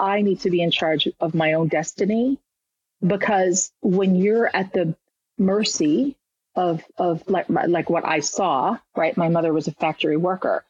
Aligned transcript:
I 0.00 0.22
need 0.22 0.40
to 0.40 0.50
be 0.50 0.62
in 0.62 0.70
charge 0.70 1.08
of 1.20 1.34
my 1.34 1.52
own 1.54 1.68
destiny 1.68 2.38
because 3.06 3.72
when 3.80 4.14
you're 4.14 4.54
at 4.54 4.72
the 4.72 4.94
mercy 5.38 6.16
of 6.54 6.84
of 6.98 7.22
like 7.28 7.46
like 7.48 7.88
what 7.88 8.04
I 8.04 8.20
saw, 8.20 8.76
right? 8.96 9.16
My 9.16 9.28
mother 9.28 9.52
was 9.52 9.68
a 9.68 9.72
factory 9.72 10.16
worker. 10.16 10.64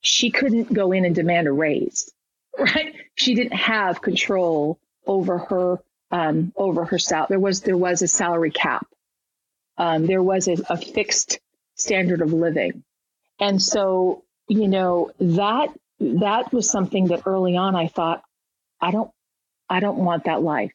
She 0.00 0.30
couldn't 0.30 0.72
go 0.72 0.92
in 0.92 1.04
and 1.04 1.14
demand 1.14 1.46
a 1.48 1.52
raise, 1.52 2.12
right? 2.58 2.94
She 3.16 3.34
didn't 3.34 3.56
have 3.56 4.02
control 4.02 4.78
over 5.06 5.38
her 5.38 5.78
um, 6.10 6.52
over 6.56 6.84
her 6.84 6.98
salary. 6.98 7.26
There 7.30 7.40
was 7.40 7.60
there 7.62 7.76
was 7.76 8.02
a 8.02 8.08
salary 8.08 8.50
cap. 8.50 8.86
Um, 9.76 10.06
there 10.06 10.22
was 10.22 10.46
a, 10.46 10.56
a 10.70 10.76
fixed 10.76 11.40
standard 11.74 12.20
of 12.20 12.32
living, 12.32 12.84
and 13.40 13.60
so 13.60 14.22
you 14.48 14.68
know 14.68 15.10
that 15.18 15.68
that 16.00 16.52
was 16.52 16.70
something 16.70 17.06
that 17.06 17.22
early 17.26 17.56
on 17.56 17.74
I 17.74 17.88
thought 17.88 18.22
I 18.84 18.90
don't 18.90 19.10
I 19.70 19.80
don't 19.80 19.96
want 19.96 20.24
that 20.24 20.42
life. 20.42 20.70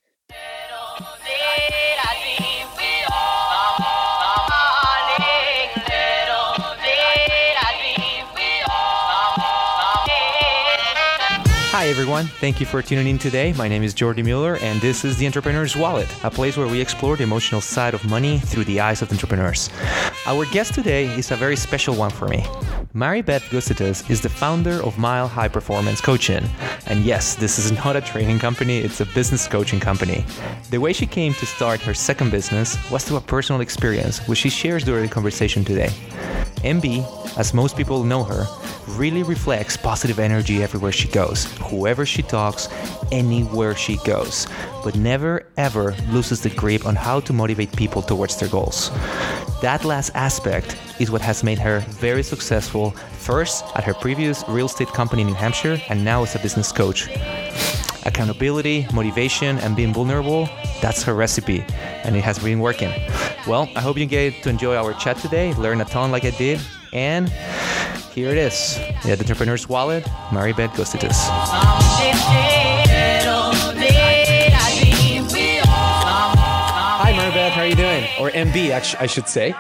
Hi, 11.72 11.88
everyone. 11.88 12.26
Thank 12.26 12.60
you 12.60 12.66
for 12.66 12.82
tuning 12.82 13.06
in 13.06 13.20
today. 13.20 13.54
My 13.54 13.68
name 13.68 13.84
is 13.84 13.94
Jordi 13.94 14.26
Mueller, 14.26 14.58
and 14.58 14.82
this 14.82 15.06
is 15.06 15.18
The 15.18 15.28
Entrepreneur's 15.28 15.76
Wallet, 15.78 16.12
a 16.24 16.32
place 16.32 16.58
where 16.58 16.68
we 16.68 16.82
explore 16.82 17.16
the 17.16 17.24
emotional 17.24 17.62
side 17.62 17.94
of 17.94 18.04
money 18.10 18.40
through 18.40 18.66
the 18.66 18.80
eyes 18.80 19.04
of 19.04 19.12
entrepreneurs. 19.12 19.70
Our 20.26 20.46
guest 20.46 20.74
today 20.74 21.06
is 21.06 21.30
a 21.30 21.36
very 21.36 21.56
special 21.56 21.96
one 21.96 22.10
for 22.10 22.28
me. 22.28 22.44
Mary 22.96 23.22
Beth 23.22 23.44
Gustitus 23.52 24.10
is 24.10 24.20
the 24.20 24.30
founder 24.30 24.82
of 24.82 24.98
Mile 24.98 25.28
High 25.28 25.48
Performance 25.48 26.02
Coaching. 26.02 26.44
And 26.88 27.06
yes, 27.06 27.36
this 27.36 27.60
is 27.60 27.72
not 27.86 27.96
a 27.96 28.02
training 28.02 28.40
company, 28.40 28.80
it's 28.80 29.00
a 29.00 29.06
business 29.06 29.48
coaching 29.48 29.80
company. 29.80 30.26
The 30.72 30.80
way 30.80 30.92
she 30.94 31.06
came 31.06 31.36
to 31.36 31.46
start 31.46 31.82
her 31.82 31.94
second 31.94 32.32
business 32.32 32.80
was 32.90 33.04
through 33.04 33.18
a 33.18 33.22
personal 33.22 33.62
experience, 33.62 34.28
which 34.28 34.40
she 34.40 34.50
shares 34.50 34.84
during 34.84 35.04
the 35.04 35.14
conversation 35.14 35.64
today. 35.64 35.92
MB, 36.64 37.38
as 37.38 37.54
most 37.54 37.78
people 37.78 38.04
know 38.04 38.24
her, 38.24 38.48
really 38.98 39.22
reflects 39.22 39.78
positive 39.78 40.18
energy 40.18 40.64
everywhere 40.64 40.92
she 40.92 41.08
goes, 41.10 41.46
whoever 41.70 42.08
she 42.08 42.24
talks, 42.24 42.70
anywhere 43.12 43.76
she 43.76 43.98
goes, 43.98 44.48
but 44.84 44.96
never 44.96 45.46
ever 45.58 45.96
loses 46.10 46.42
the 46.42 46.50
grip 46.50 46.86
on 46.88 46.96
how 46.96 47.20
to 47.20 47.34
motivate 47.34 47.72
people 47.76 48.02
towards 48.02 48.38
their 48.38 48.50
goals. 48.50 48.90
That 49.62 49.84
last 49.84 50.12
aspect 50.16 50.78
is 51.00 51.12
what 51.12 51.22
has 51.22 51.44
made 51.44 51.60
her 51.60 51.80
very 51.90 52.24
successful, 52.24 52.79
first 53.30 53.66
at 53.76 53.84
her 53.84 53.94
previous 53.94 54.44
real 54.48 54.66
estate 54.66 54.90
company 54.90 55.22
in 55.22 55.28
New 55.28 55.36
Hampshire, 55.36 55.78
and 55.90 56.04
now 56.04 56.24
as 56.24 56.36
a 56.36 56.40
business 56.40 56.72
coach. 56.72 57.08
Accountability, 58.06 58.88
motivation, 58.94 59.58
and 59.60 59.76
being 59.76 59.94
vulnerable 59.94 60.48
that's 60.82 61.04
her 61.04 61.14
recipe, 61.14 61.66
and 62.04 62.16
it 62.16 62.24
has 62.24 62.40
been 62.40 62.60
working. 62.60 62.92
Well, 63.48 63.70
I 63.76 63.82
hope 63.82 63.98
you 63.98 64.06
get 64.06 64.42
to 64.44 64.50
enjoy 64.50 64.76
our 64.76 64.94
chat 64.94 65.18
today, 65.18 65.54
learn 65.56 65.82
a 65.82 65.86
ton 65.86 66.12
like 66.12 66.24
I 66.24 66.30
did, 66.32 66.62
and 66.94 67.30
here 68.14 68.30
it 68.30 68.38
is. 68.38 68.78
The 69.04 69.18
Entrepreneur's 69.20 69.68
Wallet, 69.68 70.08
Mary 70.32 70.54
Beth 70.54 70.72
Gustitus. 70.72 71.28
Hi, 77.02 77.12
Mary 77.12 77.32
Beth. 77.32 77.52
How 77.52 77.62
are 77.62 77.68
you 77.68 77.76
doing? 77.76 78.04
Or 78.20 78.30
MB, 78.30 78.72
actually 78.72 79.00
I 79.02 79.06
should 79.08 79.28
say. 79.28 79.54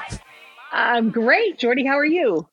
I'm 0.71 1.09
great. 1.11 1.59
Jordi, 1.59 1.85
how 1.85 1.97
are 1.97 2.05
you? 2.05 2.47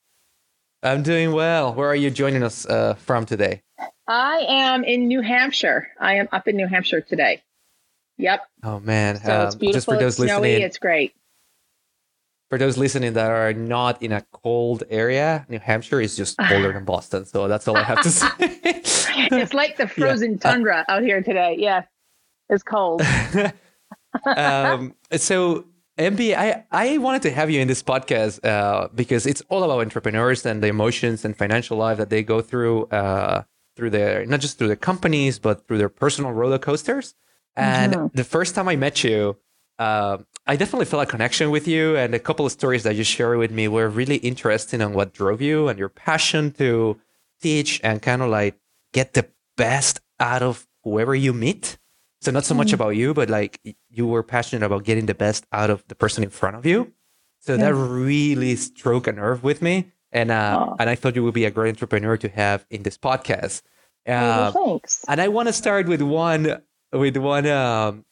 I'm 0.82 1.02
doing 1.02 1.32
well. 1.32 1.74
Where 1.74 1.88
are 1.88 1.96
you 1.96 2.10
joining 2.10 2.42
us 2.42 2.66
uh, 2.66 2.94
from 2.94 3.26
today? 3.26 3.62
I 4.08 4.44
am 4.48 4.84
in 4.84 5.08
New 5.08 5.20
Hampshire. 5.20 5.88
I 6.00 6.14
am 6.14 6.28
up 6.32 6.46
in 6.46 6.56
New 6.56 6.68
Hampshire 6.68 7.00
today. 7.00 7.42
Yep. 8.18 8.40
Oh 8.62 8.80
man, 8.80 9.20
so 9.20 9.40
um, 9.40 9.46
it's 9.46 9.54
beautiful. 9.54 9.76
Just 9.76 9.86
for 9.86 9.98
those 9.98 10.18
it's 10.20 10.30
snowy. 10.30 10.48
Listening, 10.48 10.66
it's 10.66 10.78
great. 10.78 11.14
For 12.48 12.58
those 12.58 12.78
listening 12.78 13.14
that 13.14 13.30
are 13.30 13.52
not 13.52 14.00
in 14.02 14.12
a 14.12 14.24
cold 14.32 14.84
area, 14.88 15.44
New 15.48 15.58
Hampshire 15.58 16.00
is 16.00 16.16
just 16.16 16.38
colder 16.38 16.72
than 16.72 16.84
Boston. 16.86 17.26
So 17.26 17.48
that's 17.48 17.66
all 17.66 17.76
I 17.76 17.82
have 17.82 18.02
to 18.02 18.10
say. 18.10 18.28
it's 18.38 19.52
like 19.52 19.76
the 19.76 19.88
frozen 19.88 20.32
yeah. 20.32 20.38
tundra 20.38 20.84
uh, 20.88 20.92
out 20.92 21.02
here 21.02 21.22
today. 21.22 21.56
Yeah, 21.58 21.82
it's 22.48 22.62
cold. 22.62 23.02
um, 24.36 24.94
so 25.16 25.64
MB, 25.98 26.36
I, 26.36 26.64
I 26.70 26.98
wanted 26.98 27.22
to 27.22 27.30
have 27.30 27.50
you 27.50 27.60
in 27.60 27.68
this 27.68 27.82
podcast 27.82 28.44
uh, 28.44 28.88
because 28.94 29.26
it's 29.26 29.42
all 29.48 29.64
about 29.64 29.80
entrepreneurs 29.80 30.44
and 30.44 30.62
the 30.62 30.66
emotions 30.66 31.24
and 31.24 31.36
financial 31.36 31.78
life 31.78 31.96
that 31.96 32.10
they 32.10 32.22
go 32.22 32.42
through 32.42 32.84
uh, 32.86 33.44
through 33.76 33.90
their 33.90 34.26
not 34.26 34.40
just 34.40 34.58
through 34.58 34.66
their 34.68 34.76
companies 34.76 35.38
but 35.38 35.66
through 35.66 35.78
their 35.78 35.88
personal 35.88 36.32
roller 36.32 36.58
coasters. 36.58 37.14
And 37.56 37.94
mm-hmm. 37.94 38.06
the 38.14 38.24
first 38.24 38.54
time 38.54 38.68
I 38.68 38.76
met 38.76 39.02
you, 39.02 39.38
uh, 39.78 40.18
I 40.46 40.56
definitely 40.56 40.84
felt 40.84 41.02
a 41.02 41.06
connection 41.06 41.50
with 41.50 41.66
you. 41.66 41.96
And 41.96 42.14
a 42.14 42.18
couple 42.18 42.44
of 42.44 42.52
stories 42.52 42.82
that 42.82 42.94
you 42.94 43.04
shared 43.04 43.38
with 43.38 43.50
me 43.50 43.66
were 43.66 43.88
really 43.88 44.16
interesting 44.16 44.82
on 44.82 44.92
what 44.92 45.14
drove 45.14 45.40
you 45.40 45.68
and 45.68 45.78
your 45.78 45.88
passion 45.88 46.52
to 46.52 47.00
teach 47.40 47.80
and 47.82 48.02
kind 48.02 48.20
of 48.20 48.28
like 48.28 48.58
get 48.92 49.14
the 49.14 49.28
best 49.56 50.00
out 50.20 50.42
of 50.42 50.66
whoever 50.84 51.14
you 51.14 51.32
meet. 51.32 51.78
So 52.20 52.30
not 52.30 52.44
so 52.44 52.54
much 52.54 52.68
mm-hmm. 52.68 52.74
about 52.74 52.90
you, 52.90 53.14
but 53.14 53.30
like 53.30 53.60
you 53.88 54.06
were 54.06 54.22
passionate 54.22 54.64
about 54.64 54.84
getting 54.84 55.06
the 55.06 55.14
best 55.14 55.46
out 55.52 55.70
of 55.70 55.86
the 55.88 55.94
person 55.94 56.24
in 56.24 56.30
front 56.30 56.56
of 56.56 56.66
you. 56.66 56.92
So 57.40 57.54
yeah. 57.54 57.66
that 57.66 57.74
really 57.74 58.56
struck 58.56 59.06
a 59.06 59.12
nerve 59.12 59.42
with 59.42 59.62
me. 59.62 59.92
And 60.12 60.30
uh, 60.30 60.74
and 60.78 60.88
I 60.88 60.94
thought 60.94 61.14
you 61.14 61.24
would 61.24 61.34
be 61.34 61.44
a 61.44 61.50
great 61.50 61.70
entrepreneur 61.70 62.16
to 62.16 62.28
have 62.28 62.64
in 62.70 62.82
this 62.82 62.96
podcast. 62.96 63.62
Uh, 64.06 64.50
thanks. 64.52 65.04
And 65.08 65.20
I 65.20 65.28
want 65.28 65.48
to 65.48 65.52
start 65.52 65.88
with 65.88 66.00
one 66.00 66.62
with 66.92 67.16
one 67.16 67.46
um, 67.46 68.04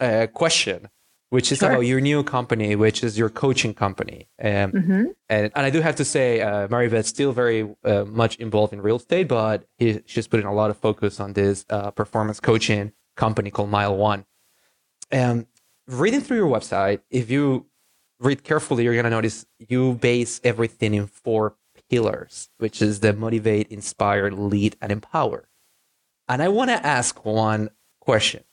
uh, 0.00 0.26
question, 0.32 0.88
which 1.30 1.52
is 1.52 1.58
sure. 1.58 1.70
about 1.70 1.80
your 1.82 2.00
new 2.00 2.24
company, 2.24 2.74
which 2.74 3.04
is 3.04 3.18
your 3.18 3.28
coaching 3.28 3.74
company. 3.74 4.28
Um, 4.42 4.48
mm-hmm. 4.48 5.04
and, 5.28 5.52
and 5.54 5.66
I 5.66 5.70
do 5.70 5.80
have 5.80 5.96
to 5.96 6.04
say, 6.04 6.40
uh, 6.40 7.02
still 7.02 7.32
very 7.32 7.74
uh, 7.84 8.04
much 8.04 8.36
involved 8.36 8.72
in 8.72 8.80
real 8.80 8.96
estate, 8.96 9.28
but 9.28 9.64
he, 9.78 10.00
she's 10.06 10.26
putting 10.26 10.46
a 10.46 10.54
lot 10.54 10.70
of 10.70 10.78
focus 10.78 11.20
on 11.20 11.34
this 11.34 11.64
uh, 11.70 11.90
performance 11.90 12.40
coaching 12.40 12.92
company 13.16 13.50
called 13.50 13.70
Mile 13.70 13.96
One. 13.96 14.24
And 15.10 15.46
reading 15.86 16.20
through 16.20 16.38
your 16.38 16.48
website, 16.48 17.00
if 17.10 17.30
you 17.30 17.66
read 18.20 18.44
carefully, 18.44 18.84
you're 18.84 18.94
going 18.94 19.04
to 19.04 19.10
notice 19.10 19.46
you 19.58 19.94
base 19.94 20.40
everything 20.44 20.94
in 20.94 21.06
four 21.06 21.56
pillars, 21.90 22.48
which 22.58 22.80
is 22.80 23.00
the 23.00 23.12
motivate, 23.12 23.68
inspire, 23.68 24.30
lead, 24.30 24.76
and 24.80 24.90
empower. 24.90 25.48
And 26.28 26.42
I 26.42 26.48
want 26.48 26.70
to 26.70 26.86
ask 26.86 27.24
one 27.24 27.68
question. 28.00 28.44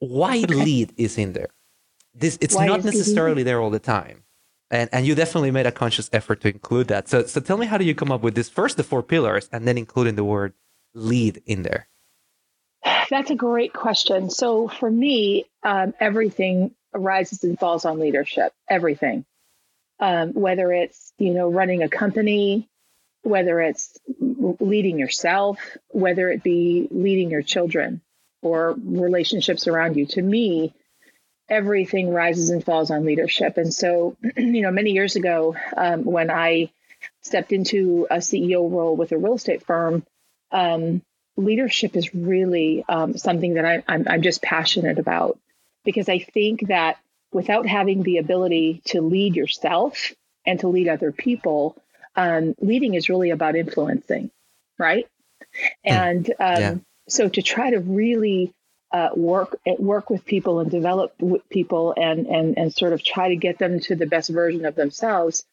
Why 0.00 0.38
okay. 0.42 0.54
lead 0.54 0.92
is 0.96 1.16
in 1.16 1.32
there? 1.32 1.48
This 2.14 2.38
it's 2.40 2.54
Why 2.54 2.66
not 2.66 2.84
necessarily 2.84 3.42
there 3.42 3.60
all 3.60 3.70
the 3.70 3.78
time. 3.78 4.24
And 4.70 4.90
and 4.92 5.06
you 5.06 5.14
definitely 5.14 5.50
made 5.50 5.66
a 5.66 5.72
conscious 5.72 6.10
effort 6.12 6.40
to 6.42 6.48
include 6.48 6.88
that. 6.88 7.08
So 7.08 7.24
so 7.24 7.40
tell 7.40 7.56
me 7.56 7.66
how 7.66 7.78
do 7.78 7.84
you 7.84 7.94
come 7.94 8.12
up 8.12 8.22
with 8.22 8.34
this 8.34 8.48
first 8.48 8.76
the 8.76 8.84
four 8.84 9.02
pillars 9.02 9.48
and 9.50 9.66
then 9.66 9.78
including 9.78 10.16
the 10.16 10.24
word 10.24 10.52
lead 10.94 11.42
in 11.46 11.62
there? 11.62 11.88
That's 13.10 13.30
a 13.30 13.36
great 13.36 13.72
question. 13.72 14.30
So 14.30 14.68
for 14.68 14.90
me, 14.90 15.46
um, 15.62 15.94
everything 15.98 16.74
rises 16.92 17.44
and 17.44 17.58
falls 17.58 17.84
on 17.84 17.98
leadership. 17.98 18.52
Everything, 18.68 19.24
um, 20.00 20.32
whether 20.34 20.72
it's 20.72 21.12
you 21.18 21.34
know 21.34 21.48
running 21.48 21.82
a 21.82 21.88
company, 21.88 22.68
whether 23.22 23.60
it's 23.60 23.98
leading 24.20 24.98
yourself, 24.98 25.58
whether 25.88 26.28
it 26.28 26.42
be 26.42 26.88
leading 26.90 27.30
your 27.30 27.42
children 27.42 28.00
or 28.42 28.76
relationships 28.78 29.66
around 29.66 29.96
you. 29.96 30.06
To 30.06 30.22
me, 30.22 30.74
everything 31.48 32.10
rises 32.12 32.50
and 32.50 32.64
falls 32.64 32.90
on 32.90 33.04
leadership. 33.04 33.56
And 33.56 33.72
so, 33.72 34.16
you 34.36 34.62
know, 34.62 34.70
many 34.70 34.90
years 34.92 35.16
ago, 35.16 35.56
um, 35.76 36.04
when 36.04 36.30
I 36.30 36.70
stepped 37.22 37.52
into 37.52 38.06
a 38.10 38.16
CEO 38.16 38.70
role 38.70 38.96
with 38.96 39.12
a 39.12 39.18
real 39.18 39.34
estate 39.34 39.64
firm, 39.64 40.04
um, 40.50 41.02
leadership 41.38 41.96
is 41.96 42.14
really 42.14 42.84
um, 42.88 43.16
something 43.16 43.54
that 43.54 43.64
I, 43.64 43.82
I'm, 43.88 44.06
I'm 44.08 44.22
just 44.22 44.42
passionate 44.42 44.98
about 44.98 45.38
because 45.84 46.08
I 46.08 46.18
think 46.18 46.68
that 46.68 46.98
without 47.32 47.66
having 47.66 48.02
the 48.02 48.18
ability 48.18 48.82
to 48.86 49.00
lead 49.00 49.36
yourself 49.36 50.12
and 50.44 50.60
to 50.60 50.68
lead 50.68 50.88
other 50.88 51.12
people, 51.12 51.80
um, 52.16 52.54
leading 52.60 52.94
is 52.94 53.08
really 53.08 53.30
about 53.30 53.56
influencing, 53.56 54.30
right? 54.78 55.06
Hmm. 55.84 55.92
And 55.92 56.30
um, 56.30 56.60
yeah 56.60 56.74
so 57.08 57.28
to 57.28 57.42
try 57.42 57.70
to 57.70 57.80
really 57.80 58.52
uh, 58.92 59.10
work 59.14 59.58
work 59.78 60.08
with 60.08 60.24
people 60.24 60.60
and 60.60 60.70
develop 60.70 61.14
with 61.20 61.46
people 61.48 61.94
and 61.96 62.26
and 62.26 62.56
and 62.56 62.72
sort 62.72 62.92
of 62.92 63.02
try 63.02 63.28
to 63.28 63.36
get 63.36 63.58
them 63.58 63.80
to 63.80 63.96
the 63.96 64.06
best 64.06 64.30
version 64.30 64.64
of 64.64 64.74
themselves 64.74 65.44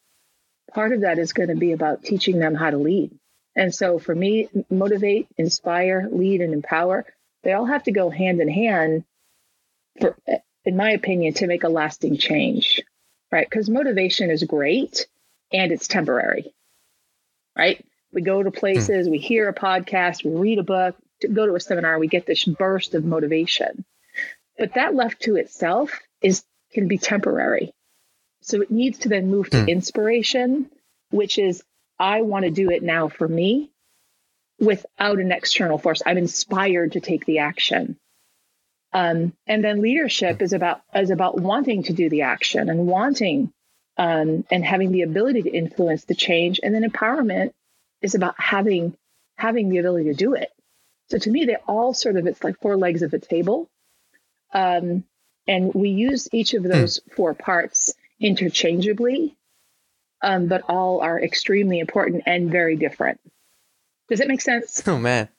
part 0.73 0.93
of 0.93 1.01
that 1.01 1.19
is 1.19 1.33
going 1.33 1.49
to 1.49 1.55
be 1.55 1.73
about 1.73 2.03
teaching 2.03 2.39
them 2.39 2.55
how 2.55 2.69
to 2.69 2.77
lead 2.77 3.11
and 3.55 3.73
so 3.73 3.99
for 3.99 4.13
me 4.13 4.49
motivate 4.69 5.27
inspire 5.37 6.07
lead 6.11 6.41
and 6.41 6.53
empower 6.53 7.05
they 7.43 7.53
all 7.53 7.65
have 7.65 7.83
to 7.83 7.91
go 7.91 8.09
hand 8.09 8.41
in 8.41 8.49
hand 8.49 9.03
for 9.99 10.15
in 10.65 10.75
my 10.75 10.91
opinion 10.91 11.33
to 11.33 11.47
make 11.47 11.63
a 11.63 11.69
lasting 11.69 12.17
change 12.17 12.81
right 13.31 13.47
because 13.49 13.69
motivation 13.69 14.29
is 14.29 14.43
great 14.43 15.07
and 15.51 15.71
it's 15.71 15.87
temporary 15.87 16.53
right 17.57 17.85
we 18.11 18.21
go 18.21 18.41
to 18.41 18.51
places 18.51 19.09
we 19.09 19.17
hear 19.17 19.47
a 19.49 19.53
podcast 19.53 20.23
we 20.23 20.31
read 20.31 20.59
a 20.59 20.63
book 20.63 20.95
go 21.33 21.45
to 21.45 21.55
a 21.55 21.59
seminar, 21.59 21.99
we 21.99 22.07
get 22.07 22.25
this 22.25 22.43
burst 22.45 22.93
of 22.93 23.05
motivation. 23.05 23.85
But 24.57 24.73
that 24.75 24.95
left 24.95 25.21
to 25.23 25.35
itself 25.35 25.99
is 26.21 26.43
can 26.71 26.87
be 26.87 26.97
temporary. 26.97 27.73
So 28.41 28.61
it 28.61 28.71
needs 28.71 28.99
to 28.99 29.09
then 29.09 29.29
move 29.29 29.49
to 29.51 29.57
mm. 29.57 29.67
inspiration, 29.67 30.69
which 31.09 31.37
is 31.39 31.63
I 31.99 32.21
want 32.21 32.45
to 32.45 32.51
do 32.51 32.69
it 32.69 32.83
now 32.83 33.07
for 33.09 33.27
me 33.27 33.71
without 34.59 35.19
an 35.19 35.31
external 35.31 35.77
force. 35.77 36.01
I'm 36.05 36.17
inspired 36.17 36.93
to 36.93 36.99
take 36.99 37.25
the 37.25 37.39
action. 37.39 37.97
Um, 38.93 39.33
and 39.45 39.63
then 39.63 39.81
leadership 39.81 40.41
is 40.41 40.53
about 40.53 40.81
is 40.93 41.09
about 41.09 41.39
wanting 41.39 41.83
to 41.83 41.93
do 41.93 42.09
the 42.09 42.21
action 42.21 42.69
and 42.69 42.87
wanting 42.87 43.51
um, 43.97 44.45
and 44.49 44.63
having 44.63 44.91
the 44.91 45.01
ability 45.01 45.43
to 45.43 45.49
influence 45.49 46.05
the 46.05 46.15
change. 46.15 46.59
And 46.63 46.73
then 46.73 46.89
empowerment 46.89 47.51
is 48.01 48.15
about 48.15 48.35
having 48.37 48.95
having 49.37 49.69
the 49.69 49.79
ability 49.79 50.05
to 50.05 50.13
do 50.13 50.33
it. 50.35 50.49
So 51.09 51.17
to 51.17 51.29
me, 51.29 51.45
they 51.45 51.57
all 51.67 51.93
sort 51.93 52.15
of 52.15 52.25
it's 52.25 52.43
like 52.43 52.59
four 52.61 52.77
legs 52.77 53.01
of 53.01 53.13
a 53.13 53.19
table, 53.19 53.69
um, 54.53 55.03
and 55.47 55.73
we 55.73 55.89
use 55.89 56.29
each 56.31 56.53
of 56.53 56.63
hmm. 56.63 56.69
those 56.69 57.01
four 57.15 57.33
parts 57.33 57.93
interchangeably, 58.19 59.35
um, 60.25 60.47
but 60.47 60.63
all 60.67 61.01
are 61.01 61.21
extremely 61.21 61.79
important 61.79 62.23
and 62.25 62.51
very 62.51 62.75
different. 62.75 63.19
Does 64.09 64.19
it 64.19 64.27
make 64.27 64.41
sense? 64.41 64.83
Oh 64.87 64.97
man. 64.97 65.29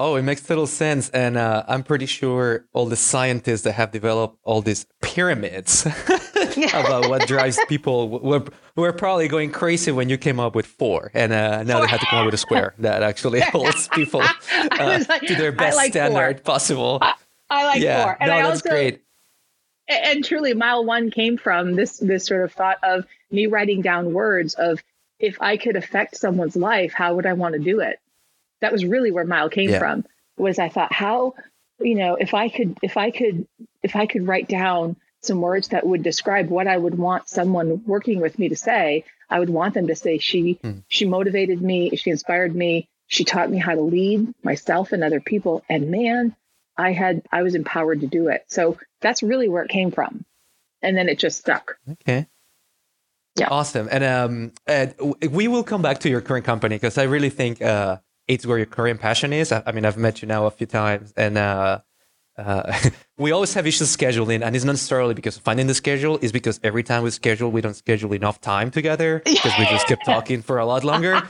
Oh, 0.00 0.14
it 0.14 0.22
makes 0.22 0.42
total 0.42 0.68
sense. 0.68 1.10
And 1.10 1.36
uh, 1.36 1.64
I'm 1.66 1.82
pretty 1.82 2.06
sure 2.06 2.66
all 2.72 2.86
the 2.86 2.94
scientists 2.94 3.62
that 3.62 3.72
have 3.72 3.90
developed 3.90 4.38
all 4.44 4.62
these 4.62 4.86
pyramids 5.02 5.86
about 6.72 7.08
what 7.08 7.26
drives 7.26 7.58
people 7.68 8.08
were, 8.08 8.44
were 8.76 8.92
probably 8.92 9.26
going 9.26 9.50
crazy 9.50 9.90
when 9.90 10.08
you 10.08 10.16
came 10.16 10.38
up 10.38 10.54
with 10.54 10.66
four. 10.66 11.10
And 11.14 11.32
uh, 11.32 11.64
now 11.64 11.80
they 11.80 11.88
had 11.88 11.98
to 11.98 12.06
come 12.06 12.20
up 12.20 12.26
with 12.26 12.34
a 12.34 12.38
square 12.38 12.74
that 12.78 13.02
actually 13.02 13.40
holds 13.40 13.88
people 13.88 14.22
uh, 14.22 15.04
like, 15.08 15.22
to 15.22 15.34
their 15.34 15.50
best 15.50 15.76
like 15.76 15.90
standard 15.90 16.36
four. 16.38 16.44
possible. 16.44 16.98
I, 17.02 17.14
I 17.50 17.64
like 17.64 17.82
yeah, 17.82 18.04
four. 18.04 18.16
And 18.20 18.28
no, 18.28 18.34
I 18.36 18.42
that's 18.42 18.62
also, 18.62 18.70
great. 18.70 19.02
And 19.88 20.24
truly, 20.24 20.54
mile 20.54 20.84
one 20.84 21.10
came 21.10 21.38
from 21.38 21.74
this 21.74 21.98
this 21.98 22.26
sort 22.26 22.44
of 22.44 22.52
thought 22.52 22.78
of 22.82 23.06
me 23.30 23.46
writing 23.46 23.80
down 23.80 24.12
words 24.12 24.54
of 24.54 24.82
if 25.18 25.40
I 25.40 25.56
could 25.56 25.76
affect 25.76 26.16
someone's 26.16 26.56
life, 26.56 26.92
how 26.92 27.14
would 27.14 27.26
I 27.26 27.32
want 27.32 27.54
to 27.54 27.58
do 27.58 27.80
it? 27.80 27.98
That 28.60 28.72
was 28.72 28.84
really 28.84 29.10
where 29.10 29.24
Mile 29.24 29.48
came 29.48 29.70
yeah. 29.70 29.78
from. 29.78 30.04
Was 30.36 30.58
I 30.58 30.68
thought 30.68 30.92
how, 30.92 31.34
you 31.80 31.96
know, 31.96 32.14
if 32.14 32.34
I 32.34 32.48
could, 32.48 32.78
if 32.82 32.96
I 32.96 33.10
could, 33.10 33.46
if 33.82 33.96
I 33.96 34.06
could 34.06 34.26
write 34.26 34.48
down 34.48 34.96
some 35.20 35.40
words 35.40 35.68
that 35.68 35.86
would 35.86 36.02
describe 36.02 36.48
what 36.48 36.68
I 36.68 36.76
would 36.76 36.96
want 36.96 37.28
someone 37.28 37.82
working 37.84 38.20
with 38.20 38.38
me 38.38 38.48
to 38.50 38.56
say, 38.56 39.04
I 39.28 39.40
would 39.40 39.50
want 39.50 39.74
them 39.74 39.88
to 39.88 39.96
say 39.96 40.18
she 40.18 40.58
hmm. 40.62 40.78
she 40.88 41.06
motivated 41.06 41.60
me, 41.60 41.96
she 41.96 42.10
inspired 42.10 42.54
me, 42.54 42.88
she 43.08 43.24
taught 43.24 43.50
me 43.50 43.58
how 43.58 43.74
to 43.74 43.80
lead 43.80 44.32
myself 44.42 44.92
and 44.92 45.02
other 45.02 45.20
people, 45.20 45.64
and 45.68 45.90
man, 45.90 46.36
I 46.78 46.92
had 46.92 47.22
I 47.32 47.42
was 47.42 47.54
empowered 47.54 48.00
to 48.00 48.06
do 48.06 48.28
it. 48.28 48.44
So 48.48 48.78
that's 49.00 49.22
really 49.22 49.48
where 49.48 49.64
it 49.64 49.70
came 49.70 49.90
from, 49.90 50.24
and 50.80 50.96
then 50.96 51.08
it 51.08 51.18
just 51.18 51.38
stuck. 51.38 51.76
Okay. 51.90 52.26
Yeah. 53.36 53.48
Awesome. 53.50 53.88
And 53.90 54.04
um, 54.04 54.52
and 54.66 54.94
we 55.30 55.48
will 55.48 55.64
come 55.64 55.82
back 55.82 56.00
to 56.00 56.08
your 56.08 56.20
current 56.20 56.44
company 56.44 56.76
because 56.76 56.98
I 56.98 57.04
really 57.04 57.30
think 57.30 57.60
uh, 57.60 57.98
it's 58.26 58.46
where 58.46 58.58
your 58.58 58.66
current 58.66 59.00
passion 59.00 59.32
is. 59.32 59.52
I, 59.52 59.62
I, 59.66 59.72
mean, 59.72 59.84
I've 59.84 59.96
met 59.96 60.22
you 60.22 60.28
now 60.28 60.46
a 60.46 60.50
few 60.50 60.66
times, 60.66 61.12
and 61.16 61.38
uh, 61.38 61.80
uh, 62.36 62.78
we 63.18 63.30
always 63.32 63.54
have 63.54 63.66
issues 63.66 63.94
scheduling, 63.96 64.44
and 64.44 64.56
it's 64.56 64.64
not 64.64 64.72
necessarily 64.72 65.14
because 65.14 65.36
of 65.36 65.42
finding 65.42 65.66
the 65.66 65.74
schedule. 65.74 66.18
It's 66.20 66.32
because 66.32 66.58
every 66.62 66.82
time 66.82 67.02
we 67.02 67.10
schedule, 67.10 67.50
we 67.50 67.60
don't 67.60 67.74
schedule 67.74 68.12
enough 68.12 68.40
time 68.40 68.70
together 68.70 69.22
because 69.24 69.52
we 69.58 69.64
just 69.66 69.86
keep 69.86 70.00
talking 70.04 70.42
for 70.42 70.58
a 70.58 70.66
lot 70.66 70.84
longer. 70.84 71.22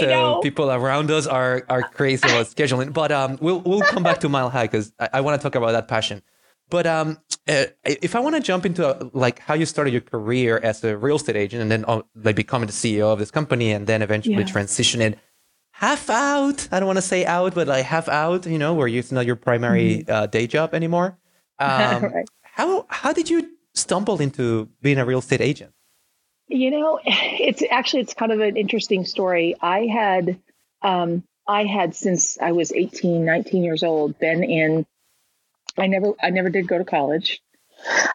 So 0.00 0.40
people 0.42 0.70
around 0.70 1.10
us 1.10 1.26
are 1.26 1.64
are 1.68 1.82
crazy 1.82 2.26
about 2.28 2.46
scheduling. 2.54 2.92
But 2.92 3.12
um, 3.12 3.38
we'll 3.40 3.60
we'll 3.60 3.82
come 3.82 4.02
back 4.02 4.20
to 4.20 4.28
Mile 4.28 4.50
High 4.50 4.64
because 4.64 4.92
I, 4.98 5.08
I 5.14 5.20
want 5.20 5.40
to 5.40 5.42
talk 5.42 5.54
about 5.54 5.72
that 5.72 5.88
passion. 5.88 6.22
But 6.68 6.86
um, 6.86 7.18
uh, 7.48 7.66
if 7.84 8.16
I 8.16 8.20
want 8.20 8.34
to 8.34 8.42
jump 8.42 8.66
into 8.66 8.86
uh, 8.86 9.08
like 9.12 9.38
how 9.38 9.54
you 9.54 9.66
started 9.66 9.92
your 9.92 10.00
career 10.00 10.58
as 10.62 10.82
a 10.82 10.96
real 10.96 11.16
estate 11.16 11.36
agent 11.36 11.62
and 11.62 11.70
then 11.70 11.84
uh, 11.86 12.02
like 12.16 12.34
becoming 12.34 12.66
the 12.66 12.72
CEO 12.72 13.12
of 13.12 13.18
this 13.20 13.30
company 13.30 13.70
and 13.70 13.86
then 13.86 14.02
eventually 14.02 14.36
yeah. 14.36 14.42
transitioning 14.42 15.14
half 15.70 16.10
out. 16.10 16.68
I 16.72 16.80
don't 16.80 16.86
want 16.86 16.96
to 16.96 17.02
say 17.02 17.24
out, 17.24 17.54
but 17.54 17.68
like 17.68 17.84
half 17.84 18.08
out. 18.08 18.46
You 18.46 18.58
know, 18.58 18.74
where 18.74 18.88
it's 18.88 19.12
not 19.12 19.26
your 19.26 19.36
primary 19.36 19.98
mm-hmm. 19.98 20.12
uh, 20.12 20.26
day 20.26 20.46
job 20.46 20.74
anymore. 20.74 21.18
Um, 21.58 22.02
right. 22.02 22.28
How 22.42 22.84
how 22.90 23.14
did 23.14 23.30
you 23.30 23.48
stumble 23.72 24.20
into 24.20 24.68
being 24.82 24.98
a 24.98 25.06
real 25.06 25.20
estate 25.20 25.40
agent? 25.40 25.72
You 26.48 26.70
know, 26.70 27.00
it's 27.04 27.62
actually 27.70 28.02
it's 28.02 28.14
kind 28.14 28.32
of 28.32 28.40
an 28.40 28.56
interesting 28.56 29.04
story. 29.04 29.56
I 29.60 29.86
had 29.86 30.38
um, 30.82 31.24
I 31.46 31.64
had 31.64 31.94
since 31.94 32.38
I 32.40 32.52
was 32.52 32.72
18, 32.72 33.24
19 33.24 33.62
years 33.62 33.82
old 33.82 34.18
been 34.18 34.42
in 34.44 34.86
I 35.76 35.86
never 35.86 36.12
I 36.22 36.30
never 36.30 36.50
did 36.50 36.68
go 36.68 36.78
to 36.78 36.84
college. 36.84 37.40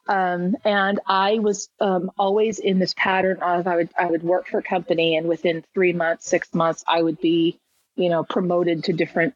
Um, 0.07 0.55
and 0.65 0.99
I 1.05 1.39
was 1.39 1.69
um, 1.79 2.11
always 2.17 2.57
in 2.59 2.79
this 2.79 2.93
pattern 2.95 3.37
of 3.41 3.67
I 3.67 3.75
would 3.75 3.89
I 3.97 4.07
would 4.07 4.23
work 4.23 4.47
for 4.47 4.59
a 4.59 4.63
company 4.63 5.15
and 5.15 5.27
within 5.27 5.63
three 5.73 5.93
months, 5.93 6.27
six 6.27 6.53
months, 6.53 6.83
I 6.87 7.01
would 7.01 7.19
be, 7.21 7.59
you 7.95 8.09
know, 8.09 8.23
promoted 8.23 8.85
to 8.85 8.93
different 8.93 9.35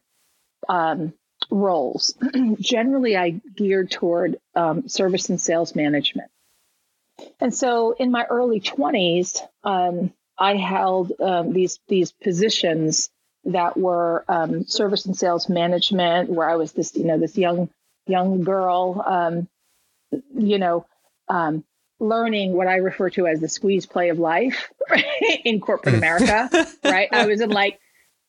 um, 0.68 1.12
roles. 1.50 2.14
Generally, 2.60 3.16
I 3.16 3.30
geared 3.30 3.90
toward 3.90 4.38
um, 4.54 4.88
service 4.88 5.28
and 5.28 5.40
sales 5.40 5.74
management. 5.74 6.30
And 7.40 7.54
so, 7.54 7.92
in 7.92 8.10
my 8.10 8.24
early 8.24 8.60
twenties, 8.60 9.40
um, 9.64 10.12
I 10.38 10.56
held 10.56 11.12
um, 11.20 11.52
these 11.52 11.78
these 11.88 12.12
positions 12.12 13.10
that 13.44 13.76
were 13.76 14.24
service 14.66 15.06
and 15.06 15.16
sales 15.16 15.48
management, 15.48 16.30
where 16.30 16.48
I 16.48 16.56
was 16.56 16.72
this 16.72 16.94
you 16.94 17.04
know 17.04 17.18
this 17.18 17.38
young 17.38 17.70
young 18.06 18.42
girl, 18.42 19.02
um, 19.06 19.48
you 20.36 20.58
know, 20.58 20.86
um, 21.28 21.64
learning 21.98 22.52
what 22.52 22.68
I 22.68 22.76
refer 22.76 23.10
to 23.10 23.26
as 23.26 23.40
the 23.40 23.48
squeeze 23.48 23.86
play 23.86 24.10
of 24.10 24.18
life 24.18 24.70
in 25.44 25.60
corporate. 25.60 25.94
America. 25.94 26.48
right. 26.84 27.08
I 27.12 27.26
was 27.26 27.40
in 27.40 27.50
like, 27.50 27.80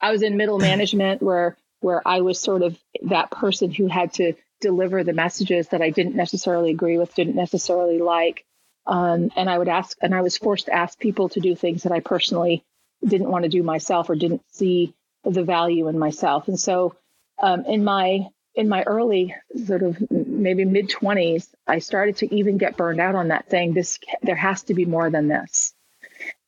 I 0.02 0.12
was 0.12 0.22
in 0.22 0.38
middle 0.38 0.60
management 0.60 1.22
where, 1.22 1.58
where 1.82 2.06
I 2.08 2.22
was 2.22 2.40
sort 2.40 2.62
of 2.62 2.78
that 3.04 3.32
person 3.32 3.72
who 3.72 3.88
had 3.88 4.14
to 4.14 4.34
deliver 4.62 5.04
the 5.04 5.14
messages 5.14 5.70
that 5.70 5.82
I 5.82 5.92
didn't 5.92 6.16
necessarily 6.16 6.72
agree 6.72 6.98
with, 6.98 7.14
didn't 7.14 7.36
necessarily 7.36 8.00
like. 8.00 8.46
Um, 8.88 9.32
and 9.36 9.50
I 9.50 9.58
would 9.58 9.68
ask, 9.68 9.98
and 10.02 10.16
I 10.16 10.22
was 10.22 10.38
forced 10.38 10.68
to 10.68 10.74
ask 10.74 10.98
people 10.98 11.30
to 11.30 11.40
do 11.40 11.56
things 11.56 11.84
that 11.84 11.92
I 11.92 12.00
personally 12.00 12.64
didn't 13.06 13.30
want 13.30 13.44
to 13.44 13.50
do 13.50 13.62
myself 13.62 14.10
or 14.10 14.16
didn't 14.16 14.44
see 14.52 14.94
the 15.24 15.44
value 15.44 15.88
in 15.88 16.00
myself. 16.00 16.48
And 16.48 16.60
so, 16.60 16.96
um, 17.40 17.66
in 17.66 17.84
my 17.84 18.28
in 18.56 18.70
my 18.70 18.82
early 18.84 19.36
sort 19.68 19.84
of 19.84 19.98
maybe 20.10 20.66
mid 20.66 20.90
20s 20.90 21.48
i 21.68 21.78
started 21.78 22.18
to 22.18 22.36
even 22.36 22.58
get 22.58 22.76
burned 22.76 23.00
out 23.00 23.14
on 23.14 23.28
that 23.28 23.48
saying 23.52 23.76
this 23.76 24.00
there 24.24 24.36
has 24.36 24.64
to 24.64 24.74
be 24.74 24.84
more 24.84 25.12
than 25.12 25.28
this. 25.28 25.76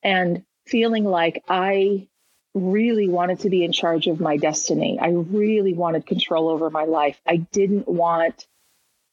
And 0.02 0.44
feeling 0.66 1.06
like 1.06 1.44
i 1.48 2.08
really 2.54 3.08
wanted 3.08 3.40
to 3.42 3.50
be 3.50 3.64
in 3.64 3.72
charge 3.72 4.08
of 4.08 4.20
my 4.20 4.38
destiny. 4.38 4.98
I 5.00 5.10
really 5.10 5.74
wanted 5.74 6.06
control 6.06 6.50
over 6.50 6.70
my 6.70 6.86
life. 6.86 7.20
I 7.28 7.38
didn't 7.38 7.88
want 7.88 8.48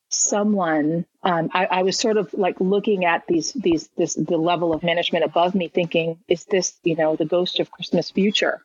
someone 0.08 1.04
um, 1.22 1.50
I, 1.52 1.66
I, 1.66 1.82
was 1.82 1.98
sort 1.98 2.16
of 2.16 2.32
like 2.32 2.60
looking 2.60 3.04
at 3.04 3.26
these 3.26 3.52
these 3.52 3.88
this 3.96 4.14
the 4.14 4.36
level 4.36 4.72
of 4.72 4.84
management 4.84 5.24
above 5.24 5.54
me 5.54 5.68
thinking 5.68 6.18
is 6.28 6.44
this 6.44 6.78
you 6.84 6.94
know 6.94 7.16
the 7.16 7.24
ghost 7.24 7.58
of 7.58 7.70
christmas 7.72 8.10
future 8.12 8.62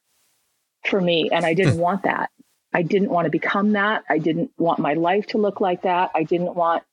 for 0.85 1.01
me 1.01 1.29
and 1.31 1.43
i 1.43 1.55
didn't 1.55 1.79
want 1.79 2.03
that 2.03 2.29
I 2.73 2.83
didn't 2.83 3.09
want 3.09 3.25
to 3.25 3.31
become 3.31 3.73
that. 3.73 4.03
I 4.09 4.17
didn't 4.17 4.51
want 4.57 4.79
my 4.79 4.93
life 4.93 5.27
to 5.27 5.37
look 5.37 5.59
like 5.59 5.83
that. 5.83 6.11
I 6.15 6.23
didn't 6.23 6.55
want 6.55 6.83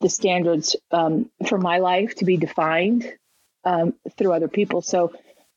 the 0.00 0.08
standards 0.08 0.76
um, 0.90 1.30
for 1.48 1.58
my 1.58 1.78
life 1.78 2.16
to 2.16 2.24
be 2.24 2.36
defined 2.36 3.10
um, 3.64 3.94
through 4.16 4.32
other 4.32 4.48
people. 4.48 4.82
So 4.82 5.12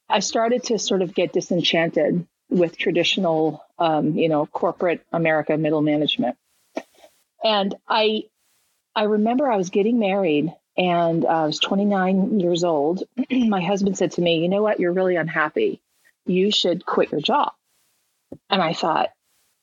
I 0.08 0.20
started 0.20 0.64
to 0.66 0.80
sort 0.80 1.02
of 1.02 1.14
get 1.14 1.34
disenchanted 1.34 2.26
with 2.50 2.78
traditional, 2.78 3.64
um, 3.80 4.16
you 4.16 4.30
know, 4.30 4.46
corporate 4.46 5.04
America 5.12 5.58
middle 5.58 5.82
management. 5.82 6.38
And 7.44 7.76
I, 7.88 8.26
I 8.96 9.04
remember 9.04 9.52
I 9.52 9.58
was 9.58 9.70
getting 9.70 10.00
married 10.00 10.54
and 10.78 11.26
uh, 11.26 11.28
I 11.28 11.46
was 11.46 11.60
29 11.60 12.40
years 12.40 12.64
old. 12.64 13.04
my 13.32 13.62
husband 13.62 13.98
said 13.98 14.12
to 14.14 14.22
me, 14.22 14.40
"You 14.40 14.50
know 14.50 14.62
what? 14.62 14.80
You're 14.80 14.94
really 14.94 15.16
unhappy. 15.16 15.82
You 16.26 16.52
should 16.52 16.86
quit 16.86 17.12
your 17.12 17.22
job." 17.22 17.54
And 18.50 18.62
I 18.62 18.74
thought, 18.74 19.10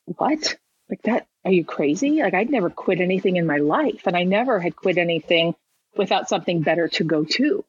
what? 0.05 0.57
Like 0.89 1.01
that? 1.03 1.27
Are 1.45 1.51
you 1.51 1.65
crazy? 1.65 2.21
Like 2.21 2.33
I'd 2.33 2.49
never 2.49 2.69
quit 2.69 3.01
anything 3.01 3.35
in 3.35 3.45
my 3.45 3.57
life, 3.57 4.03
and 4.05 4.15
I 4.15 4.23
never 4.23 4.59
had 4.59 4.75
quit 4.75 4.97
anything 4.97 5.55
without 5.95 6.29
something 6.29 6.61
better 6.61 6.87
to 6.89 7.03
go 7.03 7.23
to. 7.23 7.63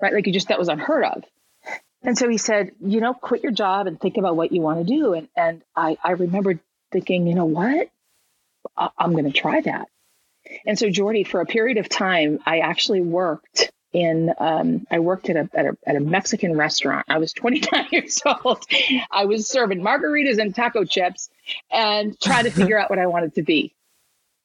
Right? 0.00 0.12
Like 0.12 0.26
you 0.26 0.32
just 0.32 0.48
that 0.48 0.58
was 0.58 0.68
unheard 0.68 1.04
of. 1.04 1.24
And 2.02 2.16
so 2.16 2.28
he 2.28 2.38
said, 2.38 2.72
you 2.80 3.00
know, 3.00 3.12
quit 3.12 3.42
your 3.42 3.52
job 3.52 3.86
and 3.86 4.00
think 4.00 4.16
about 4.16 4.36
what 4.36 4.52
you 4.52 4.62
want 4.62 4.86
to 4.86 4.94
do. 4.94 5.14
And 5.14 5.28
and 5.36 5.62
I 5.76 5.98
I 6.02 6.12
remember 6.12 6.58
thinking, 6.92 7.26
you 7.26 7.34
know 7.34 7.44
what? 7.44 7.90
I, 8.76 8.90
I'm 8.98 9.12
going 9.12 9.30
to 9.30 9.38
try 9.38 9.60
that. 9.60 9.88
And 10.66 10.78
so 10.78 10.86
Jordi, 10.86 11.26
for 11.26 11.40
a 11.40 11.46
period 11.46 11.78
of 11.78 11.88
time, 11.88 12.40
I 12.46 12.60
actually 12.60 13.00
worked 13.00 13.70
in 13.92 14.32
um, 14.38 14.86
I 14.90 15.00
worked 15.00 15.28
at 15.30 15.36
a, 15.36 15.48
at 15.54 15.66
a 15.66 15.76
at 15.86 15.96
a 15.96 16.00
Mexican 16.00 16.56
restaurant. 16.56 17.06
I 17.08 17.18
was 17.18 17.32
29 17.34 17.86
years 17.90 18.20
old. 18.44 18.64
I 19.10 19.24
was 19.24 19.48
serving 19.48 19.80
margaritas 19.80 20.38
and 20.38 20.54
taco 20.54 20.84
chips 20.84 21.30
and 21.70 22.18
trying 22.20 22.44
to 22.44 22.50
figure 22.50 22.78
out 22.78 22.90
what 22.90 22.98
I 22.98 23.06
wanted 23.06 23.34
to 23.36 23.42
be. 23.42 23.74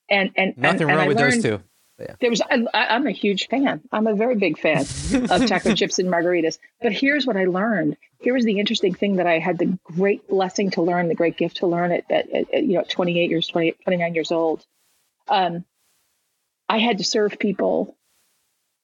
And 0.10 0.32
and 0.36 0.58
nothing 0.58 0.84
and, 0.84 0.90
wrong 0.90 1.00
and 1.00 1.08
with 1.08 1.18
learned, 1.18 1.34
those 1.34 1.44
two. 1.44 1.64
Yeah. 2.00 2.16
There 2.20 2.30
was 2.30 2.42
I, 2.42 2.66
I'm 2.74 3.08
a 3.08 3.12
huge 3.12 3.48
fan. 3.48 3.82
I'm 3.92 4.08
a 4.08 4.16
very 4.16 4.36
big 4.36 4.60
fan 4.60 4.82
of 4.82 5.46
taco 5.48 5.74
chips 5.74 5.98
and 6.00 6.10
margaritas. 6.10 6.58
But 6.82 6.92
here's 6.92 7.26
what 7.26 7.38
I 7.38 7.46
learned. 7.46 7.98
Here 8.20 8.34
was 8.34 8.44
the 8.44 8.60
interesting 8.60 8.94
thing 8.94 9.18
that 9.18 9.28
I 9.28 9.40
had 9.40 9.58
the 9.58 9.78
great 9.84 10.28
blessing 10.28 10.72
to 10.72 10.82
learn, 10.82 11.08
the 11.08 11.16
great 11.16 11.38
gift 11.38 11.58
to 11.58 11.68
learn 11.68 11.92
at, 11.92 12.10
at, 12.12 12.30
at 12.32 12.64
you 12.64 12.74
know 12.74 12.84
28 12.88 13.30
years, 13.30 13.48
20, 13.48 13.72
29 13.84 14.16
years 14.16 14.32
old. 14.32 14.66
Um, 15.28 15.64
I 16.68 16.80
had 16.80 16.98
to 16.98 17.04
serve 17.04 17.40
people 17.40 17.96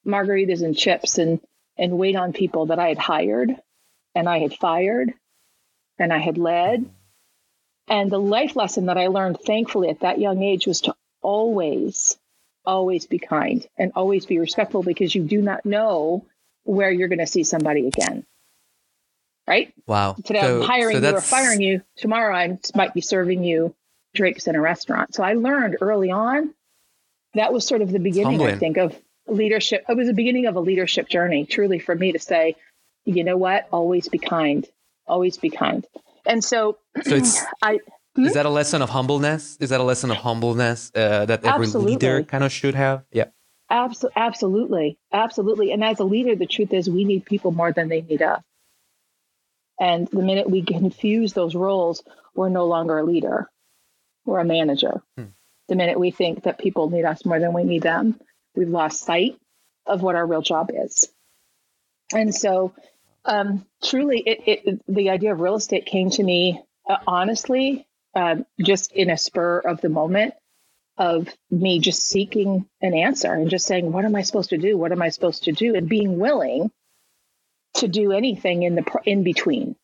margaritas 0.05 0.63
and 0.63 0.77
chips 0.77 1.17
and 1.17 1.39
and 1.77 1.97
wait 1.97 2.15
on 2.15 2.33
people 2.33 2.67
that 2.67 2.79
I 2.79 2.89
had 2.89 2.97
hired 2.97 3.55
and 4.13 4.27
I 4.27 4.39
had 4.39 4.53
fired 4.53 5.13
and 5.97 6.11
I 6.11 6.17
had 6.17 6.37
led. 6.37 6.89
And 7.87 8.11
the 8.11 8.19
life 8.19 8.55
lesson 8.55 8.85
that 8.85 8.97
I 8.97 9.07
learned, 9.07 9.39
thankfully, 9.39 9.89
at 9.89 10.01
that 10.01 10.19
young 10.19 10.43
age 10.43 10.67
was 10.67 10.81
to 10.81 10.95
always, 11.21 12.17
always 12.65 13.05
be 13.05 13.19
kind 13.19 13.65
and 13.77 13.91
always 13.95 14.25
be 14.25 14.39
respectful 14.39 14.83
because 14.83 15.13
you 15.13 15.23
do 15.23 15.41
not 15.41 15.65
know 15.65 16.25
where 16.63 16.91
you're 16.91 17.07
going 17.07 17.19
to 17.19 17.27
see 17.27 17.43
somebody 17.43 17.87
again. 17.87 18.25
Right? 19.47 19.73
Wow. 19.87 20.13
Today 20.23 20.41
so, 20.41 20.61
I'm 20.61 20.67
hiring 20.67 21.01
so 21.01 21.09
you 21.09 21.15
or 21.15 21.21
firing 21.21 21.61
you. 21.61 21.81
Tomorrow 21.97 22.35
I 22.35 22.59
might 22.75 22.93
be 22.93 23.01
serving 23.01 23.43
you 23.43 23.75
drinks 24.13 24.47
in 24.47 24.55
a 24.55 24.61
restaurant. 24.61 25.15
So 25.15 25.23
I 25.23 25.33
learned 25.33 25.77
early 25.81 26.11
on 26.11 26.53
that 27.33 27.53
was 27.53 27.65
sort 27.65 27.81
of 27.81 27.91
the 27.91 27.99
beginning, 27.99 28.39
Humbling. 28.39 28.55
I 28.55 28.57
think, 28.57 28.77
of 28.77 28.95
leadership. 29.27 29.85
It 29.87 29.95
was 29.95 30.07
the 30.07 30.13
beginning 30.13 30.45
of 30.45 30.55
a 30.55 30.59
leadership 30.59 31.07
journey, 31.07 31.45
truly, 31.45 31.79
for 31.79 31.95
me 31.95 32.11
to 32.11 32.19
say, 32.19 32.55
you 33.05 33.23
know 33.23 33.37
what, 33.37 33.67
always 33.71 34.09
be 34.09 34.17
kind, 34.17 34.67
always 35.07 35.37
be 35.37 35.49
kind. 35.49 35.85
And 36.25 36.43
so, 36.43 36.77
so 37.03 37.15
it's 37.15 37.41
I. 37.61 37.79
Is 38.17 38.33
that 38.33 38.45
a 38.45 38.49
lesson 38.49 38.81
of 38.81 38.89
humbleness? 38.89 39.57
Is 39.61 39.69
that 39.69 39.79
a 39.79 39.83
lesson 39.83 40.11
of 40.11 40.17
humbleness 40.17 40.91
uh, 40.93 41.25
that 41.27 41.45
every 41.45 41.65
Absolutely. 41.65 41.93
leader 41.93 42.23
kind 42.23 42.43
of 42.43 42.51
should 42.51 42.75
have? 42.75 43.05
Yeah. 43.11 43.25
Abso- 43.71 44.09
absolutely, 44.17 44.97
absolutely. 45.13 45.71
And 45.71 45.81
as 45.81 45.99
a 45.99 46.03
leader, 46.03 46.35
the 46.35 46.45
truth 46.45 46.73
is, 46.73 46.89
we 46.89 47.05
need 47.05 47.25
people 47.25 47.51
more 47.51 47.71
than 47.71 47.87
they 47.87 48.01
need 48.01 48.21
us. 48.21 48.43
And 49.79 50.09
the 50.09 50.21
minute 50.21 50.49
we 50.49 50.61
confuse 50.61 51.31
those 51.31 51.55
roles, 51.55 52.03
we're 52.35 52.49
no 52.49 52.65
longer 52.65 52.99
a 52.99 53.03
leader. 53.03 53.49
We're 54.25 54.39
a 54.39 54.45
manager. 54.45 55.01
Hmm. 55.17 55.27
The 55.67 55.75
minute 55.75 55.99
we 55.99 56.11
think 56.11 56.43
that 56.43 56.57
people 56.57 56.89
need 56.89 57.05
us 57.05 57.25
more 57.25 57.39
than 57.39 57.53
we 57.53 57.63
need 57.63 57.83
them, 57.83 58.19
we've 58.55 58.69
lost 58.69 59.05
sight 59.05 59.37
of 59.85 60.01
what 60.01 60.15
our 60.15 60.25
real 60.25 60.41
job 60.41 60.71
is. 60.73 61.09
And 62.13 62.33
so, 62.35 62.73
um, 63.23 63.65
truly, 63.83 64.19
it, 64.19 64.63
it, 64.65 64.81
the 64.87 65.09
idea 65.11 65.33
of 65.33 65.39
real 65.39 65.55
estate 65.55 65.85
came 65.85 66.09
to 66.11 66.23
me 66.23 66.61
uh, 66.89 66.97
honestly, 67.07 67.87
um, 68.15 68.45
just 68.59 68.91
in 68.91 69.09
a 69.09 69.17
spur 69.17 69.59
of 69.59 69.81
the 69.81 69.89
moment 69.89 70.33
of 70.97 71.29
me 71.49 71.79
just 71.79 72.03
seeking 72.03 72.65
an 72.81 72.93
answer 72.93 73.33
and 73.33 73.49
just 73.49 73.65
saying, 73.65 73.91
"What 73.91 74.05
am 74.05 74.15
I 74.15 74.23
supposed 74.23 74.49
to 74.49 74.57
do? 74.57 74.77
What 74.77 74.91
am 74.91 75.01
I 75.01 75.09
supposed 75.09 75.45
to 75.45 75.51
do?" 75.51 75.75
and 75.75 75.87
being 75.87 76.19
willing 76.19 76.71
to 77.75 77.87
do 77.87 78.11
anything 78.11 78.63
in 78.63 78.75
the 78.75 78.83
in 79.05 79.23
between. 79.23 79.75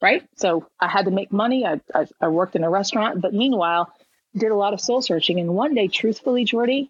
Right. 0.00 0.24
So 0.36 0.66
I 0.80 0.88
had 0.88 1.04
to 1.04 1.12
make 1.12 1.32
money. 1.32 1.64
I, 1.64 1.80
I, 1.94 2.06
I 2.20 2.28
worked 2.28 2.56
in 2.56 2.64
a 2.64 2.70
restaurant, 2.70 3.20
but 3.20 3.32
meanwhile, 3.32 3.92
did 4.36 4.50
a 4.50 4.56
lot 4.56 4.72
of 4.74 4.80
soul 4.80 5.02
searching. 5.02 5.40
And 5.40 5.54
one 5.54 5.74
day, 5.74 5.88
truthfully, 5.88 6.44
Jordi, 6.44 6.88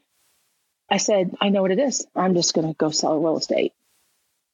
I 0.91 0.99
said, 0.99 1.35
I 1.41 1.49
know 1.49 1.63
what 1.63 1.71
it 1.71 1.79
is. 1.79 2.07
I'm 2.15 2.35
just 2.35 2.55
going 2.55 2.69
to 2.69 2.75
go 2.75 2.91
sell 2.91 3.19
real 3.21 3.39
estate. 3.39 3.73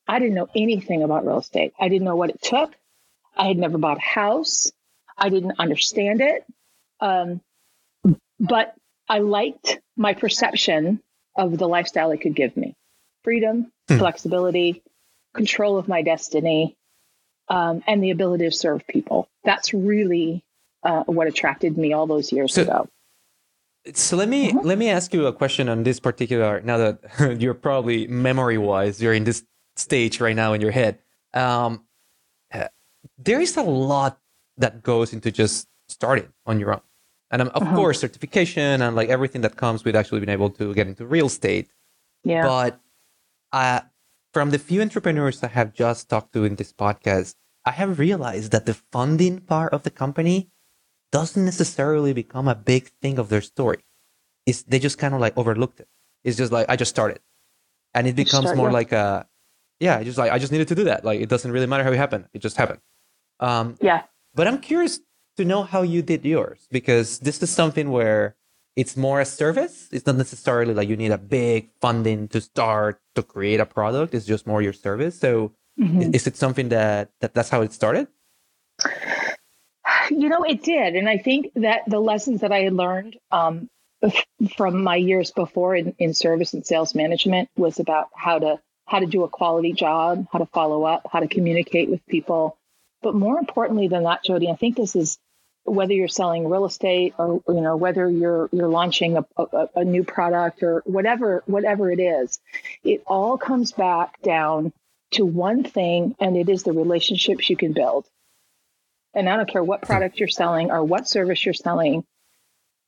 I 0.07 0.19
didn't 0.19 0.35
know 0.35 0.49
anything 0.55 1.03
about 1.03 1.27
real 1.27 1.39
estate. 1.39 1.75
I 1.79 1.89
didn't 1.89 2.05
know 2.05 2.17
what 2.17 2.31
it 2.31 2.41
took. 2.41 2.75
I 3.37 3.49
had 3.49 3.59
never 3.59 3.77
bought 3.79 3.99
a 3.99 4.01
house. 4.01 4.73
I 5.17 5.29
didn't 5.29 5.59
understand 5.59 6.21
it. 6.21 6.45
Um, 7.01 7.41
but 8.41 8.75
I 9.09 9.19
liked 9.19 9.81
my 9.97 10.15
perception 10.15 11.03
of 11.37 11.59
the 11.59 11.69
lifestyle 11.69 12.11
it 12.11 12.21
could 12.21 12.35
give 12.35 12.57
me 12.57 12.75
freedom, 13.23 13.71
Hmm. 13.89 13.99
flexibility, 13.99 14.83
control 15.35 15.77
of 15.77 15.89
my 15.89 16.03
destiny, 16.03 16.77
um, 17.49 17.83
and 17.87 18.03
the 18.03 18.11
ability 18.11 18.45
to 18.45 18.51
serve 18.51 18.87
people. 18.87 19.29
That's 19.45 19.73
really 19.75 20.43
uh, 20.83 21.03
what 21.05 21.27
attracted 21.27 21.77
me 21.79 21.93
all 21.93 22.07
those 22.07 22.33
years 22.33 22.55
So- 22.55 22.63
ago. 22.63 22.89
So 23.95 24.17
let 24.17 24.29
me 24.29 24.53
Mhm. 24.53 24.65
let 24.65 24.77
me 24.77 24.91
ask 24.91 25.15
you 25.15 25.27
a 25.27 25.33
question 25.33 25.69
on 25.69 25.83
this 25.83 25.99
particular. 26.01 26.61
Now 26.61 26.77
that 26.79 26.99
you're 27.41 27.55
probably 27.55 28.07
memory 28.07 28.59
wise, 28.59 29.01
you're 29.01 29.15
in 29.15 29.25
this 29.25 29.45
stage 29.77 30.21
right 30.21 30.37
now 30.37 30.53
in 30.53 30.61
your 30.61 30.73
head. 30.73 30.99
Um, 31.33 31.87
uh, 32.53 32.69
there 33.17 33.41
is 33.41 33.57
a 33.57 33.63
lot 33.63 34.21
that 34.59 34.83
goes 34.83 35.13
into 35.13 35.31
just 35.31 35.69
starting 35.89 36.29
on 36.45 36.61
your 36.61 36.73
own, 36.75 36.83
and 37.31 37.43
um, 37.43 37.49
of 37.55 37.63
Uh-huh. 37.63 37.77
course 37.77 38.01
certification 38.01 38.83
and 38.83 38.95
like 38.97 39.09
everything 39.09 39.41
that 39.43 39.57
comes 39.57 39.85
with 39.85 39.97
actually 39.97 40.21
being 40.21 40.35
able 40.35 40.51
to 40.51 40.75
get 40.75 40.87
into 40.87 41.07
real 41.07 41.27
estate. 41.27 41.71
Yeah. 42.25 42.43
But 42.45 42.81
uh, 43.53 43.81
from 44.35 44.51
the 44.51 44.59
few 44.59 44.83
entrepreneurs 44.83 45.43
I 45.43 45.49
have 45.49 45.73
just 45.73 46.11
talked 46.11 46.33
to 46.35 46.45
in 46.45 46.57
this 46.57 46.73
podcast, 46.75 47.37
I 47.65 47.71
have 47.71 47.99
realized 47.99 48.51
that 48.53 48.67
the 48.67 48.75
funding 48.93 49.41
part 49.41 49.73
of 49.73 49.85
the 49.85 49.91
company 49.91 50.51
doesn't 51.13 51.45
necessarily 51.45 52.13
become 52.13 52.49
a 52.49 52.55
big 52.55 52.91
thing 53.03 53.19
of 53.19 53.29
their 53.29 53.41
story. 53.41 53.79
It's, 54.47 54.63
they 54.63 54.79
just 54.79 54.99
kind 54.99 55.15
of 55.15 55.21
like 55.21 55.37
overlooked 55.37 55.81
it. 55.81 55.89
It's 56.25 56.37
just 56.37 56.53
like, 56.53 56.67
I 56.69 56.77
just 56.77 56.91
started. 56.91 57.21
And 57.95 58.07
it 58.07 58.17
becomes 58.17 58.45
start, 58.45 58.57
more 58.57 58.69
yeah. 58.69 58.73
like 58.73 58.93
a, 58.93 59.27
yeah, 59.81 60.03
just 60.03 60.19
like, 60.19 60.33
I 60.33 60.39
just 60.39 60.53
needed 60.53 60.69
to 60.69 60.75
do 60.75 60.85
that. 60.85 61.05
Like, 61.05 61.21
it 61.21 61.29
doesn't 61.29 61.51
really 61.51 61.67
matter 61.67 61.85
how 61.85 61.93
it 61.93 61.97
happened. 61.97 62.27
It 62.35 62.41
just 62.41 62.57
happened. 62.57 62.81
Um, 63.41 63.77
yeah. 63.81 64.03
but 64.35 64.47
I'm 64.47 64.59
curious 64.59 65.01
to 65.37 65.45
know 65.45 65.63
how 65.63 65.83
you 65.83 66.03
did 66.03 66.25
yours 66.25 66.67
because 66.71 67.21
this 67.21 67.43
is 67.43 67.51
something 67.51 67.91
where 67.91 68.35
it's 68.77 68.97
more 68.97 69.21
a 69.21 69.25
service. 69.25 69.89
It's 69.93 70.07
not 70.07 70.17
necessarily 70.17 70.75
like 70.75 70.89
you 70.89 70.97
need 70.97 71.13
a 71.13 71.19
big 71.19 71.71
funding 71.81 72.29
to 72.29 72.41
start 72.41 73.01
to 73.15 73.23
create 73.23 73.61
a 73.61 73.67
product. 73.67 74.15
It's 74.15 74.27
just 74.27 74.47
more 74.47 74.61
your 74.63 74.73
service. 74.73 75.19
So 75.19 75.53
Mhm. 75.79 76.07
i- 76.07 76.11
is 76.15 76.27
it 76.27 76.37
something 76.37 76.69
that, 76.71 77.11
that 77.21 77.35
that's 77.35 77.49
how 77.51 77.63
it 77.63 77.73
started? 77.73 78.09
You 80.19 80.29
know, 80.29 80.43
it 80.43 80.63
did. 80.63 80.97
And 80.97 81.09
I 81.09 81.19
think 81.19 81.53
that 81.57 81.83
the 81.87 82.01
lessons 82.01 82.41
that 82.41 82.53
I 82.53 82.61
had 82.61 82.73
learned 82.73 83.17
um, 83.31 83.69
from 84.57 84.83
my 84.83 84.97
years 84.97 85.31
before 85.31 85.77
in, 85.77 85.95
in 85.99 86.15
service 86.15 86.55
and 86.55 86.67
sales 86.67 86.95
management 86.95 87.49
was 87.57 87.79
about 87.81 88.09
how 88.15 88.39
to 88.39 88.61
how 88.87 89.01
to 89.01 89.07
do 89.07 89.23
a 89.23 89.29
quality 89.29 89.73
job, 89.73 90.27
how 90.33 90.39
to 90.39 90.47
follow 90.47 90.85
up, 90.85 91.07
how 91.13 91.21
to 91.21 91.29
communicate 91.29 91.91
with 91.91 92.05
people. 92.07 92.57
But 93.03 93.15
more 93.15 93.39
importantly 93.39 93.89
than 93.89 94.05
that, 94.05 94.25
Jordi, 94.25 94.51
I 94.51 94.57
think 94.57 94.77
this 94.77 94.97
is 94.97 95.19
whether 95.65 95.93
you're 95.93 96.09
selling 96.09 96.49
real 96.49 96.65
estate 96.65 97.15
or 97.19 97.43
you 97.49 97.61
know 97.61 97.77
whether 97.77 98.09
you're 98.09 98.49
you're 98.53 98.69
launching 98.69 99.19
a, 99.19 99.27
a, 99.37 99.69
a 99.77 99.85
new 99.85 100.05
product 100.05 100.63
or 100.63 100.83
whatever 100.87 101.43
whatever 101.47 101.91
it 101.91 102.01
is, 102.01 102.41
it 102.83 103.03
all 103.07 103.37
comes 103.37 103.73
back 103.73 104.21
down 104.23 104.73
to 105.11 105.25
one 105.27 105.65
thing, 105.65 106.15
and 106.21 106.37
it 106.37 106.49
is 106.49 106.63
the 106.63 106.73
relationships 106.73 107.51
you 107.51 107.57
can 107.57 107.73
build 107.73 108.07
and 109.19 109.29
I 109.29 109.37
don't 109.37 109.51
care 109.51 109.65
what 109.65 109.83
product 109.83 110.21
you're 110.21 110.29
selling 110.29 110.71
or 110.71 110.85
what 110.85 111.09
service 111.09 111.45
you're 111.45 111.53
selling, 111.53 112.05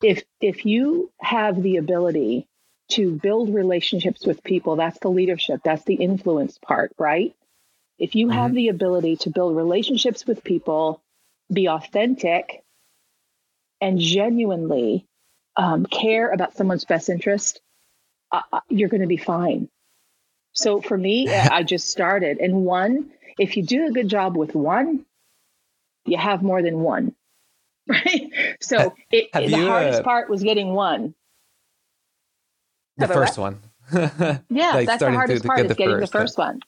if 0.01 0.23
if 0.41 0.65
you 0.65 1.11
have 1.21 1.61
the 1.61 1.77
ability 1.79 2.47
to 2.91 3.13
build 3.13 3.53
relationships 3.53 4.25
with 4.25 4.43
people, 4.45 4.77
that's 4.77 5.01
the 5.01 5.11
leadership, 5.11 5.61
that's 5.65 5.85
the 5.85 5.95
influence 5.95 6.59
part, 6.59 6.93
right? 6.99 7.35
If 7.99 8.15
you 8.15 8.31
have 8.31 8.53
Mhm. 8.53 8.55
the 8.55 8.69
ability 8.69 9.17
to 9.19 9.31
build 9.31 9.57
relationships 9.57 10.27
with 10.27 10.45
people, 10.45 11.03
be 11.53 11.69
authentic, 11.69 12.63
and 13.81 13.99
genuinely 13.99 15.07
um, 15.57 15.87
care 15.87 16.31
about 16.31 16.57
someone's 16.57 16.85
best 16.85 17.09
interest, 17.09 17.61
uh, 18.33 18.43
uh, 18.53 18.61
you're 18.69 18.89
going 18.89 19.03
to 19.03 19.09
be 19.09 19.17
fine. 19.17 19.69
So 20.53 20.81
for 20.81 20.97
me, 20.97 21.29
I 21.51 21.65
just 21.65 21.89
started, 21.91 22.39
and 22.39 22.65
one, 22.65 23.13
if 23.39 23.57
you 23.57 23.65
do 23.65 23.87
a 23.87 23.93
good 23.93 24.09
job 24.09 24.37
with 24.37 24.55
one, 24.55 25.07
you 26.11 26.19
have 26.19 26.43
more 26.43 26.63
than 26.63 26.81
one 26.81 27.15
right 27.89 28.31
so 28.61 28.95
it, 29.11 29.29
have 29.33 29.45
the 29.45 29.51
you, 29.57 29.67
hardest 29.67 30.01
uh, 30.01 30.05
part 30.05 30.29
was 30.31 30.43
getting 30.43 30.75
one 30.75 31.15
The 32.99 33.07
About 33.07 33.15
first 33.15 33.39
one. 33.39 33.61
yeah 33.93 34.03
Like 34.73 34.87
that's 34.87 34.87
the 34.87 34.97
starting 34.97 35.13
to- 35.13 35.17
hardest 35.17 35.43
to 35.43 35.47
part 35.49 35.61
is 35.61 35.69
the 35.69 35.75
getting 35.75 35.99
first, 35.99 36.13
the 36.13 36.19
first 36.19 36.39
one 36.39 36.61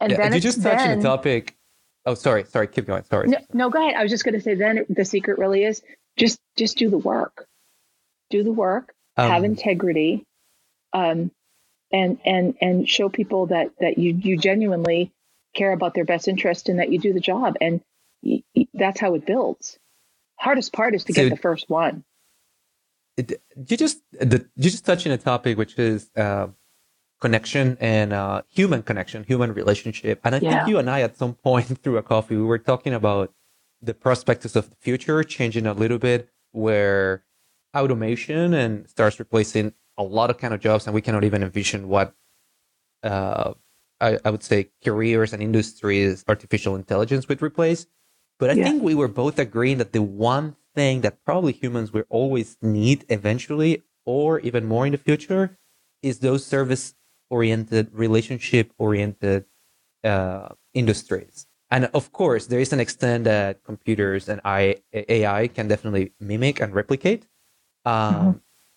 and 0.00 0.12
yeah, 0.12 0.18
then 0.18 0.34
you 0.34 0.40
just 0.40 0.62
touched 0.62 0.82
on 0.82 0.88
then, 0.88 1.00
topic. 1.02 1.56
Oh, 2.04 2.14
sorry, 2.14 2.44
sorry. 2.44 2.66
Keep 2.68 2.86
going. 2.86 3.02
Sorry. 3.04 3.28
no, 3.28 3.38
no 3.52 3.70
go 3.70 3.82
ahead 3.82 3.96
i 3.96 4.02
was 4.02 4.10
just 4.12 4.24
going 4.24 4.34
to 4.34 4.40
say 4.40 4.54
then 4.54 4.84
the 4.88 5.04
secret 5.04 5.38
really 5.38 5.64
is 5.64 5.82
just 6.16 6.38
just 6.56 6.76
do 6.78 6.88
the 6.90 6.98
work 6.98 7.46
do 8.30 8.42
the 8.44 8.52
work 8.52 8.92
have 9.16 9.38
Um, 9.38 9.44
integrity 9.46 10.24
um 10.92 11.30
and 11.92 12.18
and 12.24 12.54
and 12.60 12.88
show 12.88 13.08
people 13.08 13.46
that 13.46 13.70
that 13.80 13.98
you 13.98 14.12
you 14.14 14.36
genuinely 14.36 15.10
care 15.54 15.72
about 15.72 15.94
their 15.94 16.04
best 16.04 16.28
interest 16.28 16.68
and 16.68 16.78
that 16.78 16.92
you 16.92 16.98
do 16.98 17.12
the 17.12 17.20
job 17.20 17.56
and 17.60 17.80
that's 18.74 19.00
how 19.00 19.14
it 19.14 19.26
builds 19.26 19.78
hardest 20.38 20.72
part 20.72 20.94
is 20.94 21.04
to 21.04 21.12
So- 21.12 21.22
get 21.22 21.30
the 21.30 21.42
first 21.48 21.68
one 21.68 22.04
it- 23.16 23.42
you 23.68 23.76
just 23.76 24.02
the, 24.12 24.46
you 24.56 24.70
just 24.70 24.84
touched 24.84 25.06
on 25.06 25.12
a 25.12 25.18
topic 25.18 25.56
which 25.56 25.78
is 25.78 26.10
uh, 26.16 26.48
connection 27.20 27.76
and 27.80 28.12
uh, 28.12 28.42
human 28.48 28.82
connection, 28.82 29.24
human 29.24 29.52
relationship. 29.52 30.20
And 30.24 30.34
I 30.34 30.38
yeah. 30.38 30.50
think 30.50 30.68
you 30.68 30.78
and 30.78 30.90
I, 30.90 31.00
at 31.00 31.16
some 31.16 31.34
point 31.34 31.66
through 31.82 31.96
a 31.96 32.02
coffee, 32.02 32.36
we 32.36 32.42
were 32.42 32.58
talking 32.58 32.92
about 32.92 33.32
the 33.80 33.94
prospects 33.94 34.44
of 34.56 34.70
the 34.70 34.76
future 34.80 35.22
changing 35.22 35.66
a 35.66 35.72
little 35.72 35.98
bit, 35.98 36.30
where 36.52 37.24
automation 37.76 38.54
and 38.54 38.88
starts 38.88 39.18
replacing 39.18 39.72
a 39.98 40.02
lot 40.02 40.30
of 40.30 40.38
kind 40.38 40.52
of 40.54 40.60
jobs, 40.60 40.86
and 40.86 40.94
we 40.94 41.02
cannot 41.02 41.24
even 41.24 41.42
envision 41.42 41.88
what 41.88 42.14
uh, 43.02 43.52
I, 44.00 44.18
I, 44.24 44.30
would 44.30 44.42
say 44.42 44.70
careers 44.84 45.32
and 45.32 45.42
industries 45.42 46.24
artificial 46.26 46.74
intelligence 46.74 47.28
would 47.28 47.42
replace. 47.42 47.86
But 48.38 48.50
I 48.50 48.52
yeah. 48.54 48.64
think 48.64 48.82
we 48.82 48.94
were 48.94 49.08
both 49.08 49.38
agreeing 49.38 49.78
that 49.78 49.92
the 49.92 50.02
one 50.02 50.56
thing 50.74 51.00
that 51.00 51.24
probably 51.24 51.52
humans 51.52 51.92
will 51.92 52.04
always 52.08 52.58
need 52.60 53.04
eventually, 53.08 53.82
or 54.04 54.40
even 54.40 54.66
more 54.66 54.86
in 54.86 54.92
the 54.92 54.98
future, 54.98 55.58
is 56.02 56.18
those 56.18 56.44
service 56.44 56.94
oriented, 57.30 57.88
relationship 57.92 58.72
oriented 58.78 59.46
uh, 60.04 60.48
industries. 60.74 61.46
And 61.70 61.86
of 61.94 62.12
course, 62.12 62.46
there 62.46 62.60
is 62.60 62.72
an 62.72 62.80
extent 62.80 63.24
that 63.24 63.64
computers 63.64 64.28
and 64.28 64.40
AI 64.44 65.48
can 65.48 65.66
definitely 65.66 66.12
mimic 66.20 66.60
and 66.60 66.72
replicate. 66.72 67.26
Um, 67.84 68.14
mm-hmm. 68.14 68.30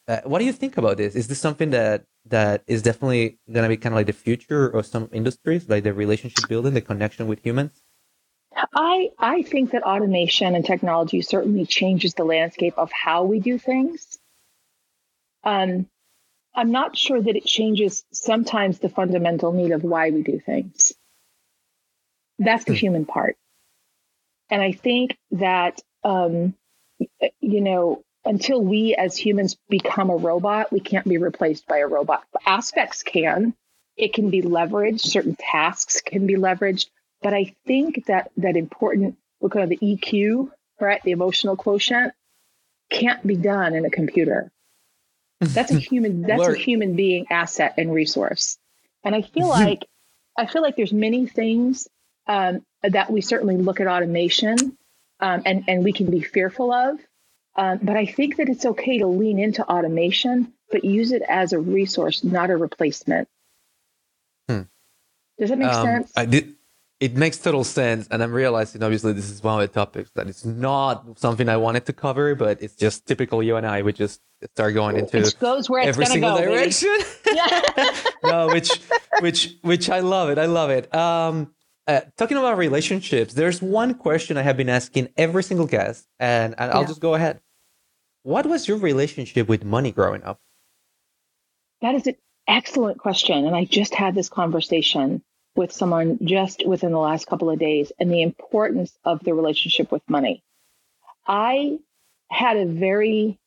uh, 0.08 0.22
what 0.24 0.40
do 0.40 0.46
you 0.46 0.54
think 0.54 0.78
about 0.78 0.98
this? 0.98 1.16
Is 1.16 1.28
this 1.28 1.40
something 1.40 1.70
that 1.70 2.06
that 2.26 2.64
is 2.68 2.82
definitely 2.82 3.40
going 3.52 3.64
to 3.64 3.70
be 3.70 3.78
kind 3.78 3.94
of 3.94 3.98
like 3.98 4.08
the 4.08 4.14
future 4.14 4.68
of 4.68 4.86
some 4.86 5.10
industries, 5.12 5.70
like 5.70 5.84
the 5.84 5.94
relationship 5.94 6.48
building, 6.48 6.74
the 6.74 6.82
connection 6.82 7.28
with 7.28 7.44
humans? 7.44 7.84
I 8.74 9.10
I 9.18 9.42
think 9.44 9.72
that 9.72 9.84
automation 9.84 10.56
and 10.56 10.66
technology 10.66 11.22
certainly 11.22 11.66
changes 11.66 12.14
the 12.14 12.24
landscape 12.24 12.74
of 12.78 12.92
how 12.92 13.24
we 13.24 13.40
do 13.40 13.58
things. 13.58 14.18
Um, 15.44 15.88
I'm 16.54 16.72
not 16.72 16.98
sure 16.98 17.22
that 17.22 17.36
it 17.36 17.46
changes 17.46 18.04
sometimes 18.12 18.80
the 18.80 18.90
fundamental 18.90 19.52
need 19.52 19.72
of 19.72 19.84
why 19.84 20.10
we 20.10 20.24
do 20.24 20.40
things. 20.40 20.94
That's 22.38 22.66
the 22.66 22.74
hmm. 22.74 22.80
human 22.80 23.06
part. 23.06 23.38
And 24.50 24.62
I 24.62 24.72
think 24.72 25.18
that, 25.32 25.80
um, 26.04 26.56
you 27.40 27.62
know, 27.62 28.04
until 28.26 28.62
we 28.62 28.96
as 28.96 29.16
humans 29.16 29.58
become 29.70 30.10
a 30.10 30.16
robot, 30.16 30.72
we 30.72 30.80
can't 30.80 31.08
be 31.08 31.18
replaced 31.18 31.68
by 31.68 31.78
a 31.78 31.88
robot. 31.88 32.24
Aspects 32.46 33.04
can, 33.04 33.54
it 33.96 34.14
can 34.14 34.30
be 34.30 34.42
leveraged, 34.42 35.02
certain 35.02 35.36
tasks 35.38 36.02
can 36.02 36.26
be 36.26 36.36
leveraged. 36.36 36.90
But 37.22 37.34
I 37.34 37.56
think 37.66 38.06
that 38.06 38.32
that 38.38 38.56
important, 38.56 39.18
we 39.40 39.50
call 39.50 39.68
the 39.68 39.78
EQ, 39.78 40.52
right? 40.80 41.02
The 41.04 41.12
emotional 41.12 41.56
quotient 41.56 42.14
can't 42.90 43.26
be 43.26 43.36
done 43.36 43.76
in 43.76 43.86
a 43.86 43.90
computer. 43.90 44.52
That's 45.40 45.72
a 45.72 45.80
human. 45.80 46.22
That's 46.24 46.48
a 46.48 46.56
human 46.56 46.96
being 46.96 47.28
asset 47.30 47.76
and 47.78 47.94
resource. 47.94 48.58
And 49.04 49.16
I 49.16 49.22
feel 49.22 49.48
like 49.50 49.86
I 50.38 50.46
feel 50.46 50.62
like 50.62 50.76
there's 50.76 50.94
many 50.94 51.28
things 51.28 51.88
um, 52.28 52.66
that 52.84 53.12
we 53.12 53.22
certainly 53.22 53.58
look 53.58 53.80
at 53.80 53.88
automation 53.88 54.78
um, 55.20 55.42
and 55.46 55.66
and 55.68 55.84
we 55.84 55.94
can 55.94 56.10
be 56.10 56.22
fearful 56.22 56.72
of. 56.72 57.00
Um, 57.56 57.80
but 57.82 57.98
I 57.98 58.06
think 58.06 58.38
that 58.38 58.48
it's 58.48 58.66
okay 58.66 59.00
to 59.00 59.08
lean 59.08 59.40
into 59.40 59.64
automation, 59.68 60.54
but 60.72 60.86
use 60.86 61.12
it 61.12 61.24
as 61.28 61.52
a 61.52 61.60
resource, 61.60 62.24
not 62.24 62.50
a 62.50 62.56
replacement. 62.56 63.28
Hmm. 64.48 64.62
Does 65.38 65.50
that 65.50 65.60
make 65.60 65.68
um, 65.68 65.86
sense? 65.86 66.12
I 66.16 66.26
did 66.26 66.56
it 67.00 67.16
makes 67.16 67.38
total 67.38 67.64
sense. 67.64 68.08
And 68.12 68.22
I'm 68.22 68.34
realizing, 68.34 68.84
obviously, 68.84 69.14
this 69.14 69.30
is 69.30 69.42
one 69.42 69.62
of 69.62 69.68
the 69.68 69.74
topics 69.74 70.12
that 70.16 70.28
it's 70.28 70.46
not 70.46 71.18
something 71.18 71.48
I 71.48 71.58
wanted 71.58 71.86
to 71.86 71.94
cover, 71.94 72.36
but 72.36 72.62
it's 72.62 72.76
just 72.76 73.06
typical 73.06 73.42
you 73.42 73.56
and 73.56 73.66
I 73.66 73.82
would 73.82 73.96
just 73.96 74.22
start 74.54 74.74
going 74.74 74.98
into 74.98 75.18
it 75.18 75.36
goes 75.40 75.70
where 75.70 75.82
every 75.82 76.06
single 76.06 76.38
go, 76.38 76.44
direction. 76.44 76.98
Yeah. 77.32 77.62
no, 78.24 78.48
which, 78.48 78.82
which, 79.22 79.56
which 79.62 79.90
I 79.90 80.00
love 80.00 80.30
it. 80.30 80.38
I 80.38 80.46
love 80.46 80.70
it. 80.70 80.94
Um, 80.94 81.54
uh, 81.88 82.02
talking 82.18 82.38
about 82.38 82.58
relationships, 82.58 83.34
there's 83.34 83.62
one 83.62 83.94
question 83.96 84.38
I 84.38 84.44
have 84.44 84.58
been 84.58 84.70
asking 84.70 85.10
every 85.18 85.44
single 85.44 85.66
guest, 85.66 86.06
and, 86.20 86.54
and 86.58 86.72
I'll 86.72 86.86
just 86.86 87.02
go 87.02 87.16
ahead. 87.16 87.40
What 88.24 88.46
was 88.46 88.68
your 88.68 88.78
relationship 88.78 89.48
with 89.48 89.64
money 89.64 89.92
growing 89.92 90.24
up? 90.24 90.40
That 91.82 91.96
is 91.96 92.06
an 92.08 92.16
excellent 92.48 93.00
question. 93.00 93.46
And 93.46 93.56
I 93.56 93.64
just 93.64 93.96
had 93.96 94.14
this 94.14 94.30
conversation 94.30 95.24
with 95.60 95.74
someone 95.74 96.18
just 96.24 96.66
within 96.66 96.94
the 96.94 96.98
last 96.98 97.28
couple 97.28 97.50
of 97.50 97.60
days 97.60 97.92
and 98.00 98.10
the 98.10 98.22
importance 98.22 98.98
of 99.04 99.22
the 99.26 99.34
relationship 99.34 99.92
with 99.92 100.02
money. 100.08 100.42
I 101.28 101.80
had 102.32 102.56
a 102.56 102.66
very 102.66 103.38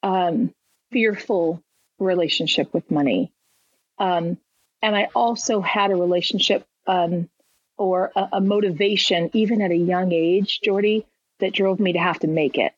um, 0.00 0.54
fearful 0.92 1.60
relationship 1.98 2.72
with 2.72 2.88
money. 2.88 3.32
Um, 3.98 4.38
and 4.80 4.94
I 4.94 5.08
also 5.12 5.60
had 5.60 5.90
a 5.90 5.96
relationship 5.96 6.64
um, 6.86 7.28
or 7.76 8.12
a, 8.14 8.28
a, 8.34 8.40
motivation, 8.40 9.30
even 9.32 9.60
at 9.60 9.72
a 9.72 9.76
young 9.76 10.12
age, 10.12 10.60
Jordy, 10.62 11.04
that 11.40 11.52
drove 11.52 11.80
me 11.80 11.94
to 11.94 11.98
have 11.98 12.20
to 12.20 12.28
make 12.28 12.58
it. 12.58 12.74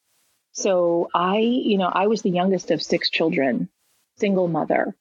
So 0.53 1.11
I, 1.15 1.41
you 1.41 1.77
know, 1.77 1.91
I 1.93 2.07
was 2.07 2.23
the 2.23 2.31
youngest 2.31 2.71
of 2.71 2.83
six 2.83 3.11
children, 3.11 3.69
single 4.17 4.49
mother, 4.49 4.97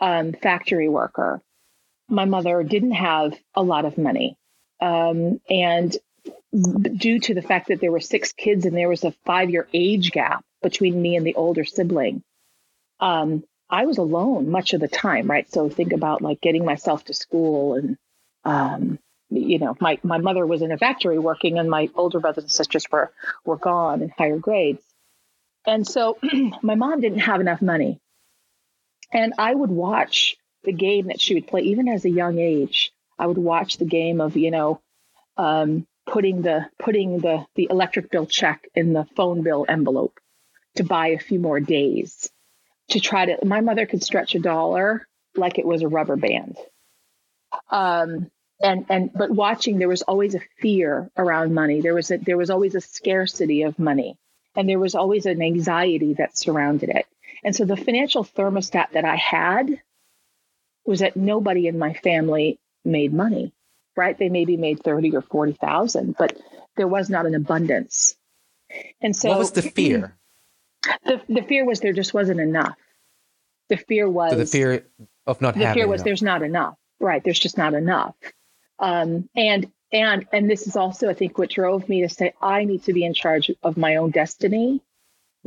um, 0.00 0.32
factory 0.32 0.88
worker 0.88 1.40
my 2.10 2.24
mother 2.24 2.62
didn't 2.62 2.92
have 2.92 3.34
a 3.54 3.62
lot 3.62 3.84
of 3.84 3.96
money. 3.96 4.36
Um, 4.80 5.40
and 5.48 5.96
due 6.52 7.20
to 7.20 7.34
the 7.34 7.42
fact 7.42 7.68
that 7.68 7.80
there 7.80 7.92
were 7.92 8.00
six 8.00 8.32
kids 8.32 8.66
and 8.66 8.76
there 8.76 8.88
was 8.88 9.04
a 9.04 9.12
five 9.24 9.50
year 9.50 9.68
age 9.72 10.10
gap 10.10 10.44
between 10.62 11.00
me 11.00 11.16
and 11.16 11.26
the 11.26 11.34
older 11.34 11.64
sibling, 11.64 12.22
um, 12.98 13.44
I 13.68 13.86
was 13.86 13.98
alone 13.98 14.50
much 14.50 14.74
of 14.74 14.80
the 14.80 14.88
time, 14.88 15.30
right? 15.30 15.50
So 15.50 15.68
think 15.68 15.92
about 15.92 16.22
like 16.22 16.40
getting 16.40 16.64
myself 16.64 17.04
to 17.04 17.14
school 17.14 17.74
and, 17.74 17.96
um, 18.44 18.98
you 19.30 19.60
know, 19.60 19.76
my, 19.80 19.98
my 20.02 20.18
mother 20.18 20.44
was 20.44 20.60
in 20.60 20.72
a 20.72 20.78
factory 20.78 21.18
working 21.18 21.58
and 21.58 21.70
my 21.70 21.88
older 21.94 22.18
brothers 22.18 22.44
and 22.44 22.50
sisters 22.50 22.84
were, 22.90 23.12
were 23.44 23.56
gone 23.56 24.02
in 24.02 24.08
higher 24.08 24.38
grades. 24.38 24.82
And 25.66 25.86
so 25.86 26.18
my 26.62 26.74
mom 26.74 27.00
didn't 27.00 27.20
have 27.20 27.40
enough 27.40 27.62
money. 27.62 28.00
And 29.12 29.34
I 29.38 29.54
would 29.54 29.70
watch 29.70 30.36
the 30.64 30.72
game 30.72 31.06
that 31.08 31.20
she 31.20 31.34
would 31.34 31.46
play, 31.46 31.62
even 31.62 31.88
as 31.88 32.04
a 32.04 32.10
young 32.10 32.38
age. 32.38 32.92
I 33.18 33.26
would 33.26 33.38
watch 33.38 33.76
the 33.76 33.84
game 33.84 34.20
of, 34.20 34.36
you 34.36 34.50
know, 34.50 34.80
um, 35.36 35.86
putting 36.06 36.42
the 36.42 36.66
putting 36.78 37.18
the 37.18 37.46
the 37.54 37.68
electric 37.70 38.10
bill 38.10 38.26
check 38.26 38.66
in 38.74 38.92
the 38.92 39.06
phone 39.16 39.42
bill 39.42 39.64
envelope 39.68 40.18
to 40.76 40.84
buy 40.84 41.08
a 41.08 41.18
few 41.18 41.38
more 41.38 41.60
days 41.60 42.30
to 42.88 43.00
try 43.00 43.26
to. 43.26 43.44
My 43.44 43.60
mother 43.60 43.86
could 43.86 44.02
stretch 44.02 44.34
a 44.34 44.40
dollar 44.40 45.06
like 45.36 45.58
it 45.58 45.66
was 45.66 45.82
a 45.82 45.88
rubber 45.88 46.16
band. 46.16 46.56
Um, 47.70 48.30
and 48.62 48.86
and 48.88 49.10
but 49.12 49.30
watching, 49.30 49.78
there 49.78 49.88
was 49.88 50.02
always 50.02 50.34
a 50.34 50.40
fear 50.60 51.10
around 51.16 51.54
money. 51.54 51.80
There 51.80 51.94
was 51.94 52.10
a 52.10 52.18
there 52.18 52.36
was 52.36 52.50
always 52.50 52.74
a 52.74 52.80
scarcity 52.80 53.62
of 53.62 53.78
money, 53.78 54.18
and 54.54 54.68
there 54.68 54.78
was 54.78 54.94
always 54.94 55.26
an 55.26 55.42
anxiety 55.42 56.14
that 56.14 56.36
surrounded 56.36 56.90
it. 56.90 57.06
And 57.42 57.56
so 57.56 57.64
the 57.64 57.76
financial 57.76 58.24
thermostat 58.24 58.92
that 58.92 59.04
I 59.04 59.16
had 59.16 59.80
was 60.84 61.00
that 61.00 61.16
nobody 61.16 61.66
in 61.66 61.78
my 61.78 61.94
family 61.94 62.58
made 62.84 63.12
money, 63.12 63.52
right? 63.96 64.18
They 64.18 64.28
maybe 64.28 64.56
made 64.56 64.82
30 64.82 65.14
or 65.16 65.22
40,000, 65.22 66.16
but 66.18 66.36
there 66.76 66.88
was 66.88 67.10
not 67.10 67.26
an 67.26 67.34
abundance. 67.34 68.16
And 69.00 69.14
so 69.14 69.30
what 69.30 69.38
was 69.38 69.52
the 69.52 69.62
fear? 69.76 70.16
The, 71.04 71.20
the 71.28 71.42
fear 71.42 71.64
was 71.64 71.80
there 71.80 71.92
just 71.92 72.14
wasn't 72.14 72.40
enough. 72.40 72.76
The 73.68 73.76
fear 73.76 74.08
was 74.08 74.32
so 74.32 74.38
the 74.38 74.46
fear 74.46 74.86
of 75.26 75.40
not 75.40 75.54
the 75.54 75.72
fear 75.72 75.86
was 75.86 76.00
enough. 76.00 76.04
there's 76.04 76.22
not 76.22 76.42
enough. 76.42 76.74
Right. 76.98 77.22
There's 77.22 77.38
just 77.38 77.56
not 77.56 77.74
enough. 77.74 78.14
Um, 78.78 79.28
and 79.36 79.70
and 79.92 80.26
and 80.32 80.50
this 80.50 80.66
is 80.66 80.76
also 80.76 81.08
I 81.08 81.14
think 81.14 81.38
what 81.38 81.50
drove 81.50 81.88
me 81.88 82.02
to 82.02 82.08
say 82.08 82.32
I 82.40 82.64
need 82.64 82.84
to 82.84 82.92
be 82.92 83.04
in 83.04 83.14
charge 83.14 83.50
of 83.62 83.76
my 83.76 83.96
own 83.96 84.10
destiny 84.10 84.80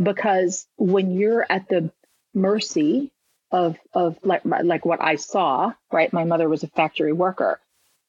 because 0.02 0.68
when 0.78 1.12
you're 1.12 1.46
at 1.50 1.68
the 1.68 1.92
mercy 2.34 3.12
of 3.54 3.78
of 3.94 4.18
like 4.24 4.42
like 4.44 4.84
what 4.84 5.02
I 5.02 5.16
saw, 5.16 5.72
right? 5.92 6.12
My 6.12 6.24
mother 6.26 6.50
was 6.50 6.64
a 6.64 6.68
factory 6.68 7.14
worker. 7.14 7.62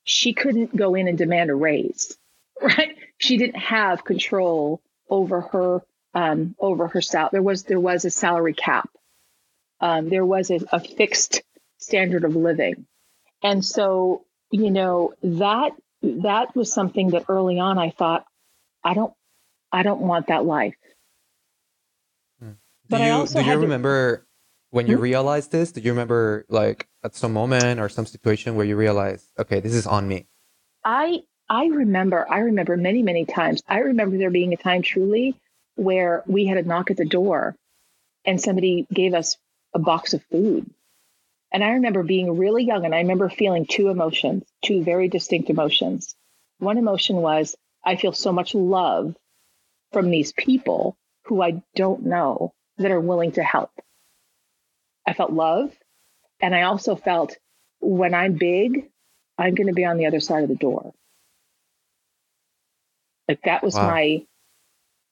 She 0.03 0.33
couldn't 0.33 0.75
go 0.75 0.95
in 0.95 1.07
and 1.07 1.19
demand 1.19 1.51
a 1.51 1.55
raise, 1.55 2.17
right? 2.61 2.97
She 3.19 3.37
didn't 3.37 3.61
have 3.61 4.05
control 4.05 4.81
over 5.09 5.43
her 5.43 5.83
um, 6.15 6.57
over 6.59 6.89
her 6.89 7.03
salary. 7.03 7.31
There 7.33 7.43
was 7.43 7.65
there 7.65 7.79
was 7.79 8.07
a 8.07 8.11
salary 8.11 8.55
cap. 8.55 8.89
Um, 9.81 10.09
there 10.09 10.25
was 10.25 10.51
a, 10.51 10.61
a 10.73 10.81
fixed 10.81 11.43
standard 11.77 12.25
of 12.25 12.35
living, 12.35 12.87
and 13.43 13.63
so 13.63 14.25
you 14.51 14.71
know 14.71 15.13
that 15.23 15.73
that 16.01 16.57
was 16.57 16.73
something 16.73 17.11
that 17.11 17.27
early 17.29 17.59
on 17.59 17.77
I 17.77 17.91
thought 17.91 18.25
I 18.83 18.95
don't 18.95 19.13
I 19.71 19.83
don't 19.83 20.01
want 20.01 20.29
that 20.29 20.47
life. 20.47 20.77
Hmm. 22.41 22.53
But 22.89 23.01
you, 23.01 23.07
I 23.09 23.11
also 23.11 23.43
do 23.43 23.47
you 23.47 23.59
remember 23.59 24.25
when 24.75 24.89
you 24.89 24.95
mm-hmm. 24.95 25.05
realized 25.05 25.53
this, 25.53 25.71
do 25.71 25.81
you 25.81 25.93
remember 25.93 26.45
like 26.49 26.89
at 27.05 27.15
some 27.15 27.33
moment 27.33 27.79
or 27.79 27.89
some 27.89 28.07
situation 28.07 28.57
where 28.57 28.67
you 28.67 28.75
realized, 28.75 29.31
okay, 29.39 29.61
this 29.61 29.73
is 29.73 29.87
on 29.87 30.09
me? 30.09 30.27
I 30.85 31.23
I 31.49 31.67
remember, 31.67 32.27
I 32.29 32.41
remember 32.41 32.77
many, 32.77 33.05
many 33.05 33.25
times. 33.25 33.63
I 33.69 33.79
remember 33.79 34.19
there 34.19 34.31
being 34.31 34.53
a 34.53 34.57
time 34.57 34.83
truly 34.83 35.37
where 35.77 36.25
we 36.27 36.47
had 36.47 36.59
a 36.59 36.65
knock 36.65 36.91
at 36.91 36.97
the 36.97 37.05
door 37.05 37.55
and 38.25 38.41
somebody 38.41 38.89
gave 38.93 39.15
us 39.15 39.37
a 39.75 39.79
box 39.79 40.13
of 40.13 40.25
food. 40.25 40.69
And 41.53 41.63
I 41.63 41.75
remember 41.75 42.03
being 42.03 42.37
really 42.37 42.65
young 42.65 42.85
and 42.85 42.95
I 42.95 42.99
remember 42.99 43.29
feeling 43.29 43.67
two 43.67 43.91
emotions, 43.91 44.43
two 44.65 44.83
very 44.83 45.07
distinct 45.07 45.51
emotions. 45.51 46.17
One 46.59 46.79
emotion 46.79 47.17
was, 47.17 47.55
I 47.85 47.95
feel 47.95 48.13
so 48.13 48.33
much 48.33 48.57
love 48.57 49.15
from 49.93 50.11
these 50.11 50.33
people 50.33 50.97
who 51.27 51.41
I 51.41 51.63
don't 51.77 52.07
know 52.07 52.53
that 52.79 52.91
are 52.91 53.01
willing 53.01 53.31
to 53.33 53.45
help. 53.45 53.71
I 55.07 55.13
felt 55.13 55.33
love. 55.33 55.73
And 56.41 56.55
I 56.55 56.63
also 56.63 56.97
felt 56.97 57.37
when 57.81 58.15
I'm 58.15 58.35
big, 58.35 58.89
I'm 59.39 59.55
going 59.55 59.67
to 59.67 59.73
be 59.73 59.85
on 59.85 59.97
the 59.97 60.07
other 60.07 60.21
side 60.21 60.43
of 60.43 60.49
the 60.49 60.55
door. 60.55 60.93
Like 63.29 63.41
that 63.45 63.63
was 63.63 63.75
wow. 63.75 63.89
my, 63.89 64.27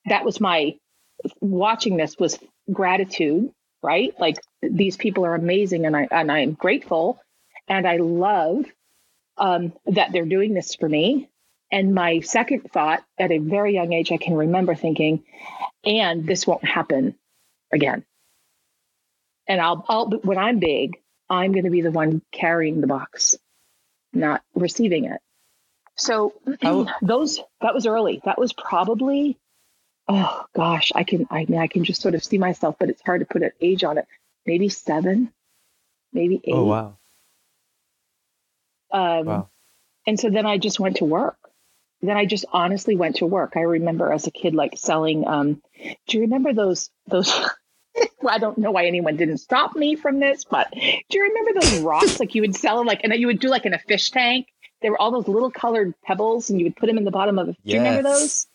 that 0.07 0.25
was 0.25 0.41
my 0.41 0.77
watching 1.41 1.97
this 1.97 2.19
was 2.19 2.39
gratitude, 2.71 3.53
right? 3.83 4.13
Like 4.19 4.37
these 4.63 4.97
people 4.97 5.25
are 5.25 5.35
amazing 5.35 5.87
and 5.87 5.97
I, 5.97 6.09
and 6.11 6.31
I'm 6.31 6.53
grateful 6.53 7.21
and 7.69 7.87
I 7.87 7.97
love 7.97 8.67
um, 9.39 9.73
that 9.87 10.13
they're 10.13 10.25
doing 10.25 10.55
this 10.55 10.75
for 10.75 10.89
me. 10.89 11.29
And 11.71 11.95
my 11.95 12.21
second 12.21 12.71
thought 12.71 13.03
at 13.19 13.33
a 13.33 13.39
very 13.39 13.75
young 13.75 13.93
age, 13.95 14.13
I 14.13 14.19
can 14.19 14.35
remember 14.35 14.75
thinking, 14.75 15.25
and 15.85 16.27
this 16.27 16.47
won't 16.47 16.65
happen 16.65 17.15
again. 17.73 18.05
And 19.53 19.61
I'll, 19.61 19.85
I'll 19.87 20.09
when 20.09 20.39
I'm 20.39 20.61
big, 20.61 20.99
I'm 21.29 21.53
going 21.53 21.65
to 21.65 21.71
be 21.71 21.83
the 21.83 21.91
one 21.91 22.23
carrying 22.33 22.81
the 22.81 22.87
box, 22.87 23.37
not 24.15 24.41
receiving 24.55 25.05
it. 25.05 25.21
So 25.95 26.33
How, 26.63 26.87
those 27.03 27.39
that 27.61 27.75
was 27.75 27.87
early. 27.87 28.23
That 28.25 28.39
was 28.39 28.55
probably 28.55 29.37
oh 30.09 30.47
gosh, 30.57 30.91
I 30.95 31.05
can 31.05 31.27
I 31.31 31.45
mean 31.45 31.59
I 31.59 31.67
can 31.67 31.85
just 31.85 32.01
sort 32.01 32.15
of 32.15 32.25
see 32.25 32.39
myself, 32.39 32.77
but 32.81 32.89
it's 32.89 33.03
hard 33.03 33.21
to 33.21 33.27
put 33.27 33.43
an 33.43 33.51
age 33.61 33.85
on 33.85 33.99
it. 33.99 34.07
Maybe 34.47 34.71
seven, 34.71 35.31
maybe 36.15 36.37
eight. 36.37 36.55
Oh 36.55 36.65
wow. 36.65 36.97
Um, 38.91 39.27
wow. 39.27 39.49
And 40.07 40.19
so 40.19 40.31
then 40.31 40.47
I 40.47 40.57
just 40.57 40.81
went 40.81 40.97
to 40.97 41.05
work. 41.05 41.37
Then 42.01 42.17
I 42.17 42.25
just 42.25 42.47
honestly 42.55 42.97
went 42.97 43.17
to 43.17 43.27
work. 43.27 43.53
I 43.57 43.61
remember 43.61 44.11
as 44.15 44.27
a 44.27 44.31
kid 44.31 44.55
like 44.55 44.79
selling. 44.79 45.29
Um, 45.29 45.61
do 46.09 46.17
you 46.17 46.23
remember 46.23 46.55
those 46.55 46.89
those? 47.07 47.31
well, 47.95 48.07
I 48.35 48.39
don't 48.39 48.59
know 48.59 48.71
why 48.71 48.87
anyone 48.87 49.17
didn't 49.17 49.39
stop 49.39 49.75
me 49.75 49.97
from 49.97 50.21
this, 50.21 50.45
but 50.45 50.71
do 50.73 51.19
you 51.19 51.23
remember 51.23 51.61
those 51.61 51.79
rocks 51.81 52.21
like 52.21 52.35
you 52.35 52.43
would 52.43 52.57
sell 52.57 52.79
them 52.79 52.87
like 52.87 53.01
and 53.05 53.13
you 53.15 53.27
would 53.27 53.41
do 53.41 53.49
like 53.49 53.67
in 53.67 53.75
a 53.75 53.79
fish 53.79 54.11
tank? 54.11 54.49
There 54.81 54.91
were 54.91 55.01
all 55.01 55.13
those 55.13 55.29
little 55.29 55.51
colored 55.51 55.95
pebbles 56.03 56.51
and 56.51 56.59
you 56.59 56.67
would 56.67 56.77
put 56.77 56.87
them 56.87 56.99
in 56.99 57.05
the 57.05 57.11
bottom 57.11 57.39
of. 57.39 57.49
A, 57.49 57.51
yes. 57.51 57.59
Do 57.65 57.73
you 57.73 57.79
remember 57.79 58.03
those? 58.03 58.47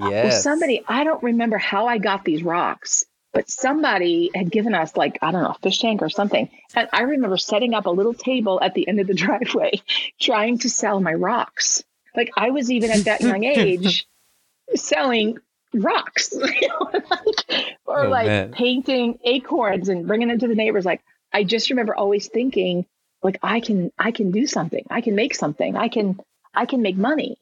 Oh, 0.00 0.10
yes. 0.10 0.24
Well, 0.24 0.42
somebody 0.42 0.82
I 0.86 1.04
don't 1.04 1.22
remember 1.22 1.58
how 1.58 1.86
I 1.86 1.98
got 1.98 2.24
these 2.24 2.42
rocks, 2.42 3.06
but 3.32 3.48
somebody 3.48 4.30
had 4.34 4.50
given 4.50 4.74
us 4.74 4.96
like 4.96 5.18
I 5.22 5.30
don't 5.30 5.42
know 5.42 5.50
a 5.50 5.58
fish 5.62 5.80
tank 5.80 6.02
or 6.02 6.10
something, 6.10 6.48
and 6.74 6.88
I 6.92 7.02
remember 7.02 7.36
setting 7.36 7.74
up 7.74 7.86
a 7.86 7.90
little 7.90 8.14
table 8.14 8.60
at 8.60 8.74
the 8.74 8.86
end 8.88 9.00
of 9.00 9.06
the 9.06 9.14
driveway, 9.24 9.80
trying 10.20 10.58
to 10.58 10.70
sell 10.70 11.00
my 11.00 11.14
rocks. 11.14 11.82
Like 12.16 12.30
I 12.36 12.50
was 12.50 12.70
even 12.70 12.90
at 12.90 13.04
that 13.04 13.20
young 13.20 13.44
age 13.44 14.06
selling 14.74 15.38
rocks, 15.82 16.34
or 17.86 18.06
oh, 18.06 18.08
like 18.08 18.26
man. 18.26 18.52
painting 18.52 19.18
acorns 19.24 19.88
and 19.88 20.06
bringing 20.06 20.28
them 20.28 20.38
to 20.38 20.48
the 20.48 20.54
neighbors. 20.54 20.84
Like 20.84 21.02
I 21.32 21.44
just 21.44 21.70
remember 21.70 21.94
always 21.94 22.28
thinking, 22.28 22.86
like 23.22 23.38
I 23.42 23.60
can, 23.60 23.92
I 23.98 24.12
can 24.12 24.30
do 24.30 24.46
something. 24.46 24.84
I 24.90 25.00
can 25.00 25.14
make 25.14 25.34
something. 25.34 25.76
I 25.76 25.88
can, 25.88 26.20
I 26.54 26.66
can 26.66 26.82
make 26.82 26.96
money. 26.96 27.38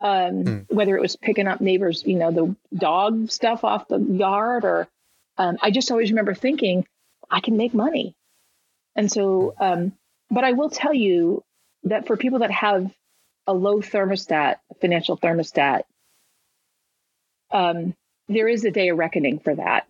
Um, 0.00 0.44
mm. 0.44 0.64
Whether 0.68 0.96
it 0.96 1.00
was 1.00 1.16
picking 1.16 1.46
up 1.46 1.60
neighbors, 1.60 2.02
you 2.04 2.16
know, 2.16 2.32
the 2.32 2.56
dog 2.76 3.30
stuff 3.30 3.62
off 3.62 3.86
the 3.86 4.00
yard, 4.00 4.64
or 4.64 4.88
um, 5.38 5.58
I 5.62 5.70
just 5.70 5.90
always 5.92 6.10
remember 6.10 6.34
thinking, 6.34 6.86
I 7.30 7.40
can 7.40 7.56
make 7.56 7.72
money. 7.72 8.14
And 8.96 9.10
so, 9.10 9.54
hmm. 9.56 9.62
um, 9.64 9.92
but 10.30 10.44
I 10.44 10.52
will 10.52 10.70
tell 10.70 10.92
you 10.92 11.42
that 11.84 12.06
for 12.06 12.16
people 12.16 12.40
that 12.40 12.50
have 12.50 12.92
a 13.46 13.54
low 13.54 13.80
thermostat, 13.80 14.56
financial 14.80 15.16
thermostat, 15.16 15.82
um, 17.52 17.94
there 18.28 18.48
is 18.48 18.64
a 18.64 18.70
day 18.70 18.88
of 18.88 18.98
reckoning 18.98 19.38
for 19.38 19.54
that, 19.54 19.86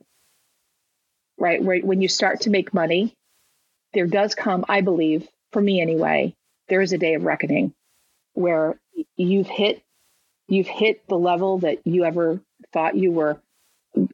right? 1.38 1.62
Where 1.62 1.80
when 1.80 2.02
you 2.02 2.08
start 2.08 2.42
to 2.42 2.50
make 2.50 2.74
money, 2.74 3.14
there 3.92 4.06
does 4.06 4.34
come, 4.34 4.64
I 4.68 4.80
believe, 4.80 5.28
for 5.52 5.60
me 5.60 5.80
anyway, 5.80 6.34
there 6.68 6.80
is 6.80 6.92
a 6.92 6.98
day 6.98 7.14
of 7.14 7.24
reckoning 7.24 7.74
where 8.34 8.78
you've 9.16 9.48
hit 9.48 9.82
you've 10.48 10.66
hit 10.66 11.06
the 11.08 11.18
level 11.18 11.58
that 11.58 11.86
you 11.86 12.04
ever 12.04 12.40
thought 12.72 12.96
you 12.96 13.12
were 13.12 13.40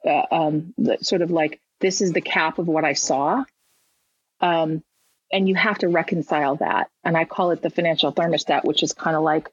uh, 0.05 0.23
um, 0.31 0.75
sort 1.01 1.23
of 1.23 1.31
like 1.31 1.61
this 1.81 2.01
is 2.01 2.13
the 2.13 2.21
cap 2.21 2.59
of 2.59 2.67
what 2.67 2.85
I 2.85 2.93
saw. 2.93 3.45
Um, 4.41 4.83
and 5.33 5.49
you 5.49 5.55
have 5.55 5.79
to 5.79 5.89
reconcile 5.89 6.57
that. 6.57 6.89
And 7.05 7.17
I 7.17 7.25
call 7.25 7.51
it 7.51 7.63
the 7.63 7.71
financial 7.71 8.13
thermostat, 8.13 8.65
which 8.65 8.83
is 8.83 8.93
kind 8.93 9.17
of 9.17 9.23
like, 9.23 9.49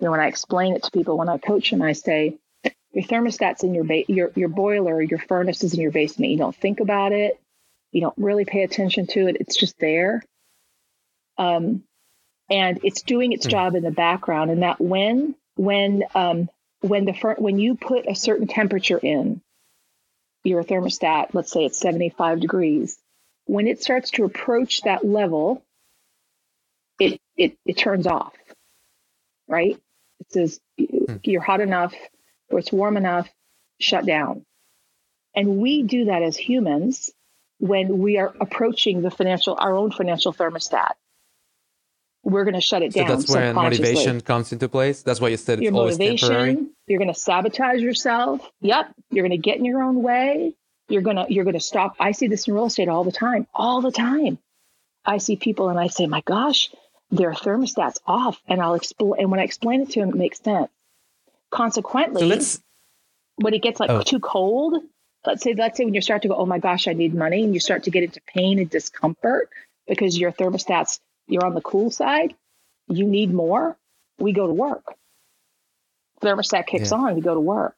you 0.00 0.06
know, 0.06 0.10
when 0.10 0.20
I 0.20 0.26
explain 0.26 0.74
it 0.74 0.82
to 0.84 0.90
people, 0.90 1.16
when 1.16 1.28
I 1.28 1.38
coach 1.38 1.70
them, 1.70 1.82
I 1.82 1.92
say, 1.92 2.38
your 2.92 3.04
thermostat's 3.04 3.64
in 3.64 3.74
your 3.74 3.84
ba- 3.84 4.10
your 4.10 4.32
your 4.34 4.48
boiler, 4.48 5.00
your 5.00 5.18
furnace 5.18 5.64
is 5.64 5.74
in 5.74 5.80
your 5.80 5.92
basement. 5.92 6.32
You 6.32 6.38
don't 6.38 6.56
think 6.56 6.80
about 6.80 7.12
it. 7.12 7.40
You 7.90 8.00
don't 8.00 8.16
really 8.18 8.44
pay 8.44 8.62
attention 8.62 9.06
to 9.08 9.28
it. 9.28 9.38
It's 9.40 9.56
just 9.56 9.78
there. 9.78 10.22
Um, 11.38 11.84
and 12.50 12.80
it's 12.82 13.02
doing 13.02 13.32
its 13.32 13.46
hmm. 13.46 13.50
job 13.50 13.74
in 13.74 13.82
the 13.82 13.90
background. 13.90 14.50
And 14.50 14.62
that 14.62 14.80
when 14.80 15.34
when 15.56 16.04
um, 16.14 16.50
when 16.80 17.04
the 17.06 17.14
fir- 17.14 17.36
when 17.38 17.58
you 17.58 17.76
put 17.76 18.06
a 18.06 18.14
certain 18.14 18.46
temperature 18.46 18.98
in 18.98 19.40
your 20.44 20.62
thermostat, 20.62 21.34
let's 21.34 21.52
say 21.52 21.64
it's 21.64 21.78
75 21.78 22.40
degrees, 22.40 22.98
when 23.46 23.68
it 23.68 23.82
starts 23.82 24.10
to 24.12 24.24
approach 24.24 24.82
that 24.82 25.04
level, 25.04 25.62
it 27.00 27.20
it 27.36 27.56
it 27.64 27.78
turns 27.78 28.06
off. 28.06 28.34
Right? 29.48 29.78
It 30.20 30.32
says 30.32 30.60
hmm. 30.78 31.16
you're 31.24 31.40
hot 31.40 31.62
enough 31.62 31.94
or 32.52 32.58
it's 32.58 32.72
warm 32.72 32.96
enough, 32.96 33.28
shut 33.80 34.06
down. 34.06 34.44
And 35.34 35.58
we 35.58 35.82
do 35.82 36.06
that 36.06 36.22
as 36.22 36.36
humans 36.36 37.10
when 37.58 37.98
we 37.98 38.18
are 38.18 38.34
approaching 38.40 39.02
the 39.02 39.10
financial, 39.10 39.56
our 39.58 39.74
own 39.74 39.90
financial 39.92 40.32
thermostat. 40.32 40.92
We're 42.24 42.44
going 42.44 42.54
to 42.54 42.60
shut 42.60 42.82
it 42.82 42.92
so 42.92 43.00
down. 43.00 43.08
that's 43.08 43.30
when 43.30 43.54
motivation 43.54 44.20
comes 44.20 44.52
into 44.52 44.68
place. 44.68 45.02
That's 45.02 45.20
why 45.20 45.28
you 45.28 45.36
said 45.36 45.58
it's 45.58 45.64
your 45.64 45.74
always 45.74 45.98
motivation, 45.98 46.28
temporary. 46.28 46.66
You're 46.86 46.98
going 46.98 47.12
to 47.12 47.18
sabotage 47.18 47.80
yourself. 47.80 48.48
Yep. 48.60 48.94
You're 49.10 49.26
going 49.26 49.40
to 49.40 49.42
get 49.42 49.58
in 49.58 49.64
your 49.64 49.82
own 49.82 50.02
way. 50.02 50.54
You're 50.88 51.02
going 51.02 51.16
to, 51.16 51.26
you're 51.28 51.44
going 51.44 51.54
to 51.54 51.60
stop. 51.60 51.96
I 51.98 52.12
see 52.12 52.28
this 52.28 52.46
in 52.46 52.54
real 52.54 52.66
estate 52.66 52.88
all 52.88 53.02
the 53.04 53.12
time, 53.12 53.46
all 53.54 53.80
the 53.80 53.90
time. 53.90 54.38
I 55.04 55.18
see 55.18 55.36
people 55.36 55.68
and 55.68 55.80
I 55.80 55.88
say, 55.88 56.06
my 56.06 56.20
gosh, 56.20 56.70
their 57.10 57.32
thermostat's 57.32 57.98
off. 58.06 58.40
And 58.46 58.60
I'll 58.60 58.74
explain. 58.74 59.14
And 59.18 59.30
when 59.30 59.40
I 59.40 59.44
explain 59.44 59.80
it 59.80 59.90
to 59.90 60.00
them, 60.00 60.10
it 60.10 60.16
makes 60.16 60.40
sense. 60.40 60.70
Consequently, 61.52 62.40
so 62.40 62.60
when 63.36 63.54
it 63.54 63.62
gets 63.62 63.78
like 63.78 63.90
oh. 63.90 64.02
too 64.02 64.20
cold, 64.20 64.82
let's 65.26 65.42
say 65.42 65.54
let's 65.54 65.76
say 65.76 65.84
when 65.84 65.94
you 65.94 66.00
start 66.00 66.22
to 66.22 66.28
go, 66.28 66.34
oh 66.34 66.46
my 66.46 66.58
gosh, 66.58 66.88
I 66.88 66.92
need 66.94 67.14
money, 67.14 67.44
and 67.44 67.54
you 67.54 67.60
start 67.60 67.84
to 67.84 67.90
get 67.90 68.02
into 68.02 68.20
pain 68.26 68.58
and 68.58 68.70
discomfort 68.70 69.50
because 69.86 70.18
your 70.18 70.32
thermostat's 70.32 71.00
you're 71.26 71.44
on 71.44 71.54
the 71.54 71.60
cool 71.60 71.90
side, 71.90 72.34
you 72.88 73.06
need 73.06 73.32
more. 73.32 73.76
We 74.18 74.32
go 74.32 74.46
to 74.46 74.52
work. 74.52 74.84
Thermostat 76.22 76.66
kicks 76.66 76.90
yeah. 76.90 76.98
on, 76.98 77.14
we 77.14 77.20
go 77.20 77.34
to 77.34 77.40
work. 77.40 77.76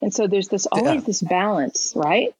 And 0.00 0.14
so 0.14 0.26
there's 0.26 0.48
this 0.48 0.66
always 0.66 1.00
yeah. 1.02 1.06
this 1.06 1.22
balance, 1.22 1.92
right? 1.96 2.34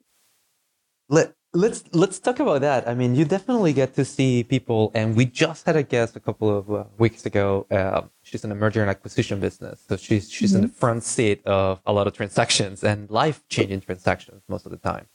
Let 1.08 1.34
let's 1.52 1.82
let's 1.92 2.18
talk 2.18 2.38
about 2.38 2.61
that. 2.61 2.87
I 2.87 2.94
mean, 2.94 3.14
you 3.14 3.24
definitely 3.24 3.72
get 3.72 3.94
to 3.94 4.04
see 4.04 4.44
people, 4.44 4.92
and 4.94 5.16
we 5.16 5.24
just 5.24 5.66
had 5.66 5.76
a 5.76 5.82
guest 5.82 6.14
a 6.14 6.20
couple 6.20 6.56
of 6.56 6.70
uh, 6.70 6.84
weeks 6.98 7.26
ago. 7.26 7.66
Uh, 7.70 8.02
she's 8.29 8.45
in 8.45 8.53
a 8.53 8.55
merger 8.55 8.81
and 8.81 8.91
acquisition 8.91 9.41
business, 9.41 9.83
so 9.88 9.97
she's 9.97 10.31
she's 10.31 10.51
mm-hmm. 10.51 10.57
in 10.57 10.62
the 10.62 10.69
mm-hmm. 10.69 10.77
front 10.77 11.03
seat 11.05 11.45
of 11.47 11.81
a 11.87 11.93
lot 11.93 12.07
of 12.07 12.12
transactions 12.12 12.85
and 12.85 13.11
life 13.11 13.43
changing 13.49 13.81
transactions 13.81 14.43
most 14.49 14.67
of 14.67 14.73
the 14.73 14.79
time. 14.79 15.07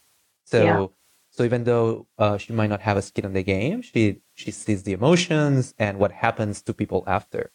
So. 0.44 0.64
Yeah. 0.64 0.86
So 1.36 1.42
even 1.42 1.64
though 1.64 2.06
uh, 2.16 2.38
she 2.38 2.52
might 2.52 2.70
not 2.70 2.82
have 2.82 2.96
a 2.96 3.02
skin 3.02 3.24
in 3.24 3.32
the 3.32 3.42
game, 3.42 3.82
she 3.82 4.20
she 4.34 4.52
sees 4.52 4.84
the 4.84 4.92
emotions 4.92 5.74
and 5.80 5.98
what 5.98 6.12
happens 6.12 6.62
to 6.62 6.72
people 6.72 7.02
after. 7.08 7.50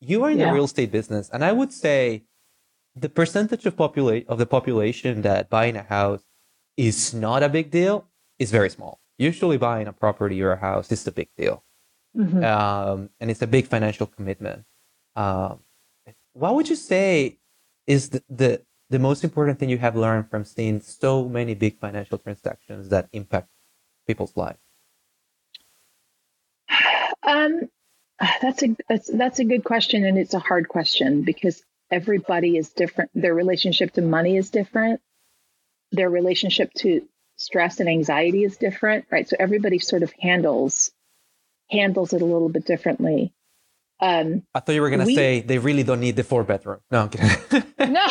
You 0.00 0.24
are 0.24 0.30
in 0.30 0.38
yeah. 0.38 0.48
the 0.48 0.52
real 0.52 0.64
estate 0.64 0.92
business, 0.92 1.30
and 1.32 1.42
I 1.42 1.52
would 1.52 1.72
say 1.72 2.24
the 2.94 3.08
percentage 3.08 3.64
of 3.64 3.74
populate 3.74 4.28
of 4.28 4.38
the 4.38 4.44
population 4.44 5.22
that 5.22 5.48
buying 5.48 5.76
a 5.76 5.82
house 5.82 6.24
is 6.76 7.14
not 7.14 7.42
a 7.42 7.48
big 7.48 7.70
deal 7.70 8.08
is 8.38 8.50
very 8.50 8.68
small. 8.68 9.00
Usually, 9.16 9.56
buying 9.56 9.86
a 9.86 9.94
property 9.94 10.42
or 10.42 10.52
a 10.52 10.58
house 10.58 10.92
is 10.92 11.06
a 11.06 11.12
big 11.12 11.30
deal, 11.38 11.64
mm-hmm. 12.14 12.44
um, 12.44 13.08
and 13.18 13.30
it's 13.30 13.40
a 13.40 13.46
big 13.46 13.66
financial 13.66 14.06
commitment. 14.06 14.64
Um, 15.16 15.60
what 16.34 16.54
would 16.54 16.68
you 16.68 16.76
say 16.76 17.38
is 17.86 18.10
the, 18.10 18.22
the 18.28 18.62
the 18.90 18.98
most 18.98 19.24
important 19.24 19.58
thing 19.58 19.68
you 19.68 19.78
have 19.78 19.96
learned 19.96 20.30
from 20.30 20.44
seeing 20.44 20.80
so 20.80 21.28
many 21.28 21.54
big 21.54 21.78
financial 21.78 22.18
transactions 22.18 22.88
that 22.90 23.08
impact 23.12 23.48
people's 24.06 24.36
lives? 24.36 24.60
Um, 27.22 27.68
that's 28.40 28.62
a 28.62 28.76
that's 28.88 29.10
that's 29.12 29.38
a 29.40 29.44
good 29.44 29.64
question, 29.64 30.04
and 30.04 30.18
it's 30.18 30.34
a 30.34 30.38
hard 30.38 30.68
question 30.68 31.22
because 31.22 31.64
everybody 31.90 32.56
is 32.56 32.70
different. 32.70 33.10
Their 33.14 33.34
relationship 33.34 33.92
to 33.94 34.02
money 34.02 34.36
is 34.36 34.50
different 34.50 35.00
their 35.92 36.10
relationship 36.10 36.72
to 36.74 37.06
stress 37.36 37.80
and 37.80 37.88
anxiety 37.88 38.44
is 38.44 38.56
different, 38.56 39.06
right? 39.10 39.28
So 39.28 39.36
everybody 39.38 39.78
sort 39.78 40.02
of 40.02 40.12
handles 40.20 40.90
handles 41.70 42.12
it 42.12 42.22
a 42.22 42.24
little 42.24 42.48
bit 42.48 42.64
differently. 42.64 43.32
Um, 44.00 44.42
I 44.54 44.60
thought 44.60 44.74
you 44.74 44.82
were 44.82 44.90
gonna 44.90 45.06
we, 45.06 45.14
say 45.14 45.40
they 45.40 45.58
really 45.58 45.82
don't 45.82 46.00
need 46.00 46.16
the 46.16 46.24
four 46.24 46.44
bedroom. 46.44 46.80
No, 46.90 47.02
I'm 47.02 47.08
kidding. 47.08 47.64
no. 47.92 48.06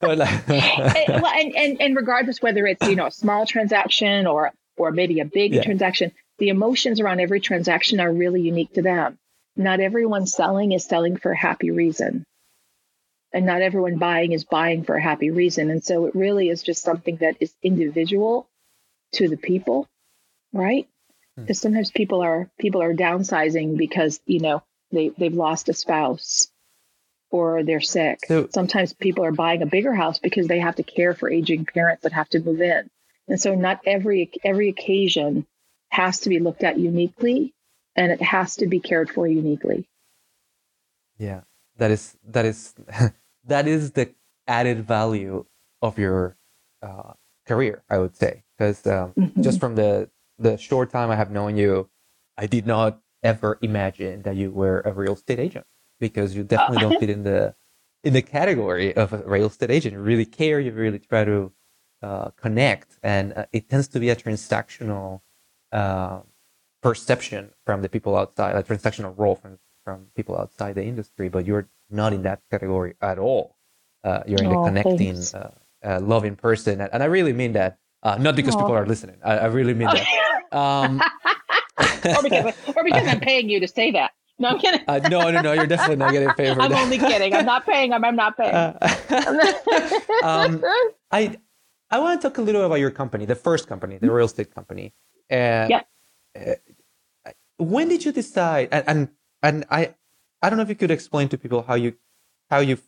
and, 0.02 0.18
well, 1.22 1.26
and, 1.26 1.56
and 1.56 1.80
and 1.80 1.96
regardless 1.96 2.40
whether 2.40 2.66
it's 2.66 2.86
you 2.86 2.96
know 2.96 3.06
a 3.06 3.10
small 3.10 3.46
transaction 3.46 4.26
or 4.26 4.52
or 4.76 4.92
maybe 4.92 5.20
a 5.20 5.24
big 5.24 5.54
yeah. 5.54 5.62
transaction, 5.62 6.12
the 6.38 6.48
emotions 6.50 7.00
around 7.00 7.20
every 7.20 7.40
transaction 7.40 8.00
are 8.00 8.12
really 8.12 8.40
unique 8.40 8.72
to 8.74 8.82
them. 8.82 9.18
Not 9.56 9.80
everyone 9.80 10.26
selling 10.26 10.72
is 10.72 10.84
selling 10.84 11.16
for 11.16 11.32
a 11.32 11.36
happy 11.36 11.70
reason. 11.70 12.24
And 13.32 13.44
not 13.44 13.60
everyone 13.60 13.98
buying 13.98 14.32
is 14.32 14.44
buying 14.44 14.84
for 14.84 14.94
a 14.94 15.02
happy 15.02 15.30
reason. 15.30 15.70
And 15.70 15.84
so 15.84 16.06
it 16.06 16.14
really 16.14 16.48
is 16.48 16.62
just 16.62 16.82
something 16.82 17.16
that 17.16 17.36
is 17.40 17.52
individual 17.62 18.48
to 19.14 19.28
the 19.28 19.36
people, 19.36 19.86
right? 20.52 20.88
Because 21.42 21.60
sometimes 21.60 21.90
people 21.90 22.22
are 22.22 22.50
people 22.58 22.82
are 22.82 22.94
downsizing 22.94 23.76
because, 23.76 24.20
you 24.26 24.40
know, 24.40 24.62
they, 24.90 25.10
they've 25.10 25.34
lost 25.34 25.68
a 25.68 25.74
spouse 25.74 26.48
or 27.30 27.62
they're 27.62 27.80
sick. 27.80 28.20
So, 28.26 28.48
Sometimes 28.52 28.92
people 28.92 29.24
are 29.24 29.32
buying 29.32 29.62
a 29.62 29.66
bigger 29.66 29.94
house 29.94 30.18
because 30.18 30.46
they 30.46 30.60
have 30.60 30.76
to 30.76 30.82
care 30.82 31.14
for 31.14 31.30
aging 31.30 31.66
parents 31.66 32.02
that 32.02 32.12
have 32.12 32.28
to 32.30 32.40
move 32.40 32.60
in. 32.60 32.88
And 33.28 33.40
so 33.40 33.54
not 33.54 33.80
every 33.84 34.30
every 34.44 34.68
occasion 34.70 35.46
has 35.90 36.20
to 36.20 36.28
be 36.28 36.38
looked 36.38 36.64
at 36.64 36.78
uniquely 36.78 37.54
and 37.96 38.12
it 38.12 38.22
has 38.22 38.56
to 38.56 38.66
be 38.66 38.80
cared 38.80 39.10
for 39.10 39.26
uniquely. 39.26 39.88
Yeah. 41.18 41.42
That 41.76 41.90
is 41.90 42.16
that 42.28 42.46
is 42.46 42.74
that 43.44 43.68
is 43.68 43.92
the 43.92 44.14
added 44.46 44.86
value 44.86 45.44
of 45.82 45.98
your 45.98 46.36
uh, 46.82 47.12
career, 47.46 47.82
I 47.90 47.98
would 47.98 48.16
say. 48.16 48.44
Because 48.56 48.86
um, 48.86 49.12
mm-hmm. 49.12 49.42
just 49.42 49.60
from 49.60 49.76
the 49.76 50.08
the 50.38 50.56
short 50.56 50.90
time 50.90 51.10
I 51.10 51.16
have 51.16 51.30
known 51.30 51.56
you, 51.56 51.90
I 52.36 52.46
did 52.46 52.66
not 52.66 53.00
ever 53.22 53.58
imagine 53.62 54.22
that 54.22 54.36
you 54.36 54.50
were 54.50 54.80
a 54.84 54.92
real 54.92 55.14
estate 55.14 55.38
agent 55.38 55.66
because 55.98 56.36
you 56.36 56.44
definitely 56.44 56.88
don't 56.88 57.00
fit 57.00 57.10
in 57.10 57.24
the 57.24 57.54
in 58.04 58.12
the 58.12 58.22
category 58.22 58.94
of 58.94 59.12
a 59.12 59.18
real 59.18 59.46
estate 59.46 59.70
agent. 59.70 59.94
You 59.94 60.00
really 60.00 60.24
care. 60.24 60.60
You 60.60 60.72
really 60.72 60.98
try 60.98 61.24
to 61.24 61.52
uh, 62.02 62.30
connect, 62.30 62.98
and 63.02 63.32
uh, 63.34 63.46
it 63.52 63.68
tends 63.68 63.88
to 63.88 64.00
be 64.00 64.10
a 64.10 64.16
transactional 64.16 65.20
uh, 65.72 66.20
perception 66.82 67.50
from 67.66 67.82
the 67.82 67.88
people 67.88 68.16
outside, 68.16 68.54
a 68.54 68.62
transactional 68.62 69.16
role 69.16 69.34
from 69.34 69.58
from 69.84 70.06
people 70.14 70.36
outside 70.38 70.74
the 70.74 70.84
industry. 70.84 71.28
But 71.28 71.46
you're 71.46 71.68
not 71.90 72.12
in 72.12 72.22
that 72.22 72.40
category 72.50 72.94
at 73.00 73.18
all. 73.18 73.56
Uh, 74.04 74.22
you're 74.26 74.42
in 74.42 74.46
oh, 74.46 74.62
the 74.62 74.68
connecting, 74.68 75.18
uh, 75.34 75.50
uh, 75.84 76.00
loving 76.00 76.36
person, 76.36 76.80
and, 76.80 77.02
I 77.02 77.06
really 77.06 77.32
mean 77.32 77.52
that. 77.54 77.78
Not 78.04 78.36
because 78.36 78.54
oh. 78.54 78.58
people 78.58 78.74
are 78.74 78.86
listening. 78.86 79.16
I, 79.24 79.38
I 79.38 79.46
really 79.46 79.74
mean 79.74 79.88
that. 79.88 80.06
Um, 80.50 80.98
or 81.78 82.22
because, 82.22 82.54
or 82.76 82.84
because 82.84 83.06
I'm 83.06 83.20
paying 83.20 83.50
you 83.50 83.60
to 83.60 83.68
say 83.68 83.90
that. 83.92 84.12
No, 84.38 84.48
I'm 84.48 84.58
kidding. 84.58 84.80
Uh, 84.88 84.98
no, 85.10 85.30
no, 85.30 85.42
no. 85.42 85.52
You're 85.52 85.66
definitely 85.66 85.96
not 85.96 86.12
getting 86.12 86.30
paid 86.30 86.54
for 86.54 86.62
I'm 86.62 86.70
that. 86.70 86.82
only 86.82 86.96
kidding. 86.96 87.34
I'm 87.34 87.44
not 87.44 87.66
paying. 87.66 87.92
I'm, 87.92 88.04
I'm 88.04 88.16
not 88.16 88.36
paying. 88.36 88.54
Uh, 88.54 88.78
um, 90.22 90.62
I 91.10 91.36
I 91.90 91.98
want 91.98 92.20
to 92.20 92.28
talk 92.28 92.38
a 92.38 92.42
little 92.42 92.64
about 92.64 92.76
your 92.76 92.90
company, 92.90 93.24
the 93.24 93.34
first 93.34 93.66
company, 93.66 93.98
the 93.98 94.10
real 94.10 94.26
estate 94.26 94.54
company. 94.54 94.94
Uh, 95.30 95.66
yeah. 95.68 95.82
Uh, 96.34 96.54
when 97.58 97.88
did 97.88 98.04
you 98.04 98.12
decide? 98.12 98.68
And, 98.70 98.84
and 98.86 99.08
and 99.42 99.64
I 99.70 99.94
I 100.40 100.50
don't 100.50 100.56
know 100.56 100.62
if 100.62 100.68
you 100.68 100.76
could 100.76 100.92
explain 100.92 101.28
to 101.30 101.38
people 101.38 101.62
how 101.62 101.74
you 101.74 101.94
how 102.48 102.60
you 102.60 102.78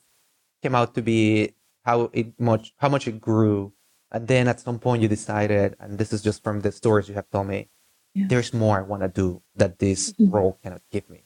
came 0.62 0.74
out 0.74 0.94
to 0.94 1.02
be 1.02 1.54
how 1.84 2.10
it 2.12 2.38
much 2.38 2.74
how 2.76 2.88
much 2.88 3.08
it 3.08 3.20
grew, 3.20 3.72
and 4.12 4.26
then 4.26 4.48
at 4.48 4.60
some 4.60 4.78
point 4.78 5.02
you 5.02 5.08
decided, 5.08 5.76
and 5.78 5.98
this 5.98 6.12
is 6.12 6.22
just 6.22 6.42
from 6.42 6.60
the 6.60 6.72
stories 6.72 7.08
you 7.08 7.14
have 7.14 7.30
told 7.30 7.46
me, 7.46 7.68
yeah. 8.14 8.26
there's 8.28 8.52
more 8.52 8.78
I 8.78 8.82
want 8.82 9.02
to 9.02 9.08
do 9.08 9.42
that 9.56 9.78
this 9.78 10.12
mm-hmm. 10.12 10.30
role 10.30 10.58
cannot 10.62 10.82
give 10.90 11.08
me. 11.08 11.24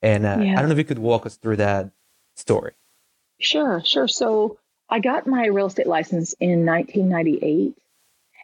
And 0.00 0.26
uh, 0.26 0.38
yeah. 0.40 0.52
I 0.52 0.56
don't 0.56 0.68
know 0.68 0.72
if 0.72 0.78
you 0.78 0.84
could 0.84 0.98
walk 0.98 1.26
us 1.26 1.36
through 1.36 1.56
that 1.56 1.90
story. 2.36 2.72
Sure, 3.38 3.82
sure. 3.84 4.08
So 4.08 4.58
I 4.88 5.00
got 5.00 5.26
my 5.26 5.46
real 5.46 5.66
estate 5.66 5.86
license 5.86 6.34
in 6.40 6.66
1998, 6.66 7.76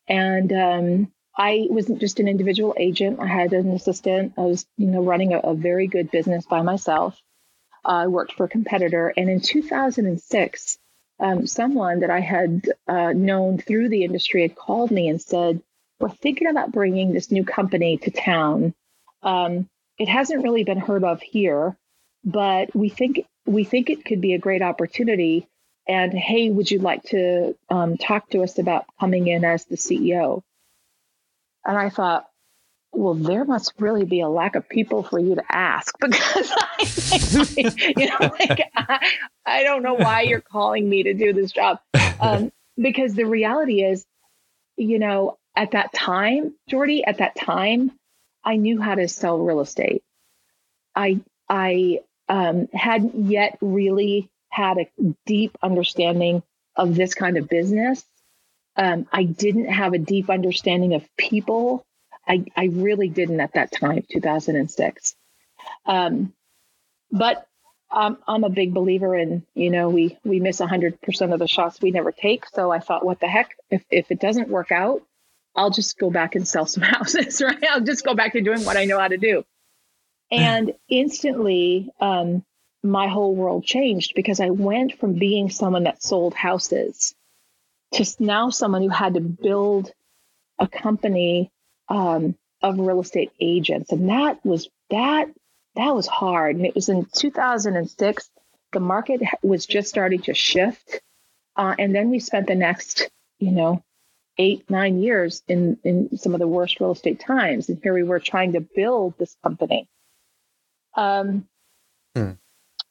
and 0.08 0.52
um, 0.52 1.12
I 1.36 1.66
wasn't 1.70 2.00
just 2.00 2.20
an 2.20 2.28
individual 2.28 2.74
agent. 2.78 3.20
I 3.20 3.26
had 3.26 3.52
an 3.52 3.70
assistant. 3.70 4.34
I 4.36 4.42
was, 4.42 4.66
you 4.76 4.86
know, 4.86 5.02
running 5.02 5.34
a, 5.34 5.38
a 5.38 5.54
very 5.54 5.86
good 5.86 6.10
business 6.10 6.46
by 6.46 6.62
myself. 6.62 7.20
Uh, 7.84 7.88
I 7.88 8.06
worked 8.08 8.32
for 8.32 8.44
a 8.44 8.48
competitor, 8.48 9.12
and 9.16 9.30
in 9.30 9.40
2006, 9.40 10.78
um, 11.20 11.46
someone 11.46 12.00
that 12.00 12.10
I 12.10 12.20
had 12.20 12.70
uh, 12.86 13.12
known 13.12 13.58
through 13.58 13.88
the 13.88 14.04
industry 14.04 14.42
had 14.42 14.56
called 14.56 14.90
me 14.90 15.08
and 15.08 15.20
said, 15.20 15.62
"We're 16.00 16.10
thinking 16.10 16.48
about 16.48 16.72
bringing 16.72 17.12
this 17.12 17.30
new 17.30 17.44
company 17.44 17.98
to 17.98 18.10
town. 18.10 18.74
Um, 19.22 19.68
it 19.98 20.08
hasn't 20.08 20.44
really 20.44 20.64
been 20.64 20.78
heard 20.78 21.04
of 21.04 21.20
here, 21.20 21.76
but 22.24 22.74
we 22.74 22.88
think 22.88 23.26
we 23.46 23.64
think 23.64 23.90
it 23.90 24.04
could 24.04 24.20
be 24.20 24.34
a 24.34 24.38
great 24.38 24.62
opportunity. 24.62 25.48
And 25.88 26.12
hey, 26.12 26.50
would 26.50 26.70
you 26.70 26.80
like 26.80 27.02
to 27.04 27.56
um, 27.70 27.96
talk 27.96 28.28
to 28.30 28.42
us 28.42 28.58
about 28.58 28.84
coming 29.00 29.26
in 29.26 29.44
as 29.44 29.64
the 29.64 29.76
CEO? 29.76 30.42
And 31.64 31.76
I 31.76 31.88
thought, 31.88 32.27
well, 32.98 33.14
there 33.14 33.44
must 33.44 33.74
really 33.78 34.04
be 34.04 34.20
a 34.20 34.28
lack 34.28 34.56
of 34.56 34.68
people 34.68 35.04
for 35.04 35.20
you 35.20 35.36
to 35.36 35.44
ask 35.48 35.94
because 36.00 36.52
I, 36.52 37.92
you 37.96 38.08
know, 38.08 38.18
like, 38.40 38.68
I, 38.74 39.08
I, 39.46 39.62
don't 39.62 39.84
know 39.84 39.94
why 39.94 40.22
you're 40.22 40.40
calling 40.40 40.88
me 40.88 41.04
to 41.04 41.14
do 41.14 41.32
this 41.32 41.52
job. 41.52 41.78
Um, 42.20 42.50
because 42.76 43.14
the 43.14 43.24
reality 43.24 43.84
is, 43.84 44.04
you 44.76 44.98
know, 44.98 45.38
at 45.54 45.70
that 45.72 45.92
time, 45.92 46.54
Jordi, 46.68 47.02
at 47.06 47.18
that 47.18 47.36
time, 47.36 47.92
I 48.44 48.56
knew 48.56 48.80
how 48.80 48.96
to 48.96 49.06
sell 49.06 49.38
real 49.38 49.60
estate. 49.60 50.02
I 50.96 51.20
I 51.48 52.00
um, 52.28 52.68
hadn't 52.72 53.30
yet 53.30 53.58
really 53.60 54.28
had 54.48 54.78
a 54.78 54.88
deep 55.24 55.56
understanding 55.62 56.42
of 56.74 56.96
this 56.96 57.14
kind 57.14 57.36
of 57.36 57.48
business. 57.48 58.04
Um, 58.76 59.06
I 59.12 59.22
didn't 59.22 59.66
have 59.66 59.92
a 59.92 59.98
deep 59.98 60.30
understanding 60.30 60.94
of 60.94 61.04
people. 61.16 61.84
I, 62.28 62.44
I 62.56 62.66
really 62.66 63.08
didn't 63.08 63.40
at 63.40 63.54
that 63.54 63.72
time, 63.72 64.04
2006. 64.10 65.16
Um, 65.86 66.32
but 67.10 67.46
I'm, 67.90 68.18
I'm 68.26 68.44
a 68.44 68.50
big 68.50 68.74
believer 68.74 69.16
in, 69.16 69.46
you 69.54 69.70
know, 69.70 69.88
we, 69.88 70.18
we 70.24 70.40
miss 70.40 70.60
100% 70.60 71.32
of 71.32 71.38
the 71.38 71.48
shots 71.48 71.80
we 71.80 71.90
never 71.90 72.12
take. 72.12 72.44
So 72.46 72.70
I 72.70 72.80
thought, 72.80 73.04
what 73.04 73.20
the 73.20 73.28
heck? 73.28 73.56
If, 73.70 73.82
if 73.90 74.10
it 74.10 74.20
doesn't 74.20 74.48
work 74.48 74.70
out, 74.70 75.02
I'll 75.56 75.70
just 75.70 75.98
go 75.98 76.10
back 76.10 76.34
and 76.34 76.46
sell 76.46 76.66
some 76.66 76.82
houses, 76.84 77.40
right? 77.40 77.64
I'll 77.70 77.80
just 77.80 78.04
go 78.04 78.14
back 78.14 78.34
to 78.34 78.42
doing 78.42 78.64
what 78.64 78.76
I 78.76 78.84
know 78.84 78.98
how 78.98 79.08
to 79.08 79.16
do. 79.16 79.44
And 80.30 80.74
instantly, 80.90 81.90
um, 82.00 82.44
my 82.82 83.08
whole 83.08 83.34
world 83.34 83.64
changed 83.64 84.12
because 84.14 84.40
I 84.40 84.50
went 84.50 84.98
from 84.98 85.14
being 85.14 85.50
someone 85.50 85.84
that 85.84 86.02
sold 86.02 86.34
houses 86.34 87.14
to 87.92 88.06
now 88.20 88.50
someone 88.50 88.82
who 88.82 88.90
had 88.90 89.14
to 89.14 89.20
build 89.20 89.90
a 90.58 90.68
company 90.68 91.50
um, 91.88 92.36
of 92.62 92.78
real 92.78 93.00
estate 93.00 93.32
agents, 93.40 93.92
and 93.92 94.08
that 94.08 94.44
was 94.44 94.68
that 94.90 95.28
that 95.76 95.94
was 95.94 96.06
hard. 96.06 96.56
And 96.56 96.66
it 96.66 96.74
was 96.74 96.88
in 96.88 97.06
2006. 97.14 98.30
The 98.72 98.80
market 98.80 99.22
was 99.42 99.64
just 99.64 99.88
starting 99.88 100.22
to 100.22 100.34
shift, 100.34 101.00
uh, 101.56 101.74
and 101.78 101.94
then 101.94 102.10
we 102.10 102.20
spent 102.20 102.46
the 102.46 102.54
next, 102.54 103.08
you 103.38 103.52
know, 103.52 103.82
eight, 104.38 104.70
nine 104.70 105.02
years 105.02 105.42
in, 105.48 105.78
in 105.84 106.16
some 106.16 106.34
of 106.34 106.40
the 106.40 106.46
worst 106.46 106.80
real 106.80 106.92
estate 106.92 107.20
times. 107.20 107.68
And 107.68 107.80
here 107.82 107.92
we 107.92 108.04
were 108.04 108.20
trying 108.20 108.52
to 108.52 108.60
build 108.60 109.14
this 109.18 109.36
company. 109.42 109.88
Um, 110.94 111.46
hmm. 112.14 112.32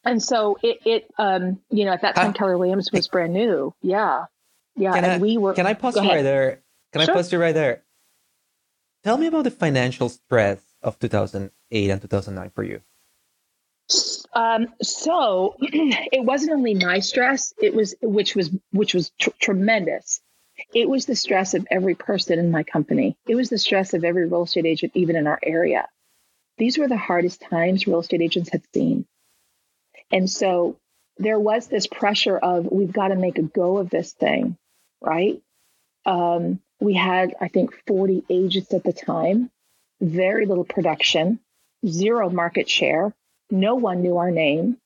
And 0.03 0.21
so 0.21 0.57
it, 0.61 0.79
it 0.85 1.11
um, 1.17 1.59
you 1.69 1.85
know, 1.85 1.91
at 1.91 2.01
that 2.01 2.15
time, 2.15 2.29
uh, 2.29 2.33
Keller 2.33 2.57
Williams 2.57 2.91
was 2.91 3.07
brand 3.07 3.33
new. 3.33 3.73
Yeah. 3.81 4.25
Yeah. 4.75 4.93
and 4.93 5.05
I, 5.05 5.17
we 5.17 5.37
were. 5.37 5.53
Can 5.53 5.65
I 5.65 5.73
pause 5.73 5.95
you 5.95 6.03
right 6.03 6.21
there? 6.21 6.61
Can 6.93 7.01
sure. 7.03 7.13
I 7.13 7.15
pause 7.15 7.31
you 7.31 7.39
right 7.39 7.55
there? 7.55 7.83
Tell 9.03 9.17
me 9.17 9.27
about 9.27 9.43
the 9.43 9.51
financial 9.51 10.09
stress 10.09 10.59
of 10.81 10.99
2008 10.99 11.89
and 11.89 12.01
2009 12.01 12.51
for 12.51 12.63
you. 12.63 12.81
Um, 14.33 14.67
so 14.81 15.55
it 15.61 16.23
wasn't 16.23 16.51
only 16.51 16.73
my 16.73 16.99
stress; 16.99 17.53
it 17.61 17.73
was 17.73 17.95
which 18.01 18.35
was 18.35 18.51
which 18.71 18.93
was 18.93 19.11
tr- 19.19 19.29
tremendous. 19.39 20.21
It 20.73 20.89
was 20.89 21.05
the 21.05 21.15
stress 21.15 21.53
of 21.53 21.67
every 21.69 21.95
person 21.95 22.39
in 22.39 22.51
my 22.51 22.63
company. 22.63 23.15
It 23.27 23.35
was 23.35 23.49
the 23.49 23.57
stress 23.57 23.93
of 23.93 24.03
every 24.03 24.27
real 24.27 24.43
estate 24.43 24.65
agent, 24.65 24.91
even 24.95 25.15
in 25.15 25.27
our 25.27 25.39
area. 25.43 25.87
These 26.57 26.77
were 26.77 26.87
the 26.87 26.97
hardest 26.97 27.41
times 27.41 27.87
real 27.87 27.99
estate 27.99 28.21
agents 28.21 28.49
had 28.51 28.63
seen. 28.73 29.05
And 30.11 30.29
so 30.29 30.77
there 31.17 31.39
was 31.39 31.67
this 31.67 31.87
pressure 31.87 32.37
of 32.37 32.67
we've 32.71 32.91
got 32.91 33.09
to 33.09 33.15
make 33.15 33.37
a 33.37 33.43
go 33.43 33.77
of 33.77 33.89
this 33.89 34.13
thing, 34.13 34.57
right? 35.01 35.41
Um, 36.05 36.59
we 36.79 36.93
had, 36.93 37.35
I 37.41 37.47
think, 37.47 37.73
40 37.87 38.23
agents 38.29 38.73
at 38.73 38.83
the 38.83 38.93
time, 38.93 39.49
very 40.01 40.45
little 40.45 40.63
production, 40.63 41.39
zero 41.85 42.29
market 42.29 42.69
share. 42.69 43.13
No 43.49 43.75
one 43.75 44.01
knew 44.01 44.17
our 44.17 44.31
name. 44.31 44.77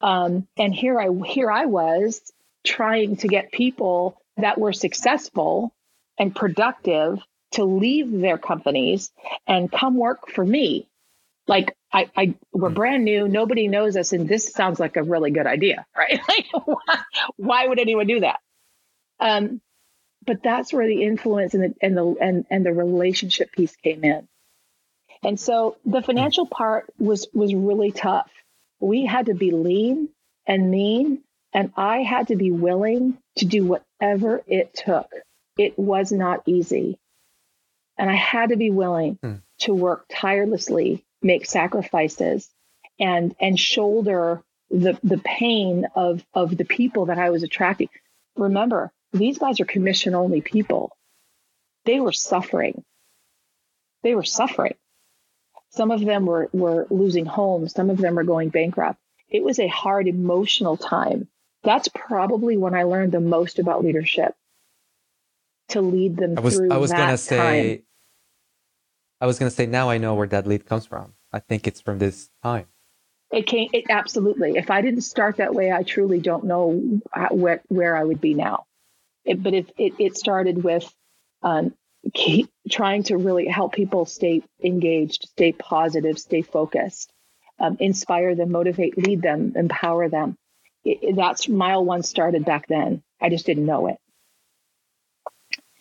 Um, 0.00 0.46
and 0.58 0.74
here 0.74 1.00
I 1.00 1.08
here 1.26 1.50
I 1.50 1.64
was 1.64 2.20
trying 2.64 3.16
to 3.18 3.28
get 3.28 3.52
people 3.52 4.20
that 4.36 4.58
were 4.58 4.72
successful 4.72 5.72
and 6.18 6.34
productive 6.34 7.20
to 7.52 7.64
leave 7.64 8.10
their 8.10 8.38
companies 8.38 9.12
and 9.46 9.70
come 9.70 9.96
work 9.96 10.28
for 10.28 10.44
me. 10.44 10.88
Like 11.46 11.76
I, 11.92 12.10
I 12.16 12.34
we're 12.52 12.68
hmm. 12.68 12.74
brand 12.74 13.04
new, 13.04 13.28
nobody 13.28 13.68
knows 13.68 13.96
us, 13.96 14.12
and 14.12 14.28
this 14.28 14.52
sounds 14.52 14.80
like 14.80 14.96
a 14.96 15.02
really 15.02 15.30
good 15.30 15.46
idea, 15.46 15.86
right? 15.96 16.20
Like, 16.28 16.46
why, 16.66 16.98
why 17.36 17.66
would 17.66 17.78
anyone 17.78 18.06
do 18.06 18.20
that? 18.20 18.40
Um, 19.20 19.60
but 20.24 20.42
that's 20.42 20.72
where 20.72 20.86
the 20.86 21.02
influence 21.02 21.54
and 21.54 21.62
the 21.62 21.74
and 21.80 21.96
the 21.96 22.16
and, 22.20 22.46
and 22.50 22.66
the 22.66 22.72
relationship 22.72 23.52
piece 23.52 23.76
came 23.76 24.04
in. 24.04 24.28
And 25.22 25.40
so 25.40 25.76
the 25.84 26.02
financial 26.02 26.46
part 26.46 26.92
was 26.98 27.26
was 27.32 27.54
really 27.54 27.92
tough. 27.92 28.30
We 28.80 29.06
had 29.06 29.26
to 29.26 29.34
be 29.34 29.50
lean 29.50 30.10
and 30.46 30.70
mean, 30.70 31.22
and 31.52 31.72
I 31.76 31.98
had 31.98 32.28
to 32.28 32.36
be 32.36 32.50
willing 32.50 33.18
to 33.36 33.46
do 33.46 33.64
whatever 33.64 34.42
it 34.46 34.74
took. 34.74 35.10
It 35.56 35.78
was 35.78 36.12
not 36.12 36.42
easy. 36.46 36.98
And 37.96 38.10
I 38.10 38.14
had 38.14 38.50
to 38.50 38.56
be 38.56 38.70
willing 38.70 39.18
hmm. 39.22 39.34
to 39.60 39.74
work 39.74 40.06
tirelessly, 40.10 41.04
make 41.22 41.46
sacrifices, 41.46 42.50
and 42.98 43.34
and 43.40 43.58
shoulder 43.58 44.42
the 44.70 44.98
the 45.02 45.18
pain 45.18 45.86
of 45.94 46.24
of 46.34 46.56
the 46.56 46.64
people 46.64 47.06
that 47.06 47.18
I 47.18 47.30
was 47.30 47.42
attracting. 47.42 47.88
Remember, 48.36 48.92
these 49.14 49.38
guys 49.38 49.60
are 49.60 49.64
commission 49.64 50.14
only 50.14 50.40
people. 50.40 50.96
They 51.84 52.00
were 52.00 52.12
suffering. 52.12 52.84
They 54.02 54.14
were 54.14 54.24
suffering. 54.24 54.74
Some 55.70 55.90
of 55.90 56.04
them 56.04 56.26
were, 56.26 56.50
were 56.52 56.86
losing 56.90 57.24
homes. 57.24 57.72
Some 57.72 57.90
of 57.90 57.96
them 57.98 58.16
were 58.16 58.24
going 58.24 58.50
bankrupt. 58.50 58.98
It 59.28 59.42
was 59.42 59.58
a 59.58 59.68
hard 59.68 60.06
emotional 60.06 60.76
time. 60.76 61.28
That's 61.62 61.88
probably 61.88 62.56
when 62.56 62.74
I 62.74 62.82
learned 62.82 63.12
the 63.12 63.20
most 63.20 63.58
about 63.58 63.82
leadership 63.82 64.34
to 65.70 65.80
lead 65.80 66.16
them 66.16 66.36
I 66.36 66.40
was, 66.40 66.56
through 66.56 66.70
I 66.70 66.76
was 66.76 66.92
gonna 66.92 67.16
say, 67.16 67.76
time. 67.76 67.84
I 69.20 69.26
was 69.26 69.38
going 69.38 69.48
to 69.48 69.56
say, 69.56 69.64
now 69.64 69.88
I 69.88 69.96
know 69.96 70.14
where 70.14 70.26
that 70.26 70.46
lead 70.46 70.66
comes 70.66 70.84
from. 70.84 71.14
I 71.32 71.38
think 71.38 71.66
it's 71.66 71.80
from 71.80 71.98
this 71.98 72.28
time. 72.42 72.66
It 73.32 73.46
came, 73.46 73.70
it 73.72 73.86
absolutely. 73.88 74.56
If 74.56 74.70
I 74.70 74.82
didn't 74.82 75.00
start 75.00 75.38
that 75.38 75.54
way, 75.54 75.72
I 75.72 75.82
truly 75.82 76.20
don't 76.20 76.44
know 76.44 77.00
where, 77.30 77.62
where 77.68 77.96
I 77.96 78.04
would 78.04 78.20
be 78.20 78.34
now. 78.34 78.66
It, 79.24 79.42
but 79.42 79.54
it, 79.54 79.72
it, 79.78 79.94
it 79.98 80.16
started 80.16 80.62
with 80.62 80.92
um, 81.42 81.74
keep 82.12 82.50
trying 82.70 83.04
to 83.04 83.16
really 83.16 83.46
help 83.46 83.72
people 83.72 84.04
stay 84.06 84.42
engaged, 84.62 85.28
stay 85.30 85.52
positive, 85.52 86.18
stay 86.18 86.42
focused, 86.42 87.12
um, 87.58 87.76
inspire 87.80 88.34
them, 88.34 88.52
motivate, 88.52 88.98
lead 88.98 89.22
them, 89.22 89.54
empower 89.56 90.08
them. 90.08 90.36
It, 90.84 91.16
that's 91.16 91.48
mile 91.48 91.84
one 91.84 92.02
started 92.02 92.44
back 92.44 92.66
then. 92.68 93.02
I 93.20 93.30
just 93.30 93.46
didn't 93.46 93.66
know 93.66 93.86
it. 93.86 93.98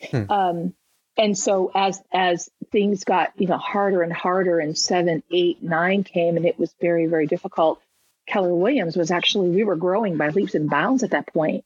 Hmm. 0.09 0.31
Um, 0.31 0.73
and 1.17 1.37
so 1.37 1.71
as 1.75 2.01
as 2.11 2.49
things 2.71 3.03
got 3.03 3.33
you 3.37 3.47
know 3.47 3.57
harder 3.57 4.01
and 4.01 4.11
harder, 4.11 4.59
and 4.59 4.77
seven, 4.77 5.23
eight, 5.31 5.61
nine 5.61 6.03
came, 6.03 6.37
and 6.37 6.45
it 6.45 6.57
was 6.57 6.73
very 6.81 7.05
very 7.07 7.27
difficult. 7.27 7.81
Keller 8.27 8.55
Williams 8.55 8.95
was 8.95 9.11
actually 9.11 9.49
we 9.49 9.63
were 9.63 9.75
growing 9.75 10.17
by 10.17 10.29
leaps 10.29 10.55
and 10.55 10.69
bounds 10.69 11.03
at 11.03 11.11
that 11.11 11.27
point 11.27 11.65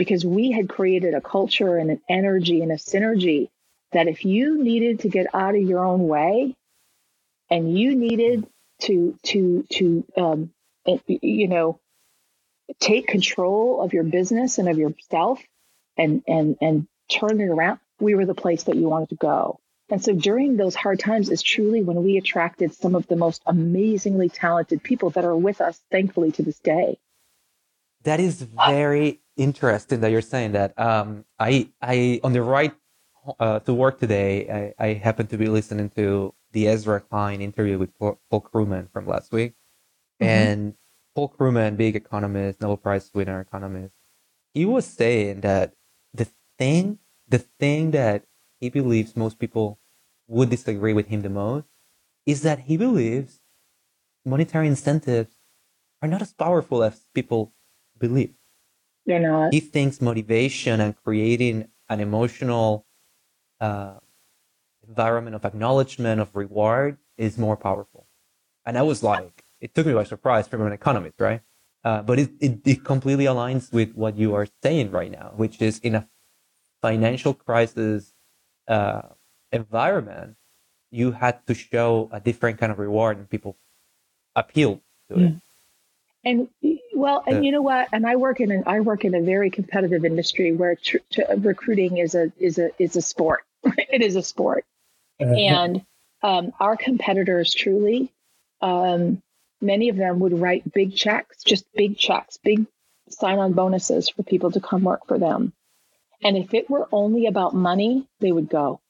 because 0.00 0.24
we 0.24 0.50
had 0.50 0.66
created 0.66 1.12
a 1.12 1.20
culture 1.20 1.76
and 1.76 1.90
an 1.90 2.00
energy 2.08 2.62
and 2.62 2.72
a 2.72 2.76
synergy 2.76 3.50
that 3.92 4.08
if 4.08 4.24
you 4.24 4.64
needed 4.64 5.00
to 5.00 5.10
get 5.10 5.26
out 5.34 5.54
of 5.54 5.60
your 5.60 5.84
own 5.84 6.08
way 6.08 6.56
and 7.50 7.78
you 7.78 7.94
needed 7.94 8.46
to 8.80 9.14
to 9.24 9.66
to 9.68 10.06
um, 10.16 10.50
you 11.06 11.48
know 11.48 11.78
take 12.80 13.08
control 13.08 13.82
of 13.82 13.92
your 13.92 14.04
business 14.04 14.56
and 14.56 14.70
of 14.70 14.78
yourself 14.78 15.38
and 15.98 16.22
and 16.26 16.56
and 16.62 16.88
turn 17.10 17.38
it 17.38 17.48
around 17.48 17.78
we 18.00 18.14
were 18.14 18.24
the 18.24 18.34
place 18.34 18.62
that 18.62 18.76
you 18.76 18.88
wanted 18.88 19.10
to 19.10 19.16
go. 19.16 19.60
And 19.90 20.02
so 20.02 20.14
during 20.14 20.56
those 20.56 20.74
hard 20.74 20.98
times 20.98 21.28
is 21.28 21.42
truly 21.42 21.82
when 21.82 22.02
we 22.02 22.16
attracted 22.16 22.72
some 22.72 22.94
of 22.94 23.06
the 23.06 23.16
most 23.16 23.42
amazingly 23.44 24.30
talented 24.30 24.82
people 24.82 25.10
that 25.10 25.26
are 25.26 25.36
with 25.36 25.60
us 25.60 25.78
thankfully 25.90 26.32
to 26.32 26.42
this 26.42 26.58
day 26.60 26.98
that 28.02 28.20
is 28.20 28.42
very 28.66 29.20
interesting 29.36 30.00
that 30.00 30.10
you're 30.10 30.20
saying 30.20 30.52
that 30.52 30.78
um, 30.78 31.24
i 31.38 31.68
i 31.82 32.20
on 32.22 32.32
the 32.32 32.42
right 32.42 32.74
uh, 33.38 33.60
to 33.60 33.74
work 33.74 33.98
today, 33.98 34.74
I, 34.78 34.86
I 34.86 34.92
happened 34.94 35.30
to 35.30 35.38
be 35.38 35.46
listening 35.46 35.90
to 35.90 36.34
the 36.52 36.68
Ezra 36.68 37.00
Klein 37.00 37.40
interview 37.40 37.78
with 37.78 37.96
Paul, 37.98 38.18
Krugman 38.32 38.90
from 38.92 39.06
last 39.06 39.32
week. 39.32 39.52
Mm-hmm. 40.20 40.24
And 40.24 40.74
Paul 41.14 41.34
Krugman, 41.38 41.76
big 41.76 41.96
economist, 41.96 42.60
Nobel 42.60 42.76
Prize 42.76 43.10
winner 43.14 43.40
economist, 43.40 43.94
he 44.54 44.64
was 44.64 44.84
saying 44.84 45.42
that 45.42 45.74
the 46.12 46.26
thing, 46.58 46.98
the 47.28 47.38
thing 47.38 47.92
that 47.92 48.24
he 48.58 48.68
believes 48.68 49.16
most 49.16 49.38
people 49.38 49.78
would 50.26 50.50
disagree 50.50 50.92
with 50.92 51.08
him 51.08 51.22
the 51.22 51.30
most 51.30 51.66
is 52.26 52.42
that 52.42 52.60
he 52.60 52.76
believes 52.76 53.40
monetary 54.24 54.66
incentives 54.66 55.36
are 56.02 56.08
not 56.08 56.22
as 56.22 56.32
powerful 56.32 56.82
as 56.82 57.06
people 57.14 57.52
believe. 58.00 58.34
They're 59.06 59.20
not. 59.20 59.54
He 59.54 59.60
thinks 59.60 60.00
motivation 60.00 60.80
and 60.80 60.96
creating 60.96 61.68
an 61.88 62.00
emotional 62.00 62.86
uh, 63.60 63.94
environment 64.88 65.36
of 65.36 65.44
acknowledgement 65.44 66.20
of 66.20 66.34
reward 66.34 66.98
is 67.16 67.38
more 67.38 67.56
powerful. 67.56 68.06
And 68.66 68.76
I 68.76 68.82
was 68.82 69.02
like, 69.02 69.44
it 69.60 69.74
took 69.74 69.86
me 69.86 69.94
by 69.94 70.04
surprise 70.04 70.48
from 70.48 70.66
an 70.66 70.72
economist, 70.72 71.20
right? 71.20 71.42
Uh, 71.84 72.02
but 72.02 72.18
it, 72.18 72.30
it, 72.40 72.60
it 72.64 72.84
completely 72.84 73.24
aligns 73.24 73.72
with 73.72 73.94
what 73.94 74.16
you 74.16 74.34
are 74.34 74.46
saying 74.62 74.90
right 74.90 75.10
now, 75.10 75.32
which 75.36 75.62
is 75.62 75.78
in 75.78 75.94
a 75.94 76.08
financial 76.82 77.34
crisis 77.34 78.14
uh, 78.68 79.02
environment, 79.52 80.36
you 80.90 81.12
had 81.12 81.46
to 81.46 81.54
show 81.54 82.08
a 82.12 82.20
different 82.20 82.58
kind 82.58 82.72
of 82.72 82.78
reward 82.78 83.16
and 83.16 83.28
people 83.30 83.56
appeal 84.36 84.80
to 85.08 85.14
it. 85.18 85.34
And 86.24 86.48
well, 87.00 87.22
and 87.26 87.44
you 87.44 87.52
know 87.52 87.62
what? 87.62 87.88
And 87.92 88.06
I 88.06 88.16
work 88.16 88.40
in 88.40 88.50
an 88.50 88.64
I 88.66 88.80
work 88.80 89.04
in 89.04 89.14
a 89.14 89.20
very 89.20 89.50
competitive 89.50 90.04
industry 90.04 90.52
where 90.52 90.76
tr- 90.76 90.98
tr- 91.10 91.22
recruiting 91.38 91.98
is 91.98 92.14
a 92.14 92.32
is 92.38 92.58
a 92.58 92.70
is 92.78 92.96
a 92.96 93.02
sport. 93.02 93.44
it 93.64 94.02
is 94.02 94.16
a 94.16 94.22
sport. 94.22 94.64
Uh-huh. 95.20 95.34
And 95.34 95.84
um, 96.22 96.52
our 96.60 96.76
competitors 96.76 97.52
truly, 97.52 98.12
um, 98.60 99.22
many 99.60 99.88
of 99.88 99.96
them 99.96 100.20
would 100.20 100.38
write 100.38 100.72
big 100.72 100.94
checks, 100.94 101.42
just 101.42 101.64
big 101.74 101.96
checks, 101.96 102.38
big 102.42 102.66
sign 103.08 103.38
on 103.38 103.52
bonuses 103.52 104.08
for 104.08 104.22
people 104.22 104.50
to 104.52 104.60
come 104.60 104.84
work 104.84 105.06
for 105.06 105.18
them. 105.18 105.52
And 106.22 106.36
if 106.36 106.54
it 106.54 106.68
were 106.68 106.88
only 106.92 107.26
about 107.26 107.54
money, 107.54 108.06
they 108.20 108.32
would 108.32 108.48
go. 108.48 108.80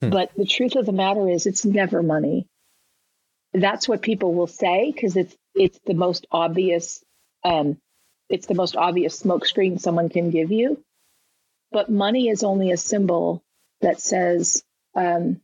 Hmm. 0.00 0.10
But 0.10 0.30
the 0.36 0.46
truth 0.46 0.76
of 0.76 0.86
the 0.86 0.92
matter 0.92 1.28
is, 1.28 1.46
it's 1.46 1.64
never 1.64 2.02
money. 2.02 2.46
That's 3.52 3.88
what 3.88 4.02
people 4.02 4.34
will 4.34 4.46
say 4.46 4.92
because 4.92 5.16
it's 5.16 5.36
it's 5.56 5.80
the 5.86 5.94
most 5.94 6.26
obvious. 6.30 7.02
Um, 7.44 7.78
it's 8.28 8.46
the 8.46 8.54
most 8.54 8.76
obvious 8.76 9.22
smokescreen 9.22 9.80
someone 9.80 10.08
can 10.08 10.30
give 10.30 10.52
you. 10.52 10.82
But 11.72 11.90
money 11.90 12.28
is 12.28 12.44
only 12.44 12.70
a 12.70 12.76
symbol 12.76 13.42
that 13.80 14.00
says, 14.00 14.62
um, 14.94 15.40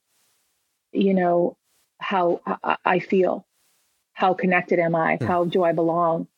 you 0.92 1.14
know, 1.14 1.56
how 1.98 2.40
I 2.84 2.98
feel, 2.98 3.46
how 4.12 4.34
connected 4.34 4.78
am 4.78 4.94
I, 4.94 5.16
hmm. 5.16 5.24
how 5.24 5.44
do 5.44 5.62
I 5.62 5.72
belong, 5.72 6.28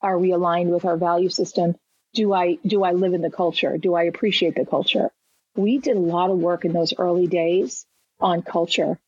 are 0.00 0.18
we 0.18 0.32
aligned 0.32 0.72
with 0.72 0.84
our 0.84 0.96
value 0.96 1.28
system? 1.28 1.76
Do 2.14 2.32
I 2.32 2.58
do 2.66 2.82
I 2.82 2.92
live 2.92 3.14
in 3.14 3.22
the 3.22 3.30
culture? 3.30 3.78
Do 3.78 3.94
I 3.94 4.04
appreciate 4.04 4.56
the 4.56 4.66
culture? 4.66 5.10
We 5.56 5.78
did 5.78 5.96
a 5.96 6.00
lot 6.00 6.30
of 6.30 6.38
work 6.38 6.64
in 6.64 6.72
those 6.72 6.92
early 6.98 7.26
days 7.26 7.86
on 8.20 8.42
culture. 8.42 8.98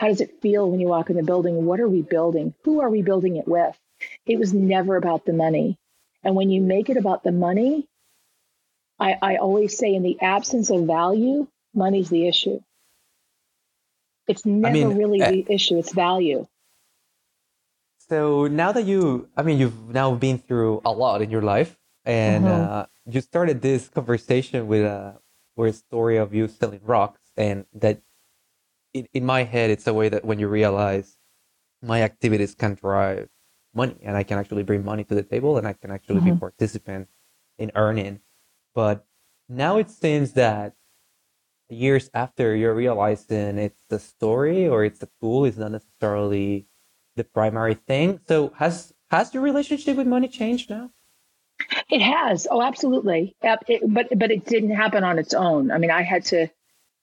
How 0.00 0.08
does 0.08 0.22
it 0.22 0.40
feel 0.40 0.70
when 0.70 0.80
you 0.80 0.88
walk 0.88 1.10
in 1.10 1.16
the 1.16 1.22
building? 1.22 1.66
What 1.66 1.78
are 1.78 1.86
we 1.86 2.00
building? 2.00 2.54
Who 2.64 2.80
are 2.80 2.88
we 2.88 3.02
building 3.02 3.36
it 3.36 3.46
with? 3.46 3.78
It 4.24 4.38
was 4.38 4.54
never 4.54 4.96
about 4.96 5.26
the 5.26 5.34
money. 5.34 5.78
And 6.24 6.34
when 6.34 6.48
you 6.48 6.62
make 6.62 6.88
it 6.88 6.96
about 6.96 7.22
the 7.22 7.32
money, 7.32 7.86
I, 8.98 9.16
I 9.20 9.36
always 9.36 9.76
say, 9.76 9.94
in 9.94 10.02
the 10.02 10.18
absence 10.22 10.70
of 10.70 10.86
value, 10.86 11.48
money's 11.74 12.08
the 12.08 12.26
issue. 12.26 12.60
It's 14.26 14.46
never 14.46 14.68
I 14.68 14.72
mean, 14.72 14.96
really 14.96 15.20
uh, 15.20 15.32
the 15.32 15.44
issue, 15.50 15.76
it's 15.76 15.92
value. 15.92 16.46
So 18.08 18.46
now 18.46 18.72
that 18.72 18.86
you, 18.86 19.28
I 19.36 19.42
mean, 19.42 19.58
you've 19.58 19.90
now 19.90 20.14
been 20.14 20.38
through 20.38 20.80
a 20.82 20.92
lot 20.92 21.20
in 21.20 21.30
your 21.30 21.42
life, 21.42 21.76
and 22.06 22.46
mm-hmm. 22.46 22.72
uh, 22.72 22.86
you 23.04 23.20
started 23.20 23.60
this 23.60 23.90
conversation 23.90 24.66
with 24.66 24.86
a 24.86 25.20
with 25.56 25.74
a 25.74 25.76
story 25.76 26.16
of 26.16 26.32
you 26.32 26.48
selling 26.48 26.80
rocks, 26.84 27.20
and 27.36 27.66
that 27.74 28.00
in, 28.94 29.06
in 29.12 29.24
my 29.24 29.44
head, 29.44 29.70
it's 29.70 29.86
a 29.86 29.94
way 29.94 30.08
that 30.08 30.24
when 30.24 30.38
you 30.38 30.48
realize 30.48 31.16
my 31.82 32.02
activities 32.02 32.54
can 32.54 32.74
drive 32.74 33.28
money, 33.74 33.96
and 34.02 34.16
I 34.16 34.22
can 34.22 34.38
actually 34.38 34.62
bring 34.62 34.84
money 34.84 35.04
to 35.04 35.14
the 35.14 35.22
table, 35.22 35.58
and 35.58 35.66
I 35.66 35.72
can 35.74 35.90
actually 35.90 36.16
mm-hmm. 36.16 36.30
be 36.30 36.36
a 36.36 36.36
participant 36.36 37.08
in 37.58 37.70
earning 37.74 38.20
but 38.74 39.04
now 39.48 39.78
it 39.78 39.90
seems 39.90 40.32
that 40.32 40.74
years 41.68 42.10
after 42.14 42.54
you're 42.54 42.74
realizing 42.74 43.58
it's 43.58 43.82
the 43.88 43.98
story 43.98 44.68
or 44.68 44.84
it's 44.84 45.00
the 45.00 45.08
tool, 45.20 45.44
is 45.44 45.58
not 45.58 45.72
necessarily 45.72 46.66
the 47.16 47.24
primary 47.24 47.74
thing. 47.74 48.20
So 48.28 48.52
has 48.56 48.92
has 49.10 49.34
your 49.34 49.42
relationship 49.42 49.96
with 49.96 50.06
money 50.06 50.28
changed 50.28 50.70
now? 50.70 50.90
It 51.90 52.00
has. 52.00 52.46
Oh, 52.50 52.62
absolutely. 52.62 53.36
It, 53.42 53.82
but 53.86 54.08
but 54.16 54.30
it 54.30 54.46
didn't 54.46 54.74
happen 54.74 55.04
on 55.04 55.18
its 55.18 55.34
own. 55.34 55.70
I 55.70 55.78
mean, 55.78 55.90
I 55.90 56.02
had 56.02 56.24
to 56.26 56.48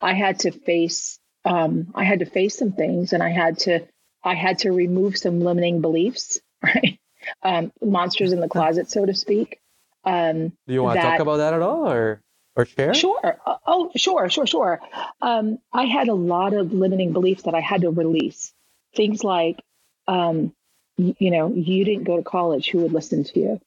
I 0.02 0.14
had 0.14 0.40
to 0.40 0.52
face 0.52 1.20
um, 1.48 1.88
I 1.96 2.04
had 2.04 2.20
to 2.20 2.26
face 2.26 2.58
some 2.58 2.74
things, 2.74 3.14
and 3.14 3.24
I 3.24 3.30
had 3.30 3.60
to 3.60 3.88
I 4.24 4.36
had 4.36 4.60
to 4.60 4.72
remove 4.72 5.18
some 5.18 5.40
limiting 5.40 5.82
beliefs, 5.82 6.40
right? 6.64 7.00
Um, 7.44 7.72
monsters 7.82 8.34
in 8.34 8.40
the 8.40 8.50
closet, 8.50 8.90
so 8.90 9.06
to 9.06 9.14
speak. 9.14 9.60
Um, 10.04 10.54
Do 10.68 10.74
you 10.74 10.84
want 10.84 10.96
that, 10.96 11.04
to 11.04 11.10
talk 11.12 11.20
about 11.20 11.38
that 11.38 11.54
at 11.54 11.62
all, 11.62 11.90
or 11.90 12.22
or 12.56 12.66
share? 12.66 12.94
Sure. 12.94 13.40
Uh, 13.46 13.58
oh, 13.66 13.92
sure, 13.96 14.30
sure, 14.30 14.48
sure. 14.48 14.82
Um, 15.22 15.60
I 15.72 15.86
had 15.86 16.08
a 16.10 16.14
lot 16.14 16.54
of 16.54 16.74
limiting 16.74 17.14
beliefs 17.14 17.44
that 17.44 17.54
I 17.54 17.62
had 17.62 17.82
to 17.82 17.92
release. 17.92 18.54
Things 18.96 19.24
like, 19.24 19.62
um, 20.08 20.54
you, 20.98 21.16
you 21.20 21.32
know, 21.32 21.54
you 21.54 21.86
didn't 21.86 22.06
go 22.06 22.18
to 22.18 22.24
college. 22.24 22.70
Who 22.70 22.80
would 22.80 22.94
listen 22.94 23.24
to 23.26 23.40
you? 23.40 23.62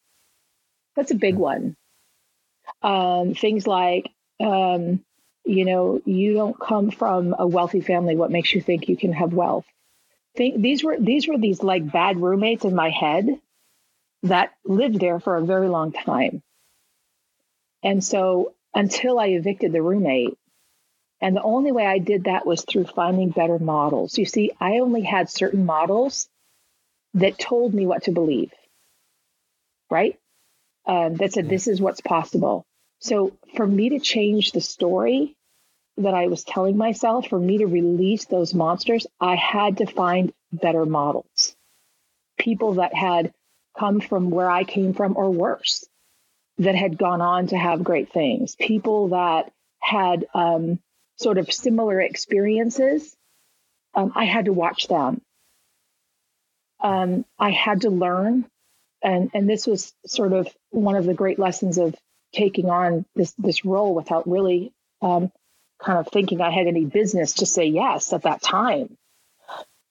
That's 0.97 1.13
a 1.13 1.17
big 1.17 1.37
one. 1.37 1.77
Um, 2.83 3.35
things 3.35 3.67
like, 3.67 4.11
um, 4.41 5.05
you 5.45 5.65
know, 5.65 6.01
you 6.05 6.35
don't 6.35 6.59
come 6.59 6.91
from 6.91 7.35
a 7.39 7.47
wealthy 7.47 7.81
family. 7.81 8.17
What 8.17 8.31
makes 8.31 8.55
you 8.55 8.61
think 8.61 8.89
you 8.89 8.97
can 8.97 9.13
have 9.13 9.33
wealth? 9.33 9.67
Think 10.37 10.61
these 10.61 10.85
were 10.85 10.97
these 10.99 11.27
were 11.27 11.39
these 11.39 11.63
like 11.63 11.91
bad 11.91 12.19
roommates 12.19 12.65
in 12.65 12.75
my 12.75 12.91
head 12.91 13.41
that 14.23 14.53
lived 14.65 15.01
there 15.01 15.19
for 15.19 15.37
a 15.37 15.45
very 15.45 15.69
long 15.69 15.93
time. 15.93 16.43
And 17.83 18.05
so 18.05 18.55
until 18.75 19.19
I 19.19 19.29
evicted 19.29 19.73
the 19.73 19.83
roommate, 19.83 20.37
and 21.21 21.37
the 21.37 21.43
only 21.43 21.73
way 21.73 21.87
I 21.87 21.99
did 21.99 22.25
that 22.25 22.47
was 22.47 22.65
through 22.65 22.87
finding 22.87 23.31
better 23.31 23.59
models. 23.59 24.17
You 24.17 24.25
see, 24.25 24.53
I 24.59 24.79
only 24.79 25.03
had 25.03 25.29
certain 25.29 25.67
models 25.67 26.29
that 27.15 27.39
told 27.39 27.75
me 27.75 27.87
what 27.87 28.05
to 28.05 28.13
believe, 28.13 28.53
right? 29.91 30.19
Um, 30.87 31.17
that 31.17 31.33
said, 31.33 31.49
this 31.49 31.69
is 31.69 31.81
what's 31.81 32.01
possible. 32.01 32.65
So 33.01 33.37
for 33.57 33.67
me 33.67 33.91
to 33.91 33.99
change 33.99 34.53
the 34.53 34.61
story 34.61 35.37
that 35.97 36.15
I 36.15 36.29
was 36.29 36.45
telling 36.45 36.77
myself, 36.77 37.29
for 37.29 37.39
me 37.39 37.59
to 37.59 37.67
release 37.67 38.27
those 38.27 38.55
monsters, 38.55 39.07
I 39.21 39.37
had 39.37 39.79
to 39.79 39.87
find 39.87 40.33
better 40.53 40.85
models, 40.87 41.57
people 42.39 42.75
that 42.75 42.95
had 42.95 43.33
come 43.79 44.01
from 44.01 44.31
where 44.31 44.51
I 44.51 44.65
came 44.65 44.93
from 44.93 45.17
or 45.17 45.31
worse, 45.31 45.87
that 46.59 46.75
had 46.75 46.99
gone 46.99 47.23
on 47.23 47.49
to 47.49 47.57
have 47.57 47.85
great 47.85 48.13
things, 48.13 48.55
people 48.55 49.09
that 49.09 49.51
had 49.81 50.27
um, 50.35 50.79
sort 51.17 51.39
of 51.39 51.51
similar 51.51 52.01
experiences. 52.01 53.17
Um, 53.95 54.13
I 54.15 54.25
had 54.25 54.45
to 54.45 54.53
watch 54.53 54.89
them. 54.89 55.23
Um, 56.81 57.25
I 57.39 57.51
had 57.51 57.83
to 57.83 57.91
learn, 57.91 58.47
and 59.03 59.31
and 59.35 59.49
this 59.49 59.67
was 59.67 59.93
sort 60.07 60.33
of 60.33 60.49
one 60.71 60.97
of 60.97 61.05
the 61.05 61.15
great 61.15 61.39
lessons 61.39 61.79
of 61.79 61.95
taking 62.33 62.71
on 62.71 63.05
this 63.15 63.33
this 63.39 63.65
role 63.65 63.95
without 63.95 64.29
really 64.29 64.73
um, 65.03 65.33
kind 65.83 65.99
of 65.99 66.09
thinking 66.09 66.41
I 66.41 66.51
had 66.51 66.67
any 66.67 66.85
business 66.85 67.35
to 67.35 67.47
say 67.47 67.67
yes 67.67 68.13
at 68.13 68.23
that 68.23 68.43
time. 68.43 68.97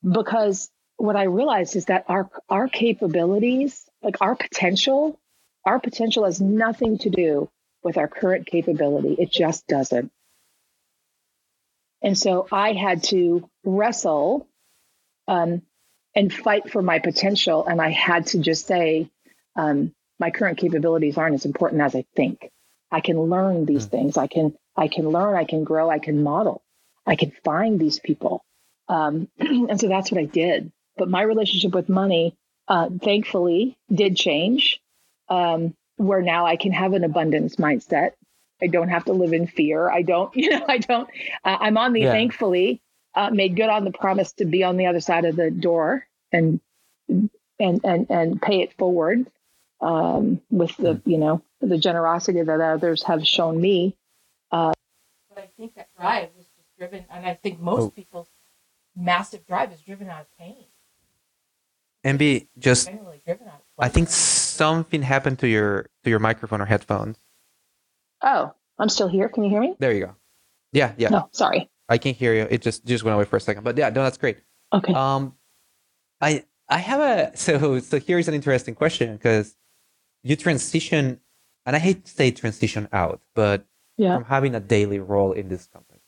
Because 0.03 0.69
what 0.97 1.15
I 1.15 1.23
realized 1.23 1.75
is 1.75 1.85
that 1.85 2.05
our 2.07 2.29
our 2.47 2.67
capabilities, 2.67 3.83
like 4.01 4.21
our 4.21 4.35
potential, 4.35 5.19
our 5.65 5.79
potential 5.79 6.25
has 6.25 6.39
nothing 6.39 6.97
to 6.99 7.09
do 7.09 7.49
with 7.83 7.97
our 7.97 8.07
current 8.07 8.45
capability. 8.45 9.15
It 9.17 9.31
just 9.31 9.67
doesn't. 9.67 10.11
And 12.01 12.17
so 12.17 12.47
I 12.51 12.73
had 12.73 13.03
to 13.05 13.49
wrestle 13.63 14.47
um, 15.27 15.61
and 16.15 16.33
fight 16.33 16.71
for 16.71 16.81
my 16.81 16.99
potential. 16.99 17.65
And 17.65 17.81
I 17.81 17.89
had 17.89 18.27
to 18.27 18.39
just 18.39 18.67
say, 18.67 19.09
um, 19.55 19.93
my 20.19 20.31
current 20.31 20.57
capabilities 20.57 21.17
aren't 21.17 21.35
as 21.35 21.45
important 21.45 21.81
as 21.81 21.95
I 21.95 22.05
think. 22.15 22.51
I 22.91 23.01
can 23.01 23.19
learn 23.19 23.65
these 23.65 23.87
mm. 23.87 23.91
things. 23.91 24.17
I 24.17 24.27
can 24.27 24.55
I 24.75 24.87
can 24.87 25.09
learn. 25.09 25.35
I 25.35 25.43
can 25.43 25.63
grow. 25.63 25.89
I 25.89 25.99
can 25.99 26.23
model. 26.23 26.61
I 27.05 27.15
can 27.15 27.31
find 27.43 27.79
these 27.79 27.99
people. 27.99 28.43
Um, 28.87 29.27
and 29.39 29.79
so 29.79 29.87
that's 29.87 30.11
what 30.11 30.19
I 30.19 30.25
did. 30.25 30.71
But 30.97 31.09
my 31.09 31.21
relationship 31.21 31.73
with 31.73 31.89
money, 31.89 32.35
uh, 32.67 32.89
thankfully, 33.01 33.77
did 33.93 34.15
change. 34.15 34.81
Um, 35.29 35.75
where 35.97 36.21
now 36.21 36.45
I 36.45 36.55
can 36.55 36.71
have 36.71 36.93
an 36.93 37.03
abundance 37.03 37.57
mindset. 37.57 38.13
I 38.61 38.67
don't 38.67 38.87
have 38.87 39.05
to 39.05 39.13
live 39.13 39.33
in 39.33 39.47
fear. 39.47 39.89
I 39.89 40.01
don't, 40.01 40.33
you 40.35 40.49
know, 40.49 40.65
I 40.67 40.77
don't. 40.77 41.09
Uh, 41.43 41.57
I'm 41.59 41.77
on 41.77 41.93
the 41.93 42.01
yeah. 42.01 42.11
thankfully 42.11 42.81
uh, 43.15 43.29
made 43.29 43.55
good 43.55 43.69
on 43.69 43.85
the 43.85 43.91
promise 43.91 44.33
to 44.33 44.45
be 44.45 44.63
on 44.63 44.77
the 44.77 44.87
other 44.87 45.01
side 45.01 45.25
of 45.25 45.35
the 45.35 45.51
door 45.51 46.05
and 46.31 46.59
and 47.59 47.81
and 47.83 48.07
and 48.09 48.41
pay 48.41 48.61
it 48.61 48.73
forward 48.77 49.27
um, 49.81 50.41
with 50.49 50.75
the 50.77 50.95
mm. 50.95 51.01
you 51.05 51.17
know 51.17 51.41
the 51.61 51.77
generosity 51.77 52.41
that 52.41 52.61
others 52.61 53.03
have 53.03 53.25
shown 53.27 53.59
me. 53.59 53.95
Uh, 54.51 54.73
but 55.29 55.39
I 55.39 55.49
think 55.57 55.75
that 55.75 55.89
drive 55.97 56.29
was 56.35 56.45
just 56.45 56.77
driven, 56.77 57.05
and 57.11 57.25
I 57.25 57.33
think 57.35 57.59
most 57.59 57.83
oh. 57.83 57.89
people's 57.89 58.29
massive 58.95 59.45
drive 59.47 59.71
is 59.71 59.81
driven 59.81 60.09
out 60.09 60.21
of 60.21 60.37
pain. 60.37 60.65
MB, 62.05 62.47
just 62.57 62.89
I 63.77 63.89
think 63.89 64.09
something 64.09 65.01
happened 65.01 65.39
to 65.39 65.47
your 65.47 65.87
to 66.03 66.09
your 66.09 66.19
microphone 66.19 66.61
or 66.61 66.65
headphones. 66.65 67.17
Oh, 68.21 68.53
I'm 68.77 68.89
still 68.89 69.07
here. 69.07 69.29
Can 69.29 69.43
you 69.43 69.49
hear 69.49 69.61
me? 69.61 69.75
There 69.79 69.91
you 69.91 70.05
go. 70.05 70.15
Yeah, 70.71 70.93
yeah. 70.97 71.09
No, 71.09 71.29
sorry. 71.31 71.69
I 71.89 71.97
can't 71.97 72.15
hear 72.15 72.33
you. 72.33 72.47
It 72.49 72.61
just 72.61 72.85
just 72.85 73.03
went 73.03 73.15
away 73.15 73.25
for 73.25 73.37
a 73.37 73.41
second, 73.41 73.63
but 73.63 73.77
yeah, 73.77 73.89
no, 73.89 74.03
that's 74.03 74.17
great. 74.17 74.37
Okay. 74.71 74.93
Um, 74.93 75.35
I 76.21 76.45
I 76.69 76.77
have 76.77 76.99
a 77.01 77.31
so 77.37 77.79
so 77.79 77.99
here's 77.99 78.27
an 78.27 78.33
interesting 78.33 78.75
question 78.75 79.15
because 79.17 79.55
you 80.23 80.35
transition, 80.35 81.19
and 81.65 81.75
I 81.75 81.79
hate 81.79 82.05
to 82.05 82.11
say 82.11 82.31
transition 82.31 82.87
out, 82.91 83.21
but 83.35 83.65
yeah. 83.97 84.15
from 84.15 84.25
having 84.25 84.55
a 84.55 84.59
daily 84.59 84.99
role 84.99 85.31
in 85.31 85.49
this 85.49 85.67
company, 85.67 86.01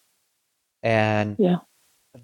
and 0.83 1.35
yeah, 1.39 1.57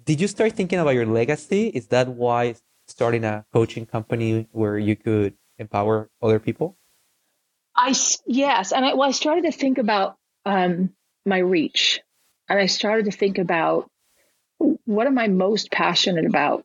did 0.04 0.20
you 0.20 0.28
start 0.28 0.52
thinking 0.52 0.78
about 0.78 0.94
your 0.94 1.06
legacy? 1.06 1.68
Is 1.68 1.88
that 1.88 2.08
why 2.08 2.56
starting 2.86 3.24
a 3.24 3.44
coaching 3.52 3.86
company 3.86 4.48
where 4.52 4.78
you 4.78 4.96
could 4.96 5.34
empower 5.58 6.10
other 6.22 6.38
people? 6.38 6.76
I 7.76 7.94
yes, 8.26 8.72
and 8.72 8.84
I, 8.84 8.94
well, 8.94 9.08
I 9.08 9.12
started 9.12 9.44
to 9.44 9.52
think 9.52 9.78
about 9.78 10.16
um, 10.44 10.90
my 11.24 11.38
reach 11.38 12.00
and 12.48 12.58
I 12.58 12.66
started 12.66 13.04
to 13.04 13.12
think 13.12 13.38
about 13.38 13.90
what 14.84 15.06
am 15.06 15.18
I 15.18 15.28
most 15.28 15.70
passionate 15.70 16.24
about? 16.24 16.64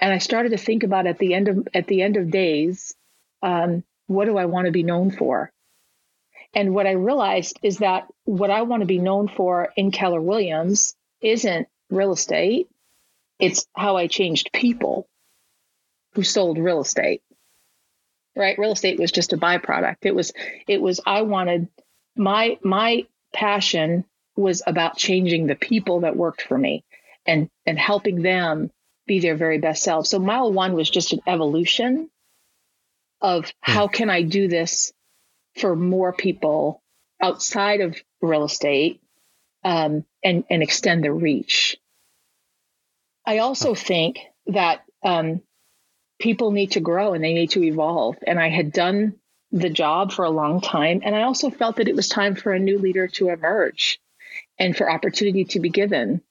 And 0.00 0.12
I 0.12 0.18
started 0.18 0.50
to 0.50 0.58
think 0.58 0.82
about 0.82 1.06
at 1.06 1.18
the 1.18 1.32
end 1.32 1.48
of 1.48 1.68
at 1.72 1.86
the 1.86 2.02
end 2.02 2.16
of 2.16 2.30
days, 2.30 2.94
um, 3.42 3.82
what 4.06 4.26
do 4.26 4.36
I 4.36 4.46
want 4.46 4.66
to 4.66 4.72
be 4.72 4.82
known 4.82 5.10
for? 5.10 5.52
And 6.54 6.74
what 6.74 6.86
I 6.86 6.92
realized 6.92 7.58
is 7.62 7.78
that 7.78 8.06
what 8.24 8.50
I 8.50 8.62
want 8.62 8.80
to 8.80 8.86
be 8.86 8.98
known 8.98 9.28
for 9.28 9.72
in 9.76 9.90
Keller 9.90 10.20
Williams 10.20 10.94
isn't 11.20 11.68
real 11.90 12.12
estate. 12.12 12.68
It's 13.38 13.66
how 13.76 13.96
I 13.96 14.06
changed 14.06 14.52
people 14.52 15.06
who 16.14 16.22
sold 16.22 16.58
real 16.58 16.80
estate. 16.80 17.22
Right? 18.34 18.58
Real 18.58 18.72
estate 18.72 18.98
was 18.98 19.12
just 19.12 19.32
a 19.32 19.38
byproduct. 19.38 19.96
It 20.02 20.14
was 20.14 20.32
it 20.66 20.80
was 20.80 21.00
I 21.06 21.22
wanted 21.22 21.68
my 22.16 22.58
my 22.62 23.06
passion 23.32 24.04
was 24.36 24.62
about 24.66 24.96
changing 24.96 25.46
the 25.46 25.54
people 25.54 26.00
that 26.00 26.16
worked 26.16 26.42
for 26.42 26.56
me 26.56 26.84
and 27.26 27.50
and 27.64 27.78
helping 27.78 28.22
them 28.22 28.70
be 29.06 29.20
their 29.20 29.36
very 29.36 29.58
best 29.58 29.82
selves. 29.82 30.10
So 30.10 30.18
mile 30.18 30.52
one 30.52 30.74
was 30.74 30.88
just 30.90 31.12
an 31.12 31.20
evolution 31.26 32.10
of 33.20 33.44
hmm. 33.44 33.72
how 33.72 33.88
can 33.88 34.10
I 34.10 34.22
do 34.22 34.48
this 34.48 34.92
for 35.58 35.74
more 35.74 36.12
people 36.12 36.82
outside 37.20 37.80
of 37.80 37.96
real 38.20 38.44
estate 38.44 39.00
um, 39.64 40.04
and 40.22 40.44
and 40.50 40.62
extend 40.62 41.04
the 41.04 41.12
reach. 41.12 41.76
I 43.26 43.38
also 43.38 43.74
think 43.74 44.18
that 44.46 44.84
um, 45.02 45.42
people 46.20 46.52
need 46.52 46.72
to 46.72 46.80
grow 46.80 47.14
and 47.14 47.24
they 47.24 47.34
need 47.34 47.50
to 47.50 47.64
evolve. 47.64 48.16
And 48.24 48.38
I 48.38 48.48
had 48.48 48.72
done 48.72 49.14
the 49.50 49.70
job 49.70 50.12
for 50.12 50.24
a 50.24 50.30
long 50.30 50.60
time, 50.60 51.00
and 51.04 51.14
I 51.14 51.22
also 51.22 51.50
felt 51.50 51.76
that 51.76 51.88
it 51.88 51.96
was 51.96 52.08
time 52.08 52.36
for 52.36 52.52
a 52.52 52.58
new 52.58 52.78
leader 52.78 53.08
to 53.08 53.30
emerge 53.30 53.98
and 54.58 54.76
for 54.76 54.90
opportunity 54.90 55.44
to 55.46 55.60
be 55.60 55.70
given 55.70 56.22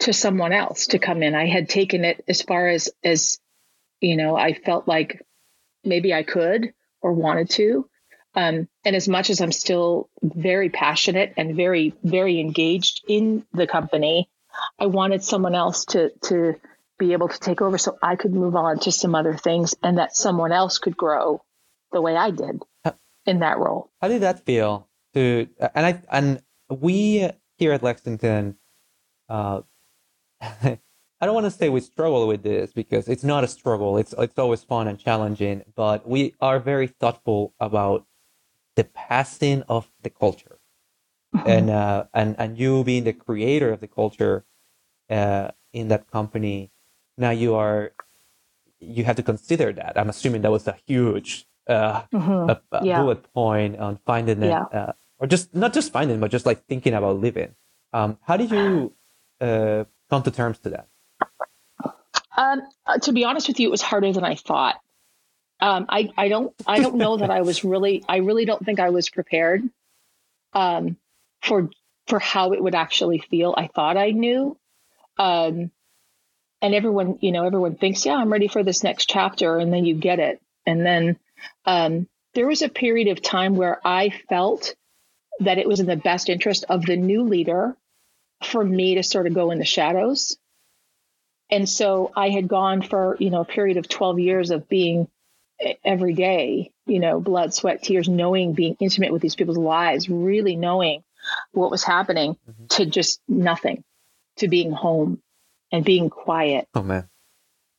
to 0.00 0.12
someone 0.12 0.52
else 0.52 0.88
to 0.88 0.98
come 0.98 1.22
in. 1.22 1.34
I 1.34 1.46
had 1.46 1.68
taken 1.68 2.04
it 2.04 2.24
as 2.28 2.42
far 2.42 2.68
as 2.68 2.90
as 3.02 3.38
you 4.00 4.16
know, 4.16 4.36
I 4.36 4.54
felt 4.54 4.86
like 4.88 5.22
maybe 5.84 6.14
I 6.14 6.22
could 6.22 6.72
or 7.00 7.12
wanted 7.12 7.50
to. 7.50 7.88
Um, 8.34 8.68
and 8.84 8.96
as 8.96 9.08
much 9.08 9.28
as 9.28 9.40
I'm 9.40 9.52
still 9.52 10.08
very 10.22 10.70
passionate 10.70 11.34
and 11.36 11.54
very, 11.54 11.94
very 12.02 12.40
engaged 12.40 13.02
in 13.06 13.44
the 13.52 13.66
company, 13.66 14.30
I 14.78 14.86
wanted 14.86 15.22
someone 15.22 15.54
else 15.54 15.84
to 15.86 16.10
to 16.24 16.54
be 16.98 17.12
able 17.12 17.28
to 17.28 17.38
take 17.38 17.60
over 17.60 17.78
so 17.78 17.98
I 18.02 18.16
could 18.16 18.32
move 18.32 18.54
on 18.54 18.78
to 18.80 18.92
some 18.92 19.14
other 19.14 19.36
things 19.36 19.74
and 19.82 19.98
that 19.98 20.16
someone 20.16 20.52
else 20.52 20.78
could 20.78 20.96
grow 20.96 21.42
the 21.90 22.00
way 22.00 22.16
I 22.16 22.30
did 22.30 22.62
in 23.26 23.40
that 23.40 23.58
role. 23.58 23.90
How 24.00 24.08
did 24.08 24.22
that 24.22 24.44
feel? 24.44 24.88
To 25.14 25.48
and 25.74 25.86
I 25.86 26.02
and 26.10 26.42
we 26.70 27.28
here 27.58 27.72
at 27.72 27.82
Lexington, 27.82 28.56
uh, 29.28 29.62
I 31.22 31.26
don't 31.26 31.36
want 31.36 31.46
to 31.46 31.52
say 31.52 31.68
we 31.68 31.80
struggle 31.80 32.26
with 32.26 32.42
this 32.42 32.72
because 32.72 33.06
it's 33.06 33.22
not 33.22 33.44
a 33.44 33.46
struggle. 33.46 33.96
It's 33.96 34.12
it's 34.18 34.36
always 34.40 34.64
fun 34.64 34.88
and 34.88 34.98
challenging, 34.98 35.62
but 35.76 36.06
we 36.06 36.34
are 36.40 36.58
very 36.58 36.88
thoughtful 36.88 37.54
about 37.60 38.04
the 38.74 38.82
passing 38.82 39.62
of 39.68 39.88
the 40.02 40.10
culture, 40.10 40.58
mm-hmm. 41.32 41.48
and 41.48 41.70
uh, 41.70 42.04
and 42.12 42.34
and 42.40 42.58
you 42.58 42.82
being 42.82 43.04
the 43.04 43.12
creator 43.12 43.72
of 43.72 43.78
the 43.78 43.86
culture 43.86 44.44
uh, 45.10 45.52
in 45.72 45.86
that 45.88 46.10
company, 46.10 46.72
now 47.16 47.30
you 47.30 47.54
are 47.54 47.92
you 48.80 49.04
have 49.04 49.14
to 49.14 49.22
consider 49.22 49.72
that. 49.74 49.96
I'm 49.96 50.08
assuming 50.08 50.42
that 50.42 50.50
was 50.50 50.66
a 50.66 50.76
huge 50.88 51.46
uh, 51.68 52.02
mm-hmm. 52.12 52.50
a, 52.50 52.60
a 52.72 52.84
yeah. 52.84 53.00
bullet 53.00 53.32
point 53.32 53.78
on 53.78 54.00
finding 54.04 54.42
it, 54.42 54.48
yeah. 54.48 54.62
uh, 54.62 54.92
or 55.20 55.28
just 55.28 55.54
not 55.54 55.72
just 55.72 55.92
finding, 55.92 56.18
but 56.18 56.32
just 56.32 56.46
like 56.46 56.66
thinking 56.66 56.94
about 56.94 57.20
living. 57.20 57.54
Um, 57.92 58.18
how 58.22 58.36
did 58.36 58.50
you 58.50 58.92
uh, 59.40 59.84
come 60.10 60.24
to 60.24 60.32
terms 60.32 60.58
to 60.60 60.70
that? 60.70 60.88
Um, 62.36 62.62
uh, 62.86 62.98
to 62.98 63.12
be 63.12 63.24
honest 63.24 63.48
with 63.48 63.60
you, 63.60 63.68
it 63.68 63.70
was 63.70 63.82
harder 63.82 64.12
than 64.12 64.24
I 64.24 64.34
thought. 64.34 64.76
Um, 65.60 65.86
I, 65.88 66.10
I 66.16 66.28
don't 66.28 66.52
I 66.66 66.80
don't 66.80 66.96
know 66.96 67.16
that 67.16 67.30
I 67.30 67.42
was 67.42 67.64
really 67.64 68.04
I 68.08 68.16
really 68.18 68.44
don't 68.44 68.64
think 68.64 68.80
I 68.80 68.90
was 68.90 69.10
prepared 69.10 69.62
um, 70.52 70.96
for 71.42 71.70
for 72.08 72.18
how 72.18 72.52
it 72.52 72.62
would 72.62 72.74
actually 72.74 73.18
feel. 73.18 73.54
I 73.56 73.68
thought 73.68 73.96
I 73.96 74.10
knew, 74.10 74.58
um, 75.18 75.70
and 76.60 76.74
everyone 76.74 77.18
you 77.20 77.32
know 77.32 77.44
everyone 77.44 77.76
thinks 77.76 78.04
yeah 78.04 78.16
I'm 78.16 78.32
ready 78.32 78.48
for 78.48 78.64
this 78.64 78.82
next 78.82 79.08
chapter, 79.08 79.58
and 79.58 79.72
then 79.72 79.84
you 79.84 79.94
get 79.94 80.18
it, 80.18 80.40
and 80.66 80.84
then 80.84 81.18
um, 81.64 82.08
there 82.34 82.46
was 82.48 82.62
a 82.62 82.68
period 82.68 83.08
of 83.08 83.22
time 83.22 83.54
where 83.54 83.80
I 83.84 84.10
felt 84.28 84.74
that 85.40 85.58
it 85.58 85.68
was 85.68 85.80
in 85.80 85.86
the 85.86 85.96
best 85.96 86.28
interest 86.28 86.64
of 86.68 86.84
the 86.84 86.96
new 86.96 87.24
leader 87.24 87.76
for 88.42 88.64
me 88.64 88.96
to 88.96 89.02
sort 89.02 89.26
of 89.26 89.34
go 89.34 89.50
in 89.50 89.58
the 89.58 89.64
shadows. 89.64 90.36
And 91.52 91.68
so 91.68 92.10
I 92.16 92.30
had 92.30 92.48
gone 92.48 92.80
for, 92.80 93.14
you 93.20 93.28
know, 93.28 93.42
a 93.42 93.44
period 93.44 93.76
of 93.76 93.86
12 93.86 94.18
years 94.18 94.50
of 94.50 94.70
being 94.70 95.06
every 95.84 96.14
day, 96.14 96.72
you 96.86 96.98
know, 96.98 97.20
blood, 97.20 97.52
sweat, 97.52 97.82
tears, 97.82 98.08
knowing, 98.08 98.54
being 98.54 98.74
intimate 98.80 99.12
with 99.12 99.20
these 99.20 99.34
people's 99.34 99.58
lives, 99.58 100.08
really 100.08 100.56
knowing 100.56 101.04
what 101.52 101.70
was 101.70 101.84
happening 101.84 102.38
mm-hmm. 102.48 102.66
to 102.68 102.86
just 102.86 103.20
nothing, 103.28 103.84
to 104.38 104.48
being 104.48 104.72
home 104.72 105.20
and 105.70 105.84
being 105.84 106.08
quiet. 106.08 106.66
Oh 106.74 106.82
man. 106.82 107.06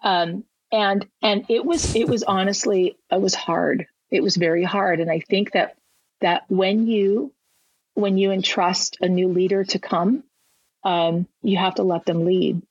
Um, 0.03 0.43
and 0.71 1.07
and 1.23 1.45
it 1.49 1.65
was 1.65 1.95
it 1.95 2.07
was 2.07 2.21
honestly 2.21 2.95
it 3.11 3.21
was 3.21 3.33
hard. 3.33 3.87
It 4.11 4.21
was 4.21 4.35
very 4.35 4.63
hard, 4.63 4.99
and 4.99 5.09
I 5.09 5.19
think 5.19 5.53
that 5.53 5.77
that 6.21 6.43
when 6.47 6.85
you 6.85 7.33
when 7.95 8.19
you 8.19 8.31
entrust 8.31 8.97
a 9.01 9.09
new 9.09 9.29
leader 9.29 9.63
to 9.63 9.79
come, 9.79 10.23
um, 10.83 11.27
you 11.41 11.57
have 11.57 11.75
to 11.75 11.83
let 11.83 12.05
them 12.05 12.25
lead. 12.25 12.61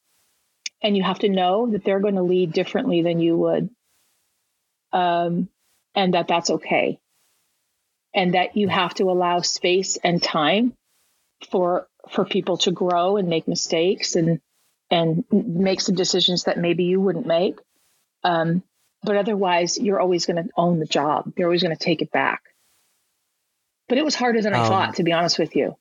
And 0.82 0.96
you 0.96 1.02
have 1.02 1.20
to 1.20 1.28
know 1.28 1.70
that 1.70 1.84
they're 1.84 2.00
going 2.00 2.16
to 2.16 2.22
lead 2.22 2.52
differently 2.52 3.02
than 3.02 3.20
you 3.20 3.36
would. 3.36 3.70
Um, 4.92 5.48
and 5.94 6.14
that 6.14 6.28
that's 6.28 6.50
okay. 6.50 6.98
And 8.14 8.34
that 8.34 8.56
you 8.56 8.68
have 8.68 8.94
to 8.94 9.04
allow 9.04 9.40
space 9.40 9.96
and 9.96 10.22
time 10.22 10.74
for 11.50 11.86
for 12.10 12.24
people 12.24 12.58
to 12.58 12.72
grow 12.72 13.16
and 13.16 13.28
make 13.28 13.48
mistakes 13.48 14.16
and 14.16 14.40
and 14.90 15.24
make 15.30 15.80
some 15.80 15.94
decisions 15.94 16.44
that 16.44 16.58
maybe 16.58 16.84
you 16.84 17.00
wouldn't 17.00 17.26
make. 17.26 17.58
Um, 18.24 18.62
but 19.02 19.16
otherwise, 19.16 19.78
you're 19.78 20.00
always 20.00 20.26
going 20.26 20.44
to 20.44 20.50
own 20.56 20.78
the 20.78 20.86
job. 20.86 21.32
You're 21.36 21.48
always 21.48 21.62
going 21.62 21.74
to 21.74 21.82
take 21.82 22.02
it 22.02 22.12
back. 22.12 22.42
But 23.88 23.98
it 23.98 24.04
was 24.04 24.14
harder 24.14 24.42
than 24.42 24.54
I 24.54 24.60
um, 24.60 24.68
thought, 24.68 24.94
to 24.96 25.02
be 25.02 25.12
honest 25.12 25.38
with 25.38 25.56
you 25.56 25.76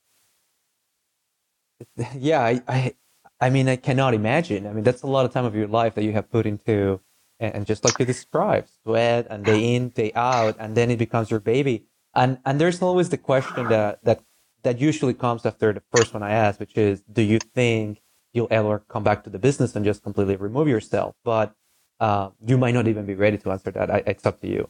yeah, 2.17 2.41
I, 2.41 2.61
I, 2.67 2.93
I 3.41 3.49
mean, 3.49 3.67
I 3.67 3.75
cannot 3.75 4.13
imagine. 4.13 4.67
I 4.67 4.71
mean, 4.71 4.83
that's 4.83 5.01
a 5.01 5.07
lot 5.07 5.25
of 5.25 5.33
time 5.33 5.45
of 5.45 5.55
your 5.55 5.67
life 5.67 5.95
that 5.95 6.03
you 6.03 6.13
have 6.13 6.29
put 6.31 6.45
into, 6.45 7.01
and, 7.39 7.55
and 7.55 7.65
just 7.65 7.83
like 7.83 7.97
you 7.99 8.05
described, 8.05 8.69
sweat 8.83 9.25
and 9.31 9.43
day 9.43 9.75
in, 9.75 9.89
day 9.89 10.11
out, 10.15 10.55
and 10.59 10.77
then 10.77 10.91
it 10.91 10.99
becomes 10.99 11.31
your 11.31 11.39
baby. 11.39 11.85
And 12.13 12.37
and 12.45 12.61
there's 12.61 12.81
always 12.81 13.09
the 13.09 13.17
question 13.17 13.67
that 13.69 14.03
that 14.03 14.23
that 14.63 14.79
usually 14.79 15.15
comes 15.15 15.45
after 15.45 15.73
the 15.73 15.81
first 15.91 16.13
one 16.13 16.21
I 16.21 16.31
asked, 16.31 16.59
which 16.59 16.77
is, 16.77 17.01
do 17.11 17.23
you 17.23 17.39
think 17.39 18.01
you'll 18.31 18.47
ever 18.51 18.83
come 18.87 19.03
back 19.03 19.23
to 19.23 19.29
the 19.29 19.39
business 19.39 19.75
and 19.75 19.83
just 19.83 20.03
completely 20.03 20.35
remove 20.35 20.67
yourself? 20.67 21.15
But 21.25 21.55
uh, 21.99 22.29
you 22.45 22.57
might 22.59 22.75
not 22.75 22.87
even 22.87 23.05
be 23.05 23.15
ready 23.15 23.37
to 23.39 23.51
answer 23.51 23.71
that. 23.71 23.89
I, 23.89 24.03
it's 24.05 24.25
up 24.25 24.39
to 24.41 24.47
you. 24.47 24.69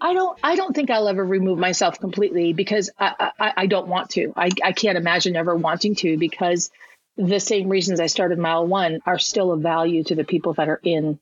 I 0.00 0.14
don't. 0.14 0.38
I 0.42 0.54
don't 0.54 0.74
think 0.74 0.90
I'll 0.90 1.08
ever 1.08 1.24
remove 1.24 1.58
myself 1.58 1.98
completely 1.98 2.52
because 2.52 2.88
I, 2.98 3.32
I, 3.38 3.52
I 3.56 3.66
don't 3.66 3.88
want 3.88 4.10
to. 4.10 4.32
I, 4.36 4.50
I 4.64 4.72
can't 4.72 4.96
imagine 4.96 5.36
ever 5.36 5.54
wanting 5.54 5.96
to 5.96 6.16
because 6.16 6.70
the 7.16 7.40
same 7.40 7.68
reasons 7.68 8.00
I 8.00 8.06
started 8.06 8.38
Mile 8.38 8.66
One 8.66 9.00
are 9.06 9.18
still 9.18 9.52
of 9.52 9.60
value 9.60 10.04
to 10.04 10.14
the 10.14 10.24
people 10.24 10.54
that 10.54 10.68
are 10.68 10.80
in 10.82 11.18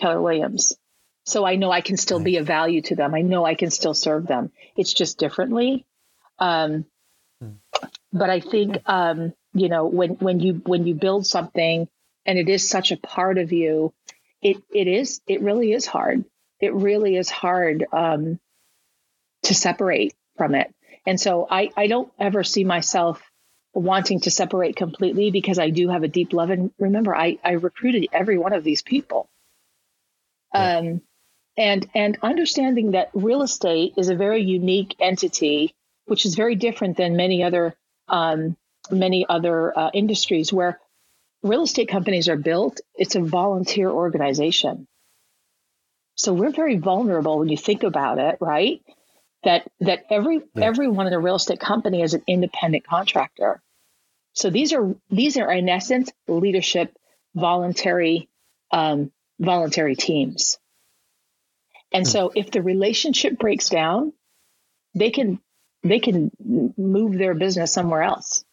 Keller 0.00 0.20
Williams. 0.20 0.76
So 1.24 1.44
I 1.44 1.56
know 1.56 1.70
I 1.70 1.80
can 1.80 1.96
still 1.96 2.20
be 2.20 2.36
of 2.36 2.46
value 2.46 2.82
to 2.82 2.96
them. 2.96 3.14
I 3.14 3.22
know 3.22 3.44
I 3.44 3.54
can 3.54 3.70
still 3.70 3.94
serve 3.94 4.26
them. 4.26 4.52
It's 4.76 4.92
just 4.92 5.18
differently. 5.18 5.86
Um, 6.38 6.84
hmm. 7.40 7.52
but 8.12 8.28
I 8.28 8.40
think 8.40 8.78
um, 8.86 9.32
you 9.54 9.68
know 9.68 9.86
when 9.86 10.10
when 10.16 10.40
you 10.40 10.54
when 10.66 10.86
you 10.86 10.94
build 10.94 11.26
something 11.26 11.88
and 12.26 12.38
it 12.38 12.48
is 12.48 12.68
such 12.68 12.92
a 12.92 12.96
part 12.96 13.38
of 13.38 13.52
you, 13.52 13.94
it 14.42 14.56
it 14.72 14.88
is 14.88 15.20
it 15.26 15.40
really 15.40 15.72
is 15.72 15.86
hard 15.86 16.24
it 16.64 16.74
really 16.74 17.16
is 17.16 17.30
hard 17.30 17.84
um, 17.92 18.38
to 19.42 19.54
separate 19.54 20.14
from 20.36 20.54
it. 20.54 20.74
And 21.06 21.20
so 21.20 21.46
I, 21.50 21.70
I 21.76 21.86
don't 21.86 22.10
ever 22.18 22.42
see 22.42 22.64
myself 22.64 23.22
wanting 23.74 24.20
to 24.20 24.30
separate 24.30 24.76
completely 24.76 25.30
because 25.30 25.58
I 25.58 25.70
do 25.70 25.88
have 25.88 26.02
a 26.02 26.08
deep 26.08 26.32
love. 26.32 26.50
And 26.50 26.70
remember, 26.78 27.14
I, 27.14 27.38
I 27.44 27.52
recruited 27.52 28.06
every 28.12 28.38
one 28.38 28.52
of 28.52 28.64
these 28.64 28.82
people. 28.82 29.28
Yeah. 30.54 30.78
Um, 30.78 31.02
and 31.56 31.88
and 31.94 32.18
understanding 32.22 32.92
that 32.92 33.10
real 33.14 33.42
estate 33.42 33.94
is 33.96 34.08
a 34.08 34.16
very 34.16 34.42
unique 34.42 34.96
entity, 35.00 35.74
which 36.06 36.26
is 36.26 36.34
very 36.34 36.56
different 36.56 36.96
than 36.96 37.16
many 37.16 37.42
other 37.44 37.76
um, 38.08 38.56
many 38.90 39.24
other 39.28 39.76
uh, 39.76 39.90
industries 39.94 40.52
where 40.52 40.80
real 41.42 41.62
estate 41.62 41.88
companies 41.88 42.28
are 42.28 42.36
built. 42.36 42.80
It's 42.94 43.14
a 43.14 43.20
volunteer 43.20 43.90
organization. 43.90 44.86
So 46.16 46.32
we're 46.32 46.50
very 46.50 46.76
vulnerable 46.78 47.38
when 47.38 47.48
you 47.48 47.56
think 47.56 47.82
about 47.82 48.18
it, 48.18 48.38
right? 48.40 48.80
That 49.44 49.70
that 49.80 50.06
every 50.10 50.40
yeah. 50.54 50.64
everyone 50.64 51.06
in 51.06 51.12
a 51.12 51.18
real 51.18 51.36
estate 51.36 51.60
company 51.60 52.02
is 52.02 52.14
an 52.14 52.22
independent 52.26 52.86
contractor. 52.86 53.62
So 54.32 54.50
these 54.50 54.72
are 54.72 54.94
these 55.10 55.36
are 55.36 55.50
in 55.50 55.68
essence 55.68 56.10
leadership 56.26 56.96
voluntary 57.34 58.28
um, 58.70 59.12
voluntary 59.38 59.96
teams. 59.96 60.58
And 61.92 62.06
so 62.06 62.32
if 62.34 62.50
the 62.50 62.60
relationship 62.60 63.38
breaks 63.38 63.68
down, 63.68 64.12
they 64.94 65.10
can 65.10 65.40
they 65.82 66.00
can 66.00 66.30
move 66.76 67.16
their 67.16 67.34
business 67.34 67.72
somewhere 67.72 68.02
else 68.02 68.44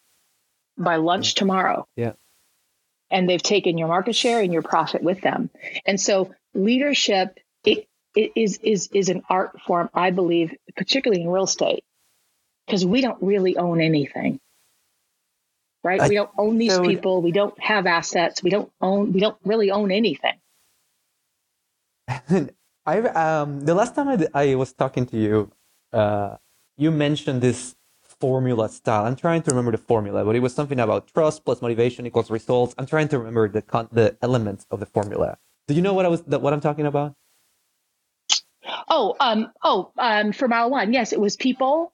by 0.78 0.98
lunch 0.98 1.36
tomorrow. 1.36 1.88
Yeah. 1.96 2.14
And 3.10 3.28
they've 3.28 3.42
taken 3.42 3.78
your 3.78 3.88
market 3.88 4.16
share 4.16 4.42
and 4.42 4.54
your 4.54 4.62
profit 4.62 5.02
with 5.02 5.22
them. 5.22 5.50
And 5.86 6.00
so 6.00 6.34
leadership 6.54 7.40
is 8.16 8.60
is 8.62 8.90
is 8.94 9.10
an 9.10 9.24
art 9.30 9.62
form, 9.62 9.90
I 9.94 10.12
believe, 10.12 10.56
particularly 10.76 11.24
in 11.24 11.30
real 11.30 11.46
estate, 11.46 11.84
because 12.66 12.86
we 12.86 13.02
don't 13.02 13.22
really 13.22 13.58
own 13.58 13.82
anything. 13.82 14.40
Right? 15.84 16.02
I, 16.02 16.10
we 16.10 16.16
don't 16.16 16.30
own 16.38 16.58
these 16.58 16.74
so 16.74 16.84
people. 16.84 17.22
We 17.22 17.32
don't 17.32 17.60
have 17.60 17.88
assets. 17.88 18.44
We 18.44 18.50
don't 18.50 18.72
own. 18.82 19.14
We 19.14 19.20
don't 19.20 19.38
really 19.44 19.72
own 19.72 19.92
anything. 19.92 20.38
I 22.86 23.00
um 23.00 23.62
the 23.62 23.76
last 23.76 23.96
time 23.96 24.08
I, 24.10 24.28
I 24.34 24.56
was 24.56 24.74
talking 24.74 25.06
to 25.08 25.18
you, 25.18 25.52
uh, 25.94 26.38
you 26.78 26.92
mentioned 26.92 27.42
this 27.42 27.76
formula 28.02 28.70
style. 28.70 29.06
I'm 29.06 29.16
trying 29.16 29.42
to 29.44 29.52
remember 29.52 29.72
the 29.72 29.78
formula, 29.78 30.24
but 30.26 30.36
it 30.36 30.40
was 30.42 30.54
something 30.54 30.80
about 30.80 31.08
trust 31.08 31.46
plus 31.46 31.62
motivation 31.62 32.06
equals 32.06 32.30
results. 32.30 32.76
I'm 32.78 32.86
trying 32.86 33.08
to 33.10 33.18
remember 33.18 33.48
the 33.48 33.62
con- 33.62 33.90
the 33.92 34.18
elements 34.22 34.66
of 34.70 34.80
the 34.80 34.86
formula. 34.86 35.38
Do 35.68 35.74
you 35.74 35.82
know 35.82 35.94
what 35.94 36.06
I 36.06 36.10
was 36.10 36.22
what 36.24 36.54
I'm 36.54 36.62
talking 36.62 36.86
about? 36.86 37.16
Oh, 38.88 39.16
um, 39.20 39.52
oh, 39.64 39.92
um, 39.98 40.32
for 40.32 40.48
mile 40.48 40.70
one, 40.70 40.94
yes, 40.94 41.14
it 41.14 41.20
was 41.20 41.36
people, 41.36 41.94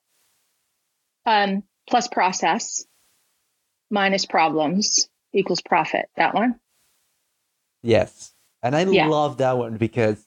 um, 1.26 1.62
plus 1.88 2.08
process 2.08 2.86
minus 3.90 4.26
problems 4.26 5.08
equals 5.32 5.62
profit. 5.62 6.06
That 6.16 6.34
one. 6.34 6.58
Yes, 7.82 8.34
and 8.62 8.76
I 8.76 8.84
yeah. 8.84 9.06
love 9.06 9.38
that 9.38 9.56
one 9.56 9.76
because 9.76 10.26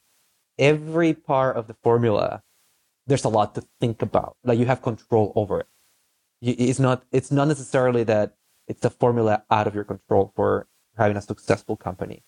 every 0.57 1.13
part 1.13 1.57
of 1.57 1.67
the 1.67 1.75
formula, 1.83 2.43
there's 3.07 3.25
a 3.25 3.29
lot 3.29 3.55
to 3.55 3.63
think 3.79 4.01
about. 4.01 4.37
Like 4.43 4.59
you 4.59 4.65
have 4.65 4.81
control 4.81 5.33
over 5.35 5.61
it. 5.61 5.67
It's 6.41 6.79
not. 6.79 7.03
It's 7.11 7.31
not 7.31 7.47
necessarily 7.47 8.03
that 8.05 8.35
it's 8.67 8.83
a 8.85 8.89
formula 8.89 9.43
out 9.51 9.67
of 9.67 9.75
your 9.75 9.83
control 9.83 10.31
for 10.35 10.67
having 10.97 11.17
a 11.17 11.21
successful 11.21 11.77
company. 11.77 12.23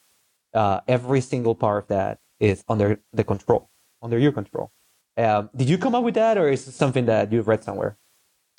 Uh, 0.54 0.82
every 0.88 1.22
single 1.22 1.56
part 1.56 1.84
of 1.84 1.88
that 1.90 2.20
is 2.40 2.64
under 2.68 3.00
the 3.12 3.24
control 3.24 3.70
under 4.04 4.20
your 4.20 4.32
control. 4.32 4.72
Um, 5.18 5.50
did 5.56 5.70
you 5.70 5.78
come 5.78 5.96
up 5.96 6.04
with 6.04 6.16
that, 6.16 6.38
or 6.38 6.50
is 6.50 6.68
it 6.68 6.74
something 6.74 7.06
that 7.06 7.32
you've 7.32 7.48
read 7.48 7.64
somewhere? 7.64 7.98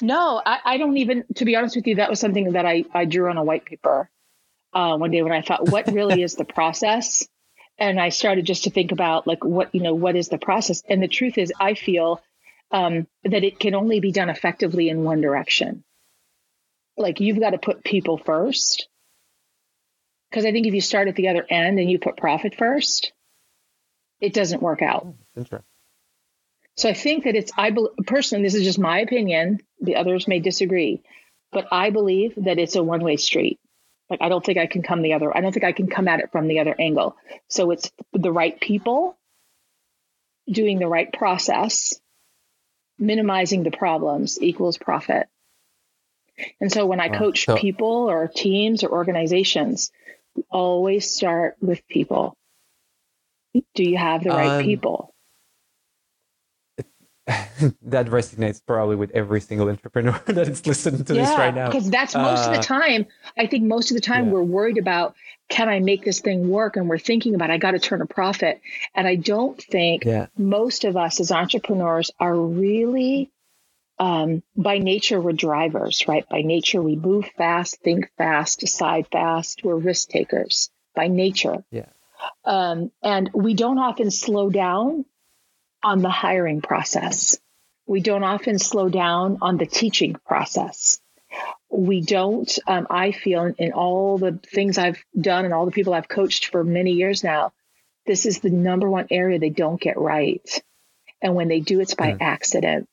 No, 0.01 0.41
I, 0.45 0.59
I, 0.65 0.79
don't 0.79 0.97
even. 0.97 1.25
To 1.37 1.45
be 1.45 1.55
honest 1.57 1.77
with 1.77 1.87
you, 1.87 1.97
that 1.97 2.11
was 2.11 2.19
something 2.19 2.53
that 2.53 2.67
I 2.67 2.85
I 2.93 3.05
drew 3.05 3.29
on 3.29 3.37
a 3.37 3.45
white 3.45 3.65
paper. 3.65 4.11
uh, 4.73 4.97
one 4.97 5.11
day 5.11 5.23
when 5.23 5.33
I 5.33 5.43
thought, 5.43 5.69
what 5.69 5.87
really 5.93 6.23
is 6.23 6.35
the 6.35 6.45
process? 6.45 7.29
And 7.79 8.01
I 8.01 8.09
started 8.09 8.47
just 8.47 8.65
to 8.65 8.71
think 8.71 8.93
about 8.93 9.27
like 9.27 9.45
what 9.45 9.75
you 9.75 9.83
know 9.83 9.95
what 9.95 10.17
is 10.17 10.29
the 10.29 10.39
process. 10.39 10.83
And 10.89 11.03
the 11.03 11.09
truth 11.09 11.39
is, 11.39 11.53
I 11.61 11.75
feel 11.75 12.21
um, 12.71 13.07
that 13.25 13.45
it 13.45 13.59
can 13.59 13.75
only 13.75 14.01
be 14.01 14.13
done 14.13 14.31
effectively 14.31 14.89
in 14.89 15.05
one 15.05 15.21
direction. 15.21 15.85
Like 16.97 17.21
you've 17.21 17.41
got 17.41 17.51
to 17.51 17.59
put 17.59 17.85
people 17.85 18.19
first. 18.19 18.89
Because 20.31 20.45
I 20.45 20.53
think 20.53 20.67
if 20.67 20.75
you 20.75 20.81
start 20.81 21.07
at 21.07 21.15
the 21.15 21.29
other 21.29 21.47
end 21.49 21.79
and 21.79 21.89
you 21.89 22.01
put 22.01 22.17
profit 22.17 22.57
first, 22.57 23.13
it 24.21 24.35
doesn't 24.35 24.63
work 24.63 24.83
out. 24.83 25.15
Interesting. 25.37 25.65
So 26.77 26.89
I 26.89 26.95
think 26.95 27.25
that 27.25 27.37
it's 27.37 27.53
I 27.57 27.71
be, 27.71 27.87
personally 28.07 28.45
this 28.45 28.55
is 28.55 28.65
just 28.65 28.79
my 28.79 29.01
opinion. 29.01 29.61
The 29.81 29.97
others 29.97 30.27
may 30.27 30.41
disagree, 30.41 31.03
but 31.53 31.67
I 31.71 31.91
believe 31.91 32.35
that 32.37 32.59
it's 32.59 32.77
a 32.77 32.83
one 32.83 33.03
way 33.03 33.17
street. 33.17 33.61
Like 34.11 34.21
I 34.21 34.29
don't 34.29 34.45
think 34.45 34.59
I 34.59 34.67
can 34.67 34.83
come 34.83 35.03
the 35.03 35.15
other. 35.15 35.35
I 35.35 35.41
don't 35.41 35.53
think 35.53 35.65
I 35.65 35.73
can 35.73 35.89
come 35.89 36.09
at 36.09 36.21
it 36.21 36.33
from 36.33 36.49
the 36.49 36.61
other 36.61 36.75
angle. 36.79 37.17
So 37.49 37.71
it's 37.71 37.91
the 38.13 38.33
right 38.33 38.61
people 38.61 39.17
doing 40.51 40.79
the 40.79 40.89
right 40.89 41.11
process, 41.13 41.99
minimizing 42.99 43.63
the 43.63 43.71
problems 43.71 44.41
equals 44.43 44.77
profit. 44.77 45.29
And 46.61 46.71
so 46.71 46.87
when 46.87 47.01
I 47.01 47.09
wow. 47.09 47.19
coach 47.19 47.47
so, 47.47 47.57
people 47.57 48.11
or 48.11 48.29
teams 48.29 48.83
or 48.83 48.91
organizations, 48.91 49.91
always 50.51 51.15
start 51.15 51.57
with 51.61 51.87
people. 51.89 52.37
Do 53.75 53.85
you 53.85 53.97
have 53.97 54.25
the 54.25 54.31
right 54.31 54.59
um, 54.59 54.65
people? 54.65 55.14
that 57.83 58.07
resonates 58.07 58.61
probably 58.65 58.97
with 58.97 59.11
every 59.13 59.41
single 59.41 59.69
entrepreneur 59.69 60.21
that 60.27 60.49
is 60.49 60.67
listening 60.67 61.05
to 61.05 61.15
yeah, 61.15 61.25
this 61.25 61.39
right 61.39 61.55
now. 61.55 61.67
Because 61.67 61.91
that's 61.91 62.15
most 62.15 62.47
uh, 62.47 62.51
of 62.51 62.53
the 62.53 62.61
uh, 62.61 62.63
time. 62.63 63.07
I 63.39 63.47
think 63.47 63.65
most 63.65 63.91
of 63.91 63.95
the 63.95 64.01
time 64.01 64.27
yeah. 64.27 64.33
we're 64.33 64.43
worried 64.43 64.79
about 64.79 65.15
can 65.49 65.69
I 65.69 65.79
make 65.79 66.05
this 66.05 66.21
thing 66.21 66.49
work? 66.49 66.77
And 66.77 66.89
we're 66.89 66.99
thinking 66.99 67.35
about 67.35 67.51
I 67.51 67.59
got 67.59 67.73
to 67.73 67.79
turn 67.79 68.01
a 68.01 68.07
profit. 68.07 68.61
And 68.95 69.07
I 69.07 69.17
don't 69.17 69.61
think 69.63 70.05
yeah. 70.05 70.27
most 70.39 70.85
of 70.85 70.97
us 70.97 71.21
as 71.21 71.31
entrepreneurs 71.31 72.11
are 72.19 72.35
really 72.35 73.31
um, 73.99 74.43
by 74.57 74.79
nature 74.79 75.21
we're 75.21 75.33
drivers, 75.33 76.09
right? 76.09 76.29
By 76.29 76.43
nature 76.43 76.83
we 76.83 76.97
move 76.97 77.27
fast, 77.37 77.81
think 77.83 78.11
fast, 78.17 78.61
decide 78.61 79.07
fast. 79.13 79.63
We're 79.63 79.77
risk 79.77 80.09
takers 80.09 80.71
by 80.97 81.09
nature. 81.09 81.65
Yeah. 81.71 81.87
Um, 82.45 82.91
and 83.03 83.31
we 83.35 83.55
don't 83.55 83.79
often 83.79 84.11
slow 84.11 84.51
down 84.51 85.05
on 85.83 86.01
the 86.01 86.11
hiring 86.11 86.63
process. 86.63 87.39
We 87.87 88.01
don't 88.01 88.25
often 88.25 88.59
slow 88.59 88.89
down 88.89 89.39
on 89.43 89.57
the 89.57 89.67
teaching 89.67 90.17
process. 90.27 91.01
We 91.71 92.01
don't, 92.01 92.59
um, 92.67 92.87
I 92.89 93.13
feel, 93.13 93.53
in 93.59 93.73
all 93.73 94.19
the 94.19 94.39
things 94.47 94.79
I've 94.79 95.03
done 95.19 95.45
and 95.45 95.53
all 95.53 95.67
the 95.67 95.73
people 95.73 95.93
I've 95.93 96.09
coached 96.09 96.47
for 96.47 96.63
many 96.65 96.93
years 96.93 97.25
now, 97.25 97.53
this 98.07 98.27
is 98.27 98.41
the 98.41 98.51
number 98.51 98.89
one 98.89 99.07
area 99.11 99.39
they 99.39 99.51
don't 99.51 99.81
get 99.81 99.99
right. 99.99 100.63
And 101.21 101.35
when 101.35 101.49
they 101.49 101.61
do, 101.61 101.81
it's 101.81 101.95
by 101.95 102.13
mm. 102.13 102.19
accident. 102.21 102.89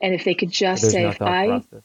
And 0.00 0.14
if 0.14 0.24
they 0.24 0.34
could 0.34 0.50
just 0.50 0.82
There's 0.82 0.92
say, 0.92 1.08
if 1.08 1.22
I, 1.22 1.46
process. 1.46 1.84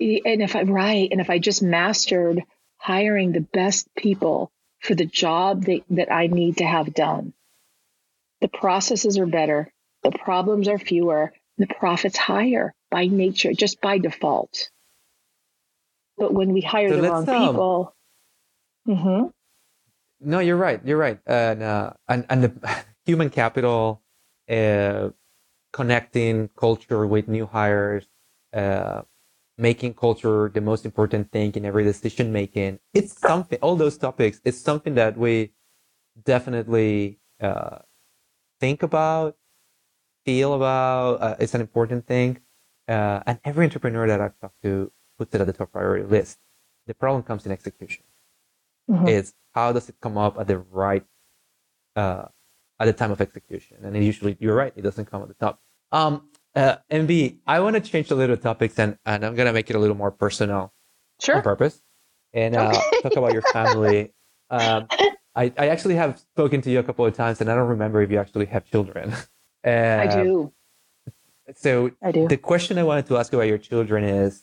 and 0.00 0.42
if 0.42 0.56
I, 0.56 0.62
right, 0.62 1.08
and 1.10 1.20
if 1.20 1.30
I 1.30 1.38
just 1.38 1.62
mastered 1.62 2.42
hiring 2.76 3.32
the 3.32 3.40
best 3.40 3.88
people 3.94 4.50
for 4.80 4.94
the 4.94 5.06
job 5.06 5.64
that, 5.64 5.82
that 5.90 6.12
I 6.12 6.26
need 6.26 6.58
to 6.58 6.64
have 6.64 6.92
done, 6.92 7.32
the 8.40 8.48
processes 8.48 9.18
are 9.18 9.26
better, 9.26 9.72
the 10.04 10.12
problems 10.12 10.68
are 10.68 10.78
fewer, 10.78 11.32
the 11.58 11.66
profits 11.66 12.16
higher 12.16 12.72
by 12.90 13.06
nature, 13.06 13.52
just 13.52 13.80
by 13.80 13.98
default. 13.98 14.70
But 16.16 16.32
when 16.32 16.52
we 16.52 16.60
hire 16.60 16.90
so 16.90 17.00
the 17.00 17.10
wrong 17.10 17.28
um, 17.28 17.48
people, 17.48 17.96
mm-hmm. 18.86 19.26
no, 20.20 20.38
you're 20.38 20.56
right. 20.56 20.80
You're 20.84 20.98
right. 20.98 21.18
And 21.26 21.62
uh, 21.62 21.94
and 22.06 22.24
and 22.28 22.44
the 22.44 22.84
human 23.06 23.30
capital, 23.30 24.02
uh, 24.48 25.08
connecting 25.72 26.50
culture 26.56 27.04
with 27.06 27.26
new 27.26 27.46
hires, 27.46 28.06
uh, 28.52 29.02
making 29.58 29.94
culture 29.94 30.50
the 30.54 30.60
most 30.60 30.84
important 30.84 31.32
thing 31.32 31.52
in 31.54 31.64
every 31.64 31.82
decision 31.82 32.32
making. 32.32 32.78
It's 32.92 33.18
something. 33.18 33.58
All 33.60 33.74
those 33.74 33.98
topics. 33.98 34.40
It's 34.44 34.60
something 34.60 34.94
that 34.94 35.16
we 35.16 35.52
definitely 36.22 37.18
uh, 37.40 37.78
think 38.60 38.84
about, 38.84 39.36
feel 40.24 40.54
about. 40.54 41.20
Uh, 41.20 41.36
it's 41.38 41.54
an 41.54 41.60
important 41.60 42.06
thing. 42.06 42.40
Uh, 42.86 43.20
and 43.26 43.38
every 43.44 43.64
entrepreneur 43.64 44.06
that 44.06 44.20
I've 44.20 44.38
talked 44.40 44.60
to 44.62 44.92
puts 45.18 45.34
it 45.34 45.40
at 45.40 45.46
the 45.46 45.52
top 45.52 45.72
priority 45.72 46.04
list. 46.04 46.38
The 46.86 46.94
problem 46.94 47.22
comes 47.22 47.46
in 47.46 47.52
execution. 47.52 48.04
Mm-hmm. 48.90 49.08
Is 49.08 49.34
how 49.54 49.72
does 49.72 49.88
it 49.88 49.96
come 50.00 50.18
up 50.18 50.38
at 50.38 50.46
the 50.46 50.58
right, 50.58 51.04
uh, 51.96 52.26
at 52.78 52.84
the 52.84 52.92
time 52.92 53.10
of 53.10 53.20
execution? 53.20 53.78
And 53.82 53.96
usually, 54.04 54.36
you're 54.38 54.54
right, 54.54 54.72
it 54.76 54.82
doesn't 54.82 55.06
come 55.06 55.22
at 55.22 55.28
the 55.28 55.34
top. 55.34 55.60
Um, 55.92 56.28
uh, 56.54 56.76
MB, 56.90 57.38
I 57.46 57.60
want 57.60 57.74
to 57.76 57.80
change 57.80 58.10
a 58.10 58.14
little 58.14 58.36
topics 58.36 58.78
and, 58.78 58.98
and 59.06 59.24
I'm 59.24 59.34
going 59.34 59.46
to 59.46 59.52
make 59.52 59.70
it 59.70 59.76
a 59.76 59.78
little 59.78 59.96
more 59.96 60.10
personal 60.10 60.72
sure. 61.20 61.36
on 61.36 61.42
purpose 61.42 61.82
and 62.32 62.54
uh, 62.54 62.68
okay. 62.68 63.00
talk 63.02 63.16
about 63.16 63.32
your 63.32 63.42
family. 63.52 64.12
Um, 64.50 64.86
I, 65.34 65.52
I 65.58 65.68
actually 65.68 65.96
have 65.96 66.18
spoken 66.18 66.60
to 66.62 66.70
you 66.70 66.78
a 66.78 66.82
couple 66.82 67.04
of 67.04 67.16
times, 67.16 67.40
and 67.40 67.50
I 67.50 67.56
don't 67.56 67.66
remember 67.66 68.02
if 68.02 68.10
you 68.10 68.18
actually 68.18 68.46
have 68.46 68.64
children. 68.66 69.12
Uh, 69.64 69.98
I 70.00 70.22
do. 70.22 70.52
So 71.56 71.90
I 72.02 72.12
do. 72.12 72.28
The 72.28 72.36
question 72.36 72.78
I 72.78 72.84
wanted 72.84 73.06
to 73.06 73.18
ask 73.18 73.32
about 73.32 73.46
your 73.46 73.58
children 73.58 74.04
is, 74.04 74.42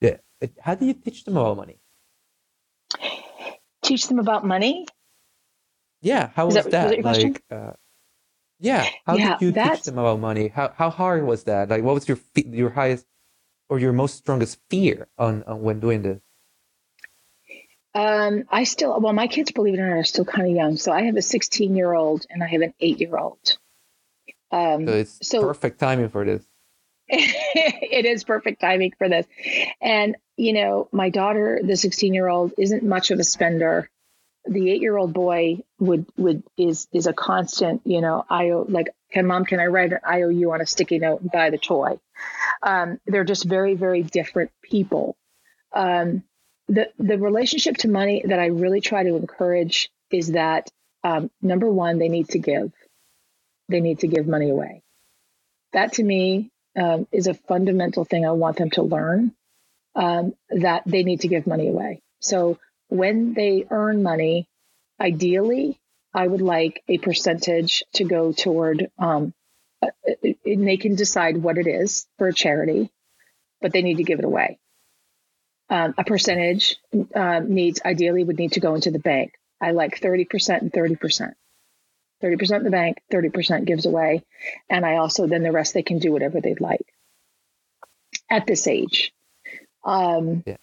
yeah, 0.00 0.16
how 0.60 0.74
do 0.74 0.86
you 0.86 0.94
teach 0.94 1.24
them 1.24 1.36
about 1.36 1.56
money? 1.56 1.78
Teach 3.82 4.08
them 4.08 4.18
about 4.18 4.44
money? 4.44 4.86
Yeah. 6.02 6.30
How 6.34 6.46
was, 6.46 6.54
that? 6.54 6.70
that? 6.70 7.02
Was 7.02 7.22
like, 7.22 7.42
uh, 7.50 7.72
yeah. 8.58 8.86
How 9.06 9.16
yeah, 9.16 9.36
did 9.38 9.42
you 9.42 9.52
teach 9.52 9.82
them 9.84 9.98
about 9.98 10.20
money? 10.20 10.48
How 10.48 10.72
how 10.76 10.90
hard 10.90 11.24
was 11.24 11.44
that? 11.44 11.68
Like, 11.68 11.82
what 11.82 11.94
was 11.94 12.08
your 12.08 12.18
your 12.34 12.70
highest 12.70 13.06
or 13.68 13.78
your 13.78 13.92
most 13.92 14.16
strongest 14.16 14.58
fear 14.70 15.08
on, 15.18 15.42
on 15.44 15.62
when 15.62 15.80
doing 15.80 16.02
this? 16.02 16.20
Um, 17.94 18.44
I 18.50 18.64
still, 18.64 19.00
well, 19.00 19.12
my 19.12 19.26
kids, 19.26 19.52
believe 19.52 19.74
it 19.74 19.80
or 19.80 19.88
not, 19.88 19.96
are 19.96 20.04
still 20.04 20.26
kind 20.26 20.46
of 20.46 20.54
young. 20.54 20.76
So 20.76 20.92
I 20.92 21.02
have 21.02 21.16
a 21.16 21.22
16 21.22 21.74
year 21.74 21.94
old 21.94 22.26
and 22.28 22.42
I 22.42 22.46
have 22.46 22.60
an 22.60 22.74
eight 22.78 23.00
year 23.00 23.16
old. 23.16 23.58
Um, 24.50 24.86
so 24.86 24.92
it's 24.92 25.28
so, 25.28 25.40
perfect 25.42 25.78
timing 25.78 26.08
for 26.08 26.24
this. 26.24 26.44
it 27.08 28.04
is 28.04 28.24
perfect 28.24 28.60
timing 28.60 28.92
for 28.98 29.08
this. 29.08 29.26
And, 29.80 30.16
you 30.36 30.52
know, 30.52 30.88
my 30.92 31.10
daughter, 31.10 31.60
the 31.62 31.76
16 31.76 32.14
year 32.14 32.28
old, 32.28 32.52
isn't 32.58 32.82
much 32.82 33.10
of 33.10 33.18
a 33.18 33.24
spender. 33.24 33.88
The 34.48 34.70
eight 34.70 34.80
year 34.80 34.96
old 34.96 35.12
boy 35.12 35.58
would, 35.78 36.06
would, 36.16 36.42
is, 36.56 36.88
is 36.92 37.06
a 37.06 37.12
constant, 37.12 37.82
you 37.84 38.00
know, 38.00 38.24
I 38.28 38.50
like, 38.50 38.88
can 39.12 39.26
mom, 39.26 39.44
can 39.44 39.60
I 39.60 39.66
write 39.66 39.92
an 39.92 40.00
IOU 40.08 40.52
on 40.52 40.60
a 40.60 40.66
sticky 40.66 40.98
note 40.98 41.20
and 41.20 41.30
buy 41.30 41.50
the 41.50 41.58
toy? 41.58 41.98
Um, 42.62 43.00
they're 43.06 43.24
just 43.24 43.44
very, 43.44 43.74
very 43.74 44.02
different 44.02 44.50
people. 44.62 45.16
Um, 45.72 46.22
the 46.68 46.90
the 46.98 47.18
relationship 47.18 47.76
to 47.78 47.88
money 47.88 48.22
that 48.26 48.38
I 48.38 48.46
really 48.46 48.80
try 48.80 49.04
to 49.04 49.16
encourage 49.16 49.90
is 50.10 50.32
that 50.32 50.68
um, 51.04 51.30
number 51.40 51.70
one, 51.70 51.98
they 51.98 52.08
need 52.08 52.30
to 52.30 52.38
give. 52.38 52.72
They 53.68 53.80
need 53.80 54.00
to 54.00 54.08
give 54.08 54.26
money 54.26 54.50
away. 54.50 54.82
That 55.72 55.94
to 55.94 56.02
me 56.02 56.50
um, 56.76 57.06
is 57.12 57.26
a 57.26 57.34
fundamental 57.34 58.04
thing 58.04 58.26
I 58.26 58.32
want 58.32 58.56
them 58.56 58.70
to 58.70 58.82
learn. 58.82 59.34
Um, 59.94 60.34
that 60.50 60.82
they 60.86 61.04
need 61.04 61.22
to 61.22 61.28
give 61.28 61.46
money 61.46 61.68
away. 61.68 62.02
So 62.20 62.58
when 62.88 63.32
they 63.34 63.66
earn 63.70 64.02
money, 64.02 64.46
ideally, 65.00 65.78
I 66.12 66.26
would 66.26 66.42
like 66.42 66.82
a 66.88 66.98
percentage 66.98 67.82
to 67.94 68.04
go 68.04 68.32
toward. 68.32 68.90
Um, 68.98 69.32
uh, 69.82 69.88
and 70.44 70.66
they 70.68 70.76
can 70.76 70.94
decide 70.96 71.38
what 71.38 71.58
it 71.58 71.66
is 71.66 72.06
for 72.18 72.28
a 72.28 72.34
charity, 72.34 72.90
but 73.62 73.72
they 73.72 73.82
need 73.82 73.98
to 73.98 74.04
give 74.04 74.18
it 74.18 74.24
away 74.26 74.58
um, 75.68 75.94
a 75.98 76.04
percentage 76.04 76.76
um, 77.14 77.52
needs 77.52 77.80
ideally 77.84 78.24
would 78.24 78.38
need 78.38 78.52
to 78.52 78.60
go 78.60 78.74
into 78.74 78.90
the 78.90 78.98
bank. 78.98 79.32
I 79.60 79.72
like 79.72 80.00
30% 80.00 80.60
and 80.60 80.72
30%. 80.72 81.32
30% 82.22 82.58
in 82.58 82.64
the 82.64 82.70
bank, 82.70 82.98
30% 83.12 83.64
gives 83.64 83.86
away. 83.86 84.24
And 84.68 84.84
I 84.86 84.96
also, 84.96 85.26
then 85.26 85.42
the 85.42 85.52
rest, 85.52 85.74
they 85.74 85.82
can 85.82 85.98
do 85.98 86.12
whatever 86.12 86.40
they'd 86.40 86.60
like 86.60 86.86
at 88.30 88.46
this 88.46 88.66
age. 88.66 89.12
Um, 89.84 90.42
yeah. 90.46 90.56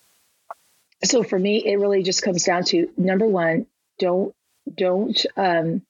So 1.03 1.23
for 1.23 1.37
me, 1.37 1.65
it 1.65 1.77
really 1.77 2.03
just 2.03 2.21
comes 2.21 2.43
down 2.43 2.63
to 2.65 2.89
number 2.97 3.27
one, 3.27 3.67
don't, 3.99 4.33
don't, 4.73 5.25
um, 5.35 5.81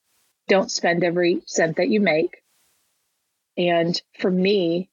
don't 0.47 0.71
spend 0.71 1.03
every 1.03 1.41
cent 1.45 1.77
that 1.77 1.89
you 1.89 2.01
make. 2.01 2.41
And 3.57 3.99
for 4.19 4.29
me, 4.29 4.89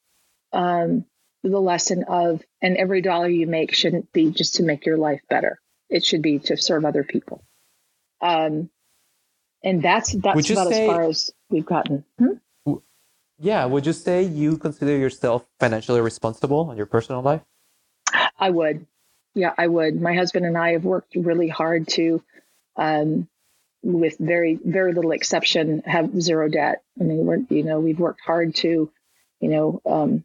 um, 0.52 1.06
the 1.42 1.58
lesson 1.58 2.04
of, 2.04 2.42
and 2.60 2.76
every 2.76 3.00
dollar 3.00 3.28
you 3.28 3.46
make 3.46 3.74
shouldn't 3.74 4.12
be 4.12 4.30
just 4.30 4.56
to 4.56 4.62
make 4.62 4.84
your 4.84 4.98
life 4.98 5.22
better. 5.28 5.58
It 5.88 6.04
should 6.04 6.22
be 6.22 6.38
to 6.40 6.56
serve 6.56 6.84
other 6.84 7.02
people. 7.02 7.42
Um, 8.20 8.70
and 9.62 9.82
that's 9.82 10.12
that's 10.12 10.50
about 10.50 10.68
say, 10.68 10.84
as 10.84 10.90
far 10.90 11.02
as 11.02 11.30
we've 11.50 11.66
gotten. 11.66 12.04
Hmm? 12.18 12.34
Yeah, 13.38 13.64
would 13.64 13.86
you 13.86 13.94
say 13.94 14.22
you 14.22 14.58
consider 14.58 14.96
yourself 14.98 15.46
financially 15.58 16.02
responsible 16.02 16.70
in 16.70 16.76
your 16.76 16.86
personal 16.86 17.22
life? 17.22 17.40
I 18.38 18.50
would. 18.50 18.86
Yeah, 19.34 19.54
I 19.56 19.66
would. 19.66 20.00
My 20.00 20.14
husband 20.14 20.44
and 20.44 20.58
I 20.58 20.72
have 20.72 20.84
worked 20.84 21.14
really 21.14 21.48
hard 21.48 21.88
to, 21.88 22.22
um, 22.76 23.28
with 23.82 24.16
very 24.18 24.58
very 24.62 24.92
little 24.92 25.12
exception, 25.12 25.82
have 25.86 26.20
zero 26.20 26.48
debt. 26.48 26.82
I 27.00 27.04
mean, 27.04 27.24
we're 27.24 27.38
you 27.48 27.62
know 27.62 27.80
we've 27.80 27.98
worked 27.98 28.20
hard 28.20 28.54
to, 28.56 28.90
you 29.40 29.48
know, 29.48 29.80
um, 29.86 30.24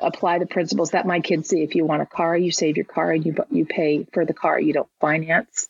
apply 0.00 0.38
the 0.38 0.46
principles 0.46 0.90
that 0.90 1.06
my 1.06 1.20
kids 1.20 1.48
see. 1.48 1.62
If 1.62 1.74
you 1.74 1.86
want 1.86 2.02
a 2.02 2.06
car, 2.06 2.36
you 2.36 2.50
save 2.50 2.76
your 2.76 2.86
car 2.86 3.12
and 3.12 3.24
you 3.24 3.36
you 3.50 3.64
pay 3.64 4.06
for 4.12 4.26
the 4.26 4.34
car. 4.34 4.60
You 4.60 4.74
don't 4.74 4.90
finance. 5.00 5.68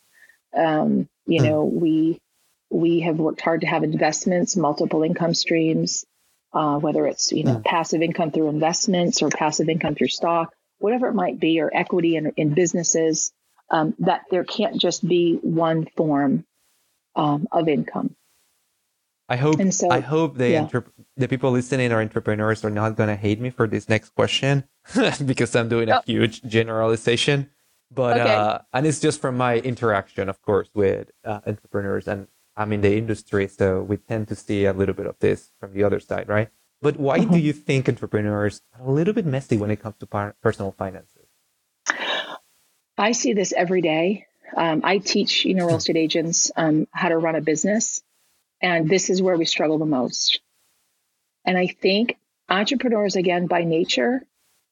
Um, 0.57 1.09
you 1.27 1.41
mm. 1.41 1.45
know, 1.45 1.65
we 1.65 2.21
we 2.71 3.01
have 3.01 3.19
worked 3.19 3.41
hard 3.41 3.63
to 3.63 3.67
have 3.67 3.83
investments, 3.83 4.57
multiple 4.57 5.03
income 5.03 5.35
streams, 5.35 6.05
uh, 6.53 6.79
whether 6.79 7.07
it's 7.07 7.33
you 7.33 7.45
know 7.45 7.57
mm. 7.57 7.65
passive 7.65 8.03
income 8.03 8.31
through 8.31 8.49
investments 8.49 9.23
or 9.23 9.29
passive 9.29 9.69
income 9.69 9.95
through 9.95 10.09
stock, 10.09 10.55
whatever 10.79 11.09
it 11.09 11.15
might 11.15 11.39
be, 11.39 11.61
or 11.61 11.71
equity 11.73 12.17
in, 12.17 12.33
in 12.37 12.55
businesses. 12.55 13.33
Um, 13.73 13.95
that 14.01 14.23
there 14.33 14.43
can't 14.43 14.81
just 14.81 15.07
be 15.07 15.39
one 15.43 15.87
form 15.97 16.45
um, 17.15 17.47
of 17.53 17.69
income. 17.69 18.17
I 19.29 19.37
hope 19.37 19.63
so, 19.71 19.89
I 19.91 20.01
hope 20.01 20.39
the 20.39 20.51
yeah. 20.51 20.69
the 21.17 21.29
people 21.29 21.53
listening 21.53 21.93
are 21.93 22.01
entrepreneurs 22.01 22.65
are 22.65 22.71
not 22.71 22.97
gonna 22.97 23.15
hate 23.15 23.41
me 23.41 23.51
for 23.51 23.69
this 23.69 23.89
next 23.89 24.11
question 24.17 24.65
because 25.25 25.55
I'm 25.55 25.69
doing 25.69 25.89
a 25.89 25.99
oh. 25.99 26.03
huge 26.05 26.43
generalization. 26.43 27.49
But 27.93 28.21
okay. 28.21 28.35
uh, 28.35 28.59
and 28.73 28.87
it's 28.87 29.01
just 29.01 29.21
from 29.21 29.37
my 29.37 29.59
interaction, 29.59 30.29
of 30.29 30.43
course, 30.43 30.69
with 30.75 31.11
uh, 31.25 31.41
entrepreneurs, 31.47 32.09
and 32.09 32.27
I'm 32.61 32.75
in 32.75 32.83
the 32.83 32.95
industry, 32.95 33.49
so 33.49 33.81
we 33.81 33.97
tend 33.97 34.29
to 34.29 34.35
see 34.35 34.67
a 34.67 34.75
little 34.75 34.95
bit 34.95 35.07
of 35.07 35.19
this 35.19 35.51
from 35.59 35.73
the 35.73 35.83
other 35.83 35.99
side, 35.99 36.29
right? 36.29 36.51
But 36.83 36.99
why 36.99 37.19
do 37.19 37.25
mm-hmm. 37.25 37.37
you 37.37 37.55
think 37.55 37.89
entrepreneurs 37.89 38.61
are 38.75 38.87
a 38.87 38.91
little 38.91 39.15
bit 39.15 39.25
messy 39.25 39.57
when 39.57 39.71
it 39.71 39.81
comes 39.81 39.97
to 40.01 40.07
par- 40.07 40.37
personal 40.43 40.73
finances? 40.73 41.27
I 42.99 43.13
see 43.13 43.33
this 43.33 43.55
every 43.55 43.81
day. 43.81 44.27
Um, 44.55 44.83
I 44.85 44.99
teach, 44.99 45.47
you 45.47 45.55
know, 45.55 45.69
real 45.69 45.77
estate 45.77 45.97
agents 45.97 46.51
um, 46.55 46.87
how 46.91 47.09
to 47.09 47.17
run 47.17 47.35
a 47.35 47.41
business, 47.41 48.03
and 48.61 48.91
this 48.91 49.09
is 49.09 49.23
where 49.23 49.39
we 49.39 49.47
struggle 49.47 49.79
the 49.79 49.87
most. 49.87 50.41
And 51.47 51.57
I 51.57 51.67
think 51.67 52.19
entrepreneurs, 52.47 53.17
again, 53.17 53.47
by 53.47 53.65
nature, 53.65 54.27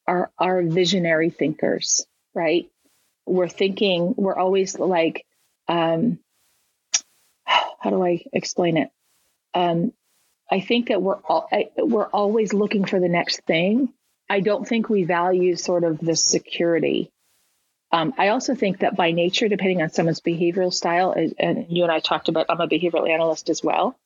are 0.05 0.31
are 0.37 0.61
visionary 0.61 1.31
thinkers, 1.31 2.05
right? 2.35 2.69
We're 3.25 3.47
thinking. 3.49 4.13
We're 4.15 4.37
always 4.37 4.77
like, 4.77 5.25
um, 5.67 6.19
how 7.79 7.89
do 7.89 8.03
I 8.03 8.23
explain 8.33 8.77
it? 8.77 8.89
Um, 9.53 9.93
I 10.51 10.61
think 10.61 10.87
that 10.89 11.01
we're 11.01 11.15
all, 11.17 11.47
I, 11.51 11.69
we're 11.77 12.07
always 12.07 12.53
looking 12.53 12.85
for 12.85 12.99
the 12.99 13.09
next 13.09 13.41
thing. 13.41 13.93
I 14.29 14.41
don't 14.41 14.67
think 14.67 14.89
we 14.89 15.03
value 15.03 15.55
sort 15.55 15.83
of 15.83 15.99
the 15.99 16.15
security 16.15 17.11
um, 17.91 18.13
I 18.17 18.29
also 18.29 18.53
think 18.53 18.79
that 18.79 18.95
by 18.95 19.11
nature, 19.11 19.47
depending 19.47 19.81
on 19.81 19.89
someone's 19.89 20.21
behavioral 20.21 20.73
style, 20.73 21.11
and 21.11 21.65
you 21.69 21.83
and 21.83 21.91
I 21.91 21.99
talked 21.99 22.29
about, 22.29 22.45
I'm 22.49 22.61
a 22.61 22.67
behavioral 22.67 23.09
analyst 23.09 23.49
as 23.49 23.63
well. 23.63 23.97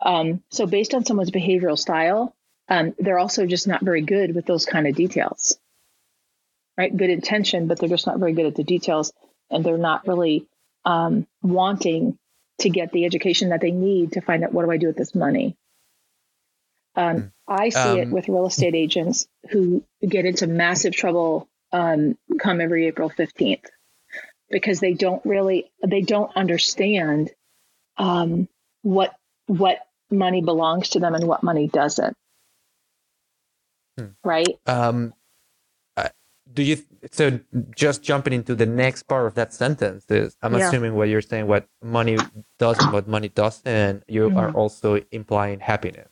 Um, 0.00 0.42
so 0.50 0.66
based 0.66 0.94
on 0.94 1.04
someone's 1.04 1.30
behavioral 1.30 1.78
style, 1.78 2.34
um, 2.68 2.94
they're 2.98 3.18
also 3.18 3.46
just 3.46 3.68
not 3.68 3.82
very 3.82 4.02
good 4.02 4.34
with 4.34 4.46
those 4.46 4.66
kind 4.66 4.88
of 4.88 4.96
details, 4.96 5.58
right? 6.76 6.94
Good 6.94 7.10
intention, 7.10 7.68
but 7.68 7.78
they're 7.78 7.88
just 7.88 8.06
not 8.06 8.18
very 8.18 8.32
good 8.32 8.46
at 8.46 8.56
the 8.56 8.64
details, 8.64 9.12
and 9.48 9.64
they're 9.64 9.78
not 9.78 10.08
really 10.08 10.46
um, 10.84 11.26
wanting 11.40 12.18
to 12.60 12.70
get 12.70 12.92
the 12.92 13.04
education 13.04 13.50
that 13.50 13.60
they 13.60 13.70
need 13.70 14.12
to 14.12 14.20
find 14.20 14.44
out 14.44 14.52
what 14.52 14.64
do 14.64 14.70
I 14.70 14.76
do 14.76 14.88
with 14.88 14.96
this 14.96 15.14
money. 15.14 15.56
Um, 16.96 17.16
hmm. 17.16 17.26
I 17.48 17.68
see 17.70 17.98
it 17.98 18.06
um, 18.06 18.10
with 18.10 18.28
real 18.28 18.46
estate 18.46 18.74
agents 18.74 19.26
who 19.50 19.84
get 20.06 20.24
into 20.24 20.46
massive 20.46 20.94
trouble 20.94 21.48
um, 21.72 22.16
come 22.38 22.60
every 22.60 22.86
April 22.86 23.10
15th 23.10 23.64
because 24.50 24.80
they 24.80 24.94
don't 24.94 25.24
really 25.24 25.70
they 25.86 26.00
don't 26.00 26.34
understand 26.36 27.30
um, 27.96 28.48
what 28.82 29.12
what 29.46 29.78
money 30.10 30.40
belongs 30.40 30.90
to 30.90 31.00
them 31.00 31.14
and 31.14 31.26
what 31.26 31.42
money 31.42 31.68
doesn't. 31.68 32.16
Hmm. 33.98 34.06
Right. 34.22 34.58
Um, 34.66 35.14
uh, 35.96 36.08
do 36.52 36.62
you 36.62 36.78
so 37.10 37.38
just 37.74 38.02
jumping 38.02 38.32
into 38.32 38.54
the 38.54 38.66
next 38.66 39.04
part 39.04 39.26
of 39.26 39.34
that 39.34 39.52
sentence 39.52 40.04
is 40.10 40.36
I'm 40.42 40.54
yeah. 40.54 40.68
assuming 40.68 40.94
what 40.94 41.08
you're 41.08 41.22
saying 41.22 41.46
what 41.46 41.66
money 41.82 42.18
does 42.58 42.78
and 42.78 42.92
what 42.92 43.08
money 43.08 43.28
doesn't 43.28 44.04
you 44.08 44.28
mm-hmm. 44.28 44.38
are 44.38 44.50
also 44.52 45.00
implying 45.10 45.60
happiness. 45.60 46.08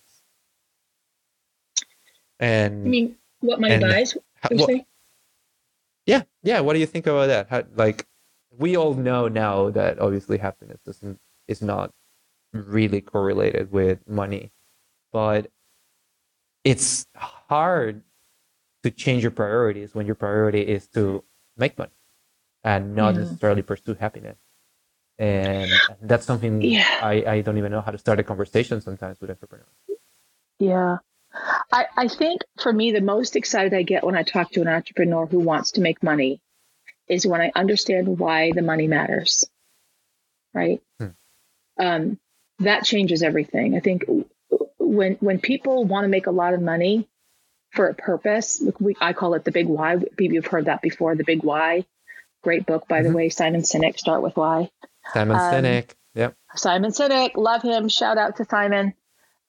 And 2.41 2.87
I 2.87 2.89
mean 2.89 3.17
what 3.41 3.61
money 3.61 3.79
buys? 3.79 4.17
How, 4.41 4.49
yeah, 6.07 6.23
yeah. 6.43 6.61
What 6.61 6.75
do 6.75 6.81
you 6.81 6.87
think 6.87 7.07
about 7.07 7.27
that? 7.27 7.49
How, 7.49 7.65
like, 7.77 8.07
we 8.59 8.77
all 8.77 8.95
know 8.95 9.29
now 9.29 9.71
that 9.71 9.99
obviously 9.99 10.39
happiness 10.39 10.81
doesn't 10.85 11.19
is 11.49 11.63
not 11.63 11.93
really 12.53 13.01
correlated 13.01 13.71
with 13.71 14.07
money, 14.09 14.53
but 15.13 15.49
it's 16.65 17.07
hard 17.17 18.03
to 18.83 18.91
change 18.91 19.23
your 19.23 19.31
priorities 19.31 19.95
when 19.95 20.07
your 20.07 20.15
priority 20.15 20.61
is 20.61 20.87
to 20.89 21.25
make 21.57 21.79
money 21.79 21.93
and 22.65 22.95
not 22.95 23.15
yeah. 23.15 23.21
necessarily 23.21 23.63
pursue 23.63 23.95
happiness. 23.95 24.39
And 25.19 25.71
that's 26.01 26.27
something 26.27 26.63
yeah. 26.63 26.99
I, 27.03 27.25
I 27.27 27.41
don't 27.43 27.59
even 27.59 27.71
know 27.71 27.81
how 27.81 27.93
to 27.93 27.99
start 27.99 28.19
a 28.19 28.23
conversation 28.23 28.81
sometimes 28.81 29.21
with 29.21 29.31
entrepreneurs. 29.31 29.69
Yeah. 30.59 30.99
I, 31.73 31.87
I 31.97 32.09
think 32.09 32.43
for 32.61 32.73
me, 32.73 32.93
the 32.93 33.01
most 33.01 33.37
excited 33.37 33.73
I 33.73 33.83
get 33.83 34.05
when 34.05 34.17
I 34.17 34.23
talk 34.23 34.51
to 34.53 34.61
an 34.61 34.69
entrepreneur 34.69 35.27
who 35.27 35.39
wants 35.41 35.73
to 35.73 35.81
make 35.81 36.03
money 36.03 36.41
is 37.09 37.27
when 37.27 37.41
I 37.41 37.53
understand 37.55 38.19
why 38.19 38.53
the 38.53 38.63
money 38.63 38.87
matters. 38.87 39.49
Right. 40.55 40.83
Hmm. 40.99 41.07
Um, 41.79 42.19
that 42.59 42.85
changes 42.85 43.23
everything. 43.23 43.77
I 43.77 43.81
think 43.81 44.05
when 44.79 45.15
when 45.15 45.41
people 45.41 45.85
want 45.85 46.05
to 46.05 46.09
make 46.09 46.27
a 46.27 46.31
lot 46.31 46.55
of 46.55 46.61
money 46.61 47.09
for 47.73 47.89
a 47.89 47.95
purpose, 47.95 48.63
we, 48.79 48.95
I 49.01 49.13
call 49.13 49.35
it 49.35 49.45
the 49.45 49.51
big 49.51 49.67
why. 49.67 49.97
Maybe 49.97 50.35
you've 50.35 50.47
heard 50.47 50.67
that 50.67 50.83
before. 50.83 51.17
The 51.17 51.25
big 51.25 51.43
why. 51.43 51.87
Great 52.43 52.67
book, 52.67 52.87
by 52.87 53.01
mm-hmm. 53.01 53.09
the 53.09 53.17
way. 53.17 53.29
Simon 53.31 53.63
Sinek. 53.63 53.99
Start 53.99 54.23
with 54.23 54.37
why. 54.37 54.71
Simon 55.13 55.37
um, 55.37 55.41
Sinek. 55.41 55.91
Yep. 56.15 56.37
Simon 56.55 56.91
Sinek. 56.91 57.37
Love 57.37 57.63
him. 57.63 57.89
Shout 57.89 58.19
out 58.19 58.37
to 58.37 58.45
Simon. 58.45 58.95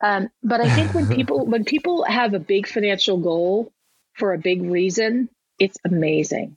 Um, 0.02 0.30
but 0.42 0.62
I 0.62 0.70
think 0.70 0.94
when 0.94 1.08
people 1.16 1.46
when 1.46 1.66
people 1.66 2.04
have 2.04 2.34
a 2.34 2.40
big 2.40 2.68
financial 2.68 3.18
goal 3.18 3.72
for 4.14 4.34
a 4.34 4.38
big 4.38 4.62
reason, 4.62 5.30
it's 5.60 5.78
amazing. 5.84 6.56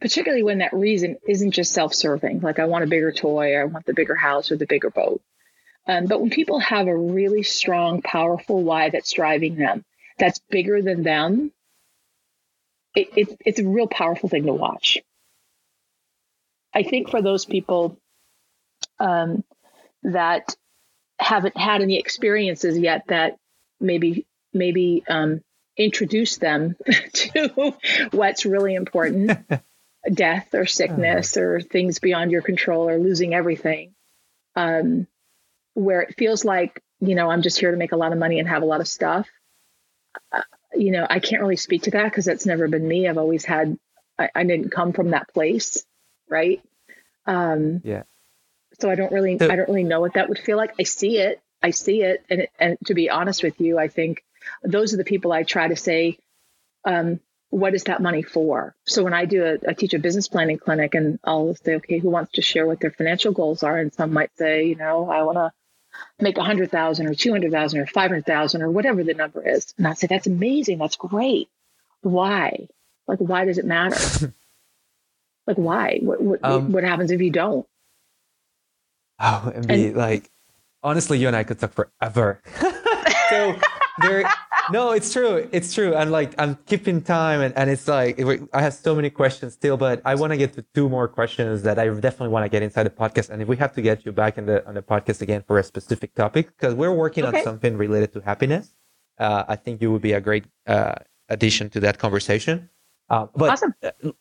Particularly 0.00 0.42
when 0.42 0.58
that 0.58 0.72
reason 0.72 1.16
isn't 1.28 1.50
just 1.50 1.72
self-serving, 1.72 2.40
like 2.40 2.58
I 2.58 2.64
want 2.64 2.84
a 2.84 2.86
bigger 2.86 3.12
toy, 3.12 3.54
or 3.54 3.60
I 3.60 3.64
want 3.64 3.84
the 3.84 3.92
bigger 3.92 4.14
house 4.14 4.50
or 4.50 4.56
the 4.56 4.66
bigger 4.66 4.88
boat. 4.88 5.20
Um, 5.86 6.06
but 6.06 6.20
when 6.22 6.30
people 6.30 6.58
have 6.60 6.86
a 6.86 6.96
really 6.96 7.42
strong, 7.42 8.00
powerful 8.00 8.62
why 8.62 8.88
that's 8.88 9.12
driving 9.12 9.56
them, 9.56 9.84
that's 10.20 10.38
bigger 10.50 10.82
than 10.82 11.02
them, 11.02 11.52
it, 12.94 13.08
it, 13.16 13.40
it's 13.44 13.60
a 13.60 13.66
real 13.66 13.88
powerful 13.88 14.28
thing 14.28 14.46
to 14.46 14.52
watch. 14.52 14.98
I 16.74 16.82
think 16.82 17.10
for 17.10 17.22
those 17.22 17.44
people 17.44 17.98
um, 18.98 19.42
that 20.04 20.54
haven't 21.18 21.56
had 21.56 21.82
any 21.82 21.98
experiences 21.98 22.78
yet 22.78 23.04
that 23.08 23.38
maybe 23.80 24.26
maybe 24.52 25.02
um, 25.08 25.42
introduce 25.76 26.36
them 26.38 26.76
to 27.12 27.74
what's 28.10 28.44
really 28.44 28.74
important 28.74 29.32
death 30.12 30.54
or 30.54 30.66
sickness 30.66 31.36
uh-huh. 31.36 31.46
or 31.46 31.60
things 31.60 31.98
beyond 31.98 32.30
your 32.30 32.42
control 32.42 32.88
or 32.88 32.98
losing 32.98 33.34
everything 33.34 33.94
um, 34.56 35.06
where 35.74 36.02
it 36.02 36.16
feels 36.16 36.44
like 36.44 36.82
you 37.00 37.14
know 37.14 37.30
i'm 37.30 37.42
just 37.42 37.60
here 37.60 37.70
to 37.70 37.76
make 37.76 37.92
a 37.92 37.96
lot 37.96 38.12
of 38.12 38.18
money 38.18 38.38
and 38.38 38.48
have 38.48 38.62
a 38.62 38.66
lot 38.66 38.80
of 38.80 38.88
stuff 38.88 39.28
you 40.74 40.90
know 40.90 41.06
i 41.08 41.18
can't 41.18 41.42
really 41.42 41.56
speak 41.56 41.82
to 41.82 41.90
that 41.90 42.04
because 42.04 42.24
that's 42.24 42.46
never 42.46 42.68
been 42.68 42.86
me 42.86 43.08
i've 43.08 43.18
always 43.18 43.44
had 43.44 43.78
I, 44.18 44.30
I 44.34 44.44
didn't 44.44 44.70
come 44.70 44.92
from 44.92 45.10
that 45.10 45.32
place 45.32 45.84
right 46.28 46.62
um, 47.26 47.80
yeah 47.84 48.02
so 48.80 48.90
I 48.90 48.94
don't 48.94 49.12
really 49.12 49.38
so, 49.38 49.50
I 49.50 49.56
don't 49.56 49.68
really 49.68 49.84
know 49.84 50.00
what 50.00 50.14
that 50.14 50.28
would 50.28 50.38
feel 50.38 50.56
like. 50.56 50.74
I 50.78 50.84
see 50.84 51.18
it. 51.18 51.40
I 51.62 51.70
see 51.70 52.02
it. 52.02 52.24
And 52.30 52.48
and 52.58 52.78
to 52.86 52.94
be 52.94 53.10
honest 53.10 53.42
with 53.42 53.60
you, 53.60 53.78
I 53.78 53.88
think 53.88 54.24
those 54.62 54.94
are 54.94 54.96
the 54.96 55.04
people 55.04 55.32
I 55.32 55.42
try 55.42 55.68
to 55.68 55.76
say, 55.76 56.18
um, 56.84 57.20
what 57.50 57.74
is 57.74 57.84
that 57.84 58.00
money 58.00 58.22
for? 58.22 58.74
So 58.86 59.04
when 59.04 59.12
I 59.12 59.26
do 59.26 59.44
a 59.44 59.58
I 59.68 59.74
teach 59.74 59.94
a 59.94 59.98
business 59.98 60.28
planning 60.28 60.58
clinic 60.58 60.94
and 60.94 61.18
I'll 61.24 61.54
say, 61.56 61.76
okay, 61.76 61.98
who 61.98 62.10
wants 62.10 62.32
to 62.32 62.42
share 62.42 62.66
what 62.66 62.80
their 62.80 62.90
financial 62.90 63.32
goals 63.32 63.62
are? 63.62 63.76
And 63.76 63.92
some 63.92 64.12
might 64.12 64.30
say, 64.36 64.64
you 64.64 64.76
know, 64.76 65.10
I 65.10 65.22
want 65.22 65.36
to 65.36 65.52
make 66.20 66.38
a 66.38 66.42
hundred 66.42 66.70
thousand 66.70 67.06
or 67.06 67.14
two 67.14 67.32
hundred 67.32 67.52
thousand 67.52 67.80
or 67.80 67.86
five 67.86 68.10
hundred 68.10 68.26
thousand 68.26 68.62
or 68.62 68.70
whatever 68.70 69.04
the 69.04 69.14
number 69.14 69.46
is. 69.46 69.74
And 69.78 69.86
I 69.86 69.94
say, 69.94 70.06
that's 70.06 70.26
amazing. 70.26 70.78
That's 70.78 70.96
great. 70.96 71.48
Why? 72.02 72.68
Like, 73.06 73.18
why 73.18 73.44
does 73.44 73.58
it 73.58 73.64
matter? 73.64 74.34
like, 75.46 75.58
why? 75.58 75.98
What 76.02 76.20
what, 76.20 76.40
um, 76.44 76.72
what 76.72 76.84
happens 76.84 77.10
if 77.10 77.20
you 77.20 77.30
don't? 77.30 77.66
Oh, 79.18 79.52
and 79.54 79.66
be 79.66 79.88
and, 79.88 79.96
like, 79.96 80.30
honestly, 80.82 81.18
you 81.18 81.26
and 81.26 81.36
I 81.36 81.44
could 81.44 81.58
talk 81.58 81.72
forever. 81.72 82.40
so 83.30 83.56
there, 84.00 84.32
no, 84.72 84.92
it's 84.92 85.12
true. 85.12 85.48
It's 85.52 85.74
true. 85.74 85.94
And 85.94 86.10
like, 86.10 86.34
I'm 86.38 86.56
keeping 86.66 87.02
time 87.02 87.40
and, 87.40 87.56
and 87.56 87.70
it's 87.70 87.88
like, 87.88 88.20
I 88.52 88.62
have 88.62 88.74
so 88.74 88.94
many 88.94 89.10
questions 89.10 89.54
still, 89.54 89.76
but 89.76 90.00
I 90.04 90.14
want 90.14 90.32
to 90.32 90.36
get 90.36 90.52
to 90.54 90.64
two 90.74 90.88
more 90.88 91.08
questions 91.08 91.62
that 91.62 91.78
I 91.78 91.88
definitely 91.88 92.28
want 92.28 92.44
to 92.44 92.48
get 92.48 92.62
inside 92.62 92.84
the 92.84 92.90
podcast. 92.90 93.30
And 93.30 93.42
if 93.42 93.48
we 93.48 93.56
have 93.56 93.72
to 93.74 93.82
get 93.82 94.04
you 94.04 94.12
back 94.12 94.38
in 94.38 94.46
the, 94.46 94.66
on 94.66 94.74
the 94.74 94.82
podcast 94.82 95.22
again 95.22 95.42
for 95.46 95.58
a 95.58 95.62
specific 95.62 96.14
topic, 96.14 96.46
because 96.48 96.74
we're 96.74 96.92
working 96.92 97.24
okay. 97.24 97.38
on 97.38 97.44
something 97.44 97.76
related 97.76 98.12
to 98.14 98.20
happiness, 98.20 98.74
uh, 99.18 99.44
I 99.48 99.56
think 99.56 99.82
you 99.82 99.90
would 99.92 100.02
be 100.02 100.12
a 100.12 100.20
great, 100.20 100.44
uh, 100.66 100.94
addition 101.28 101.70
to 101.70 101.80
that 101.80 101.98
conversation. 101.98 102.70
Uh, 103.08 103.26
but 103.34 103.50
awesome. 103.50 103.74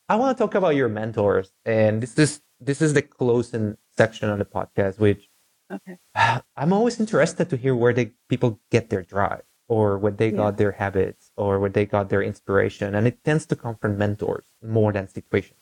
I 0.07 0.15
want 0.15 0.37
to 0.37 0.43
talk 0.43 0.55
about 0.55 0.75
your 0.75 0.89
mentors 0.89 1.51
and 1.65 2.01
this 2.01 2.17
is, 2.17 2.41
this 2.59 2.81
is 2.81 2.93
the 2.93 3.01
closing 3.01 3.77
section 3.97 4.29
on 4.29 4.39
the 4.39 4.45
podcast, 4.45 4.99
which 4.99 5.29
okay. 5.71 5.97
I'm 6.55 6.73
always 6.73 6.99
interested 6.99 7.49
to 7.49 7.57
hear 7.57 7.75
where 7.75 7.93
the 7.93 8.11
people 8.27 8.59
get 8.71 8.89
their 8.89 9.03
drive 9.03 9.43
or 9.69 9.97
where 9.97 10.11
they 10.11 10.29
yeah. 10.29 10.35
got 10.35 10.57
their 10.57 10.73
habits 10.73 11.31
or 11.37 11.59
where 11.59 11.69
they 11.69 11.85
got 11.85 12.09
their 12.09 12.21
inspiration. 12.21 12.95
And 12.95 13.07
it 13.07 13.23
tends 13.23 13.45
to 13.45 13.55
come 13.55 13.75
from 13.75 13.97
mentors 13.97 14.45
more 14.61 14.91
than 14.91 15.07
situations. 15.07 15.59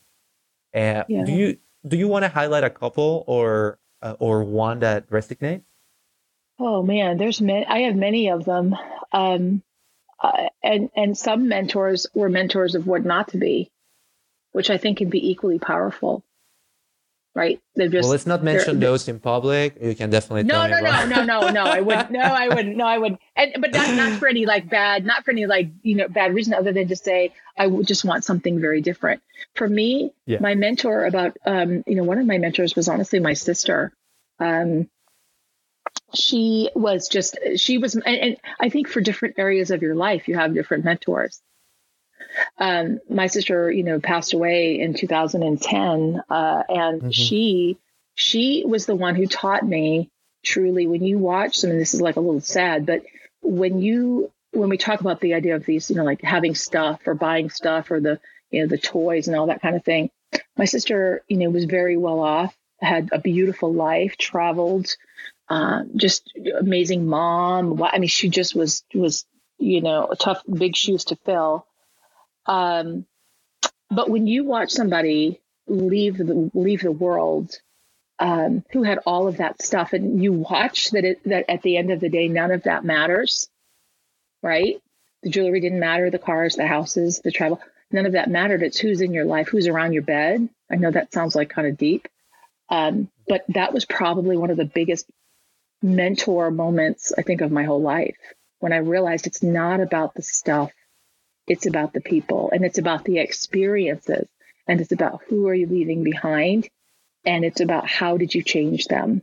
Uh, 0.74 1.04
yeah. 1.08 1.24
Do 1.24 1.32
you 1.32 1.58
do 1.86 1.96
you 1.96 2.08
want 2.08 2.24
to 2.24 2.28
highlight 2.28 2.64
a 2.64 2.70
couple 2.70 3.22
or 3.26 3.78
uh, 4.02 4.16
or 4.18 4.42
one 4.42 4.80
that 4.80 5.08
resonates? 5.10 5.62
Oh 6.58 6.82
man, 6.82 7.18
there's 7.18 7.40
many. 7.40 7.64
I 7.66 7.80
have 7.80 7.94
many 7.94 8.30
of 8.30 8.44
them, 8.44 8.74
um, 9.12 9.62
uh, 10.20 10.48
and 10.62 10.90
and 10.96 11.16
some 11.16 11.48
mentors 11.48 12.06
were 12.14 12.28
mentors 12.28 12.74
of 12.74 12.86
what 12.86 13.04
not 13.04 13.28
to 13.28 13.38
be, 13.38 13.70
which 14.52 14.70
I 14.70 14.76
think 14.76 14.98
can 14.98 15.08
be 15.08 15.30
equally 15.30 15.58
powerful 15.58 16.24
right? 17.38 17.60
They're 17.76 17.88
just 17.88 18.02
well, 18.02 18.10
let's 18.10 18.26
not 18.26 18.42
mention 18.42 18.80
those 18.80 19.06
in 19.06 19.20
public. 19.20 19.76
You 19.80 19.94
can 19.94 20.10
definitely 20.10 20.42
no, 20.42 20.66
no, 20.66 20.80
no, 20.80 21.06
no, 21.06 21.24
no, 21.24 21.50
no. 21.50 21.62
I 21.62 21.80
wouldn't. 21.80 22.10
No, 22.10 22.18
I 22.18 22.48
wouldn't. 22.48 22.76
No, 22.76 22.84
I 22.84 22.98
wouldn't. 22.98 23.20
And 23.36 23.54
but 23.60 23.72
not 23.72 23.94
not 23.94 24.18
for 24.18 24.26
any 24.26 24.44
like 24.44 24.68
bad, 24.68 25.06
not 25.06 25.24
for 25.24 25.30
any 25.30 25.46
like 25.46 25.70
you 25.82 25.94
know 25.94 26.08
bad 26.08 26.34
reason 26.34 26.54
other 26.54 26.72
than 26.72 26.88
to 26.88 26.96
say 26.96 27.32
I 27.56 27.68
would 27.68 27.86
just 27.86 28.04
want 28.04 28.24
something 28.24 28.60
very 28.60 28.80
different. 28.80 29.22
For 29.54 29.68
me, 29.68 30.10
yeah. 30.26 30.38
my 30.40 30.56
mentor 30.56 31.06
about 31.06 31.36
um 31.46 31.84
you 31.86 31.94
know 31.94 32.02
one 32.02 32.18
of 32.18 32.26
my 32.26 32.38
mentors 32.38 32.74
was 32.74 32.88
honestly 32.88 33.20
my 33.20 33.34
sister. 33.34 33.92
Um, 34.40 34.90
she 36.12 36.70
was 36.74 37.06
just 37.06 37.38
she 37.54 37.78
was 37.78 37.94
and, 37.94 38.04
and 38.06 38.36
I 38.58 38.68
think 38.68 38.88
for 38.88 39.00
different 39.00 39.38
areas 39.38 39.70
of 39.70 39.80
your 39.80 39.94
life 39.94 40.26
you 40.26 40.36
have 40.36 40.54
different 40.54 40.84
mentors. 40.84 41.40
Um, 42.58 43.00
my 43.08 43.26
sister, 43.26 43.70
you 43.70 43.82
know, 43.82 44.00
passed 44.00 44.34
away 44.34 44.80
in 44.80 44.94
2010, 44.94 46.22
uh, 46.28 46.62
and 46.68 47.00
mm-hmm. 47.00 47.10
she 47.10 47.78
she 48.14 48.64
was 48.66 48.86
the 48.86 48.96
one 48.96 49.14
who 49.14 49.26
taught 49.26 49.66
me 49.66 50.10
truly 50.44 50.86
when 50.86 51.02
you 51.04 51.18
watch 51.18 51.60
them. 51.60 51.70
And 51.70 51.80
this 51.80 51.94
is 51.94 52.00
like 52.00 52.16
a 52.16 52.20
little 52.20 52.40
sad, 52.40 52.86
but 52.86 53.02
when 53.42 53.80
you 53.80 54.32
when 54.52 54.68
we 54.68 54.78
talk 54.78 55.00
about 55.00 55.20
the 55.20 55.34
idea 55.34 55.56
of 55.56 55.64
these, 55.64 55.90
you 55.90 55.96
know, 55.96 56.04
like 56.04 56.22
having 56.22 56.54
stuff 56.54 57.00
or 57.06 57.14
buying 57.14 57.50
stuff 57.50 57.90
or 57.90 58.00
the 58.00 58.20
you 58.50 58.62
know 58.62 58.68
the 58.68 58.78
toys 58.78 59.28
and 59.28 59.36
all 59.36 59.46
that 59.46 59.62
kind 59.62 59.76
of 59.76 59.84
thing, 59.84 60.10
my 60.56 60.64
sister, 60.64 61.22
you 61.28 61.36
know, 61.36 61.50
was 61.50 61.64
very 61.64 61.96
well 61.96 62.20
off, 62.20 62.56
had 62.80 63.10
a 63.12 63.18
beautiful 63.18 63.72
life, 63.72 64.16
traveled, 64.16 64.96
uh, 65.48 65.82
just 65.96 66.30
amazing 66.58 67.06
mom. 67.06 67.82
I 67.82 67.98
mean, 67.98 68.08
she 68.08 68.28
just 68.28 68.54
was 68.54 68.84
was 68.94 69.26
you 69.58 69.80
know 69.80 70.12
tough, 70.18 70.42
big 70.52 70.76
shoes 70.76 71.04
to 71.06 71.16
fill. 71.16 71.66
Um, 72.48 73.06
but 73.90 74.10
when 74.10 74.26
you 74.26 74.44
watch 74.44 74.70
somebody 74.70 75.40
leave 75.68 76.18
the 76.18 76.50
leave 76.54 76.82
the 76.82 76.92
world 76.92 77.54
um, 78.18 78.64
who 78.72 78.82
had 78.82 78.98
all 79.06 79.28
of 79.28 79.38
that 79.38 79.62
stuff, 79.62 79.92
and 79.92 80.22
you 80.22 80.32
watch 80.32 80.90
that 80.90 81.04
it 81.04 81.24
that 81.24 81.50
at 81.50 81.62
the 81.62 81.76
end 81.76 81.90
of 81.92 82.00
the 82.00 82.08
day, 82.08 82.28
none 82.28 82.50
of 82.50 82.64
that 82.64 82.84
matters, 82.84 83.48
right? 84.42 84.80
The 85.22 85.30
jewelry 85.30 85.60
didn't 85.60 85.80
matter, 85.80 86.10
the 86.10 86.18
cars, 86.18 86.56
the 86.56 86.66
houses, 86.66 87.20
the 87.22 87.32
travel, 87.32 87.60
none 87.92 88.06
of 88.06 88.12
that 88.12 88.30
mattered. 88.30 88.62
It's 88.62 88.78
who's 88.78 89.00
in 89.00 89.12
your 89.12 89.24
life, 89.26 89.48
who's 89.48 89.68
around 89.68 89.92
your 89.92 90.02
bed. 90.02 90.48
I 90.70 90.76
know 90.76 90.90
that 90.90 91.12
sounds 91.12 91.34
like 91.36 91.50
kind 91.50 91.68
of 91.68 91.78
deep, 91.78 92.08
um, 92.70 93.10
but 93.28 93.44
that 93.48 93.72
was 93.72 93.84
probably 93.84 94.36
one 94.36 94.50
of 94.50 94.56
the 94.56 94.64
biggest 94.64 95.06
mentor 95.82 96.50
moments 96.50 97.12
I 97.16 97.22
think 97.22 97.40
of 97.40 97.52
my 97.52 97.64
whole 97.64 97.82
life 97.82 98.16
when 98.60 98.72
I 98.72 98.78
realized 98.78 99.26
it's 99.26 99.42
not 99.42 99.80
about 99.80 100.14
the 100.14 100.22
stuff 100.22 100.72
it's 101.48 101.66
about 101.66 101.92
the 101.92 102.00
people 102.00 102.50
and 102.52 102.64
it's 102.64 102.78
about 102.78 103.04
the 103.04 103.18
experiences 103.18 104.28
and 104.66 104.80
it's 104.80 104.92
about 104.92 105.22
who 105.28 105.48
are 105.48 105.54
you 105.54 105.66
leaving 105.66 106.04
behind 106.04 106.68
and 107.24 107.44
it's 107.44 107.60
about 107.60 107.88
how 107.88 108.16
did 108.16 108.34
you 108.34 108.42
change 108.42 108.86
them. 108.86 109.22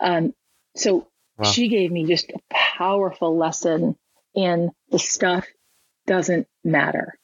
Um, 0.00 0.34
so 0.74 1.06
wow. 1.38 1.50
she 1.50 1.68
gave 1.68 1.92
me 1.92 2.06
just 2.06 2.30
a 2.30 2.40
powerful 2.50 3.36
lesson 3.36 3.96
in 4.34 4.72
the 4.90 4.98
stuff 4.98 5.46
doesn't 6.06 6.46
matter. 6.64 7.14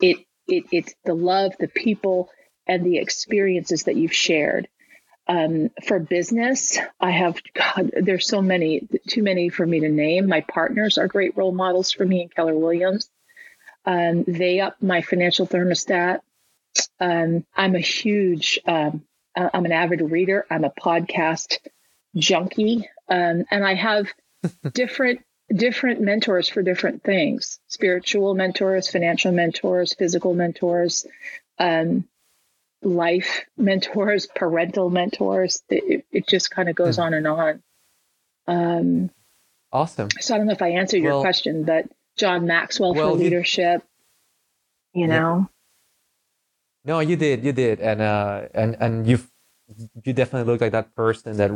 It, 0.00 0.18
it, 0.48 0.64
it's 0.72 0.94
the 1.04 1.14
love, 1.14 1.54
the 1.58 1.68
people, 1.68 2.30
and 2.66 2.84
the 2.84 2.98
experiences 2.98 3.84
that 3.84 3.96
you've 3.96 4.14
shared. 4.14 4.68
Um, 5.30 5.70
for 5.86 6.00
business, 6.00 6.76
I 7.00 7.12
have, 7.12 7.40
God, 7.54 7.92
there's 8.02 8.26
so 8.26 8.42
many, 8.42 8.88
too 9.06 9.22
many 9.22 9.48
for 9.48 9.64
me 9.64 9.78
to 9.78 9.88
name. 9.88 10.26
My 10.26 10.40
partners 10.40 10.98
are 10.98 11.06
great 11.06 11.36
role 11.36 11.52
models 11.52 11.92
for 11.92 12.04
me 12.04 12.22
and 12.22 12.34
Keller 12.34 12.58
Williams. 12.58 13.08
Um, 13.84 14.24
they 14.26 14.58
up 14.58 14.82
my 14.82 15.02
financial 15.02 15.46
thermostat. 15.46 16.18
Um, 16.98 17.46
I'm 17.54 17.76
a 17.76 17.80
huge, 17.80 18.58
um, 18.66 19.04
I'm 19.36 19.66
an 19.66 19.70
avid 19.70 20.00
reader. 20.00 20.46
I'm 20.50 20.64
a 20.64 20.70
podcast 20.70 21.58
junkie. 22.16 22.88
Um, 23.08 23.44
and 23.52 23.64
I 23.64 23.74
have 23.74 24.12
different, 24.72 25.20
different 25.54 26.00
mentors 26.00 26.48
for 26.48 26.60
different 26.62 27.04
things, 27.04 27.60
spiritual 27.68 28.34
mentors, 28.34 28.90
financial 28.90 29.30
mentors, 29.30 29.94
physical 29.94 30.34
mentors, 30.34 31.06
um, 31.60 32.08
life 32.82 33.44
mentors, 33.56 34.26
parental 34.34 34.90
mentors. 34.90 35.62
It, 35.68 36.04
it 36.10 36.26
just 36.26 36.50
kind 36.50 36.68
of 36.68 36.74
goes 36.74 36.98
mm. 36.98 37.04
on 37.04 37.14
and 37.14 37.26
on. 37.26 37.62
Um, 38.46 39.10
awesome. 39.72 40.08
So 40.20 40.34
I 40.34 40.38
don't 40.38 40.46
know 40.46 40.52
if 40.52 40.62
I 40.62 40.70
answered 40.70 41.02
well, 41.02 41.14
your 41.14 41.22
question, 41.22 41.64
but 41.64 41.86
John 42.16 42.46
Maxwell 42.46 42.94
well, 42.94 43.12
for 43.12 43.16
leadership, 43.16 43.82
you, 44.92 45.02
you 45.02 45.08
know. 45.08 45.48
Yeah. 45.48 45.56
No, 46.82 47.00
you 47.00 47.16
did, 47.16 47.44
you 47.44 47.52
did, 47.52 47.80
and 47.80 48.00
uh, 48.00 48.48
and 48.54 48.74
and 48.80 49.06
you 49.06 49.20
you 50.02 50.12
definitely 50.12 50.50
look 50.50 50.62
like 50.62 50.72
that 50.72 50.94
person 50.94 51.36
that 51.36 51.50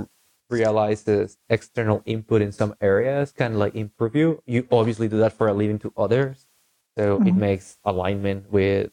realizes 0.51 1.39
external 1.49 2.03
input 2.05 2.43
in 2.43 2.53
some 2.53 2.75
areas 2.81 3.33
can 3.33 3.59
like 3.59 3.75
improve 3.75 4.15
you. 4.15 4.43
You 4.47 4.69
obviously 4.71 5.09
do 5.09 5.19
that 5.19 5.33
for 5.33 5.49
a 5.49 5.55
living 5.55 5.79
to 5.81 5.93
others, 5.97 6.47
so 6.99 7.19
mm-hmm. 7.19 7.29
it 7.29 7.35
makes 7.35 7.79
alignment 7.85 8.53
with 8.53 8.91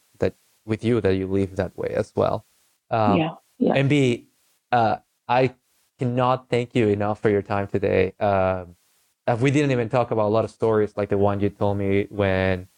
with 0.64 0.84
you 0.84 1.00
that 1.00 1.14
you 1.14 1.26
live 1.26 1.56
that 1.56 1.76
way 1.76 1.88
as 1.96 2.12
well. 2.14 2.46
Um, 2.90 3.18
yeah, 3.18 3.30
yeah. 3.58 3.74
MB, 3.74 4.26
uh, 4.70 4.96
I 5.28 5.54
cannot 5.98 6.48
thank 6.48 6.74
you 6.74 6.88
enough 6.88 7.20
for 7.20 7.30
your 7.30 7.42
time 7.42 7.66
today. 7.66 8.12
Um, 8.20 8.76
uh, 9.26 9.36
we 9.40 9.50
didn't 9.50 9.70
even 9.70 9.88
talk 9.88 10.10
about 10.10 10.26
a 10.26 10.34
lot 10.34 10.44
of 10.44 10.50
stories 10.50 10.96
like 10.96 11.08
the 11.08 11.18
one 11.18 11.40
you 11.40 11.48
told 11.48 11.78
me 11.78 12.06
when 12.10 12.68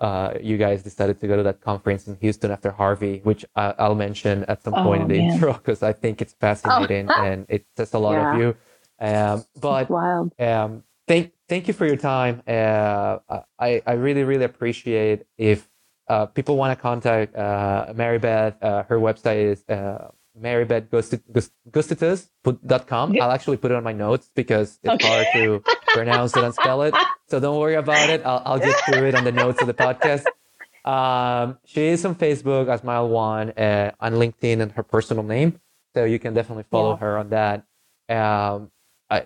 uh, 0.00 0.34
you 0.42 0.58
guys 0.58 0.82
decided 0.82 1.20
to 1.20 1.28
go 1.28 1.36
to 1.36 1.44
that 1.44 1.60
conference 1.60 2.08
in 2.08 2.16
Houston 2.20 2.50
after 2.50 2.72
Harvey, 2.72 3.20
which 3.22 3.44
I, 3.54 3.88
will 3.88 3.94
mention 3.94 4.44
at 4.44 4.62
some 4.62 4.74
point 4.74 5.02
oh, 5.02 5.04
in 5.04 5.08
the 5.08 5.18
man. 5.18 5.32
intro 5.32 5.52
because 5.52 5.82
I 5.82 5.92
think 5.92 6.20
it's 6.20 6.32
fascinating 6.32 7.08
oh. 7.08 7.14
and 7.22 7.46
it 7.48 7.66
says 7.76 7.94
a 7.94 7.98
lot 7.98 8.14
yeah. 8.14 8.34
of 8.34 8.40
you. 8.40 8.56
Um, 8.98 9.44
but 9.60 9.90
um, 10.40 10.82
thank 11.06 11.32
thank 11.48 11.68
you 11.68 11.74
for 11.74 11.86
your 11.86 11.96
time. 11.96 12.42
Uh, 12.46 13.18
I 13.58 13.82
I 13.86 13.92
really 13.92 14.24
really 14.24 14.44
appreciate 14.44 15.24
if 15.38 15.68
uh, 16.08 16.26
people 16.26 16.56
want 16.56 16.76
to 16.76 16.82
contact 16.82 17.36
uh, 17.36 17.92
Mary 17.94 18.18
Beth, 18.18 18.60
uh, 18.62 18.82
her 18.84 18.98
website 18.98 19.52
is 19.52 19.62
uh, 19.68 20.08
marybethgustitus.com. 20.40 23.16
I'll 23.20 23.30
actually 23.30 23.58
put 23.58 23.70
it 23.70 23.74
on 23.74 23.84
my 23.84 23.92
notes 23.92 24.30
because 24.34 24.78
it's 24.82 24.94
okay. 24.94 25.08
hard 25.08 25.26
to 25.34 25.62
pronounce 25.88 26.34
it 26.36 26.44
and 26.44 26.54
spell 26.54 26.82
it. 26.82 26.94
So 27.28 27.38
don't 27.40 27.58
worry 27.58 27.74
about 27.76 28.10
it. 28.10 28.20
I'll, 28.26 28.42
I'll 28.44 28.58
get 28.58 28.78
through 28.84 29.06
it 29.06 29.14
on 29.14 29.24
the 29.24 29.32
notes 29.32 29.62
of 29.62 29.66
the 29.66 29.72
podcast. 29.72 30.26
Um, 30.84 31.56
she 31.64 31.86
is 31.86 32.04
on 32.04 32.14
Facebook 32.14 32.68
as 32.68 32.84
Mile 32.84 33.08
One, 33.08 33.52
uh, 33.52 33.92
on 34.00 34.16
LinkedIn 34.16 34.60
and 34.60 34.70
her 34.72 34.82
personal 34.82 35.22
name. 35.22 35.58
So 35.94 36.04
you 36.04 36.18
can 36.18 36.34
definitely 36.34 36.64
follow 36.70 36.90
yeah. 36.90 36.98
her 36.98 37.16
on 37.16 37.30
that. 37.30 37.64
Um, 38.10 38.70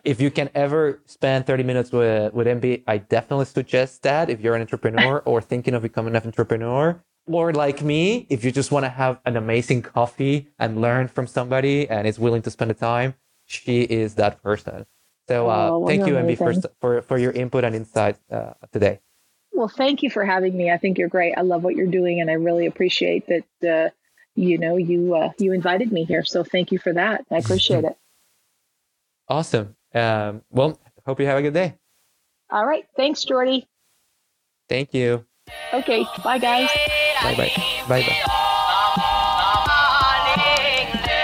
if 0.04 0.20
you 0.20 0.30
can 0.30 0.50
ever 0.54 1.00
spend 1.06 1.46
30 1.46 1.62
minutes 1.62 1.92
with, 1.92 2.32
with 2.32 2.46
MB, 2.46 2.82
I 2.86 2.98
definitely 2.98 3.44
suggest 3.44 4.02
that 4.02 4.30
if 4.30 4.40
you're 4.40 4.54
an 4.54 4.60
entrepreneur 4.60 5.18
or 5.24 5.40
thinking 5.40 5.74
of 5.74 5.82
becoming 5.82 6.16
an 6.16 6.22
entrepreneur. 6.24 7.02
Or 7.26 7.52
like 7.52 7.82
me, 7.82 8.26
if 8.30 8.44
you 8.44 8.52
just 8.52 8.70
want 8.70 8.84
to 8.84 8.88
have 8.88 9.20
an 9.24 9.36
amazing 9.36 9.82
coffee 9.82 10.48
and 10.58 10.80
learn 10.80 11.08
from 11.08 11.26
somebody 11.26 11.88
and 11.88 12.06
is 12.06 12.18
willing 12.18 12.42
to 12.42 12.50
spend 12.50 12.70
the 12.70 12.74
time, 12.74 13.14
she 13.46 13.82
is 13.82 14.14
that 14.14 14.42
person. 14.42 14.86
So 15.28 15.50
uh, 15.50 15.70
oh, 15.72 15.86
thank 15.86 16.06
you, 16.06 16.14
MB, 16.14 16.38
for, 16.38 16.68
for, 16.80 17.02
for 17.02 17.18
your 17.18 17.32
input 17.32 17.64
and 17.64 17.74
insight 17.74 18.16
uh, 18.30 18.52
today. 18.72 19.00
Well, 19.52 19.68
thank 19.68 20.02
you 20.02 20.10
for 20.10 20.24
having 20.24 20.56
me. 20.56 20.70
I 20.70 20.76
think 20.76 20.98
you're 20.98 21.08
great. 21.08 21.34
I 21.36 21.40
love 21.40 21.64
what 21.64 21.74
you're 21.74 21.86
doing, 21.86 22.20
and 22.20 22.30
I 22.30 22.34
really 22.34 22.66
appreciate 22.66 23.26
that. 23.26 23.68
Uh, 23.68 23.90
you 24.36 24.58
know, 24.58 24.76
you 24.76 25.14
uh, 25.16 25.30
you 25.38 25.52
invited 25.52 25.90
me 25.90 26.04
here, 26.04 26.22
so 26.22 26.44
thank 26.44 26.70
you 26.70 26.78
for 26.78 26.92
that. 26.92 27.24
I 27.30 27.38
appreciate 27.38 27.84
it. 27.84 27.96
Awesome. 29.28 29.75
Um, 29.96 30.42
well, 30.50 30.78
hope 31.06 31.20
you 31.20 31.26
have 31.26 31.38
a 31.38 31.42
good 31.42 31.54
day. 31.54 31.74
All 32.50 32.66
right. 32.66 32.84
Thanks, 32.96 33.24
Jordi. 33.24 33.66
Thank 34.68 34.92
you. 34.92 35.24
Okay. 35.72 36.04
Bye, 36.22 36.38
guys. 36.38 36.68
Bye 37.22 37.34
bye. 37.34 37.52
Bye 37.88 38.02
bye. 38.02 38.42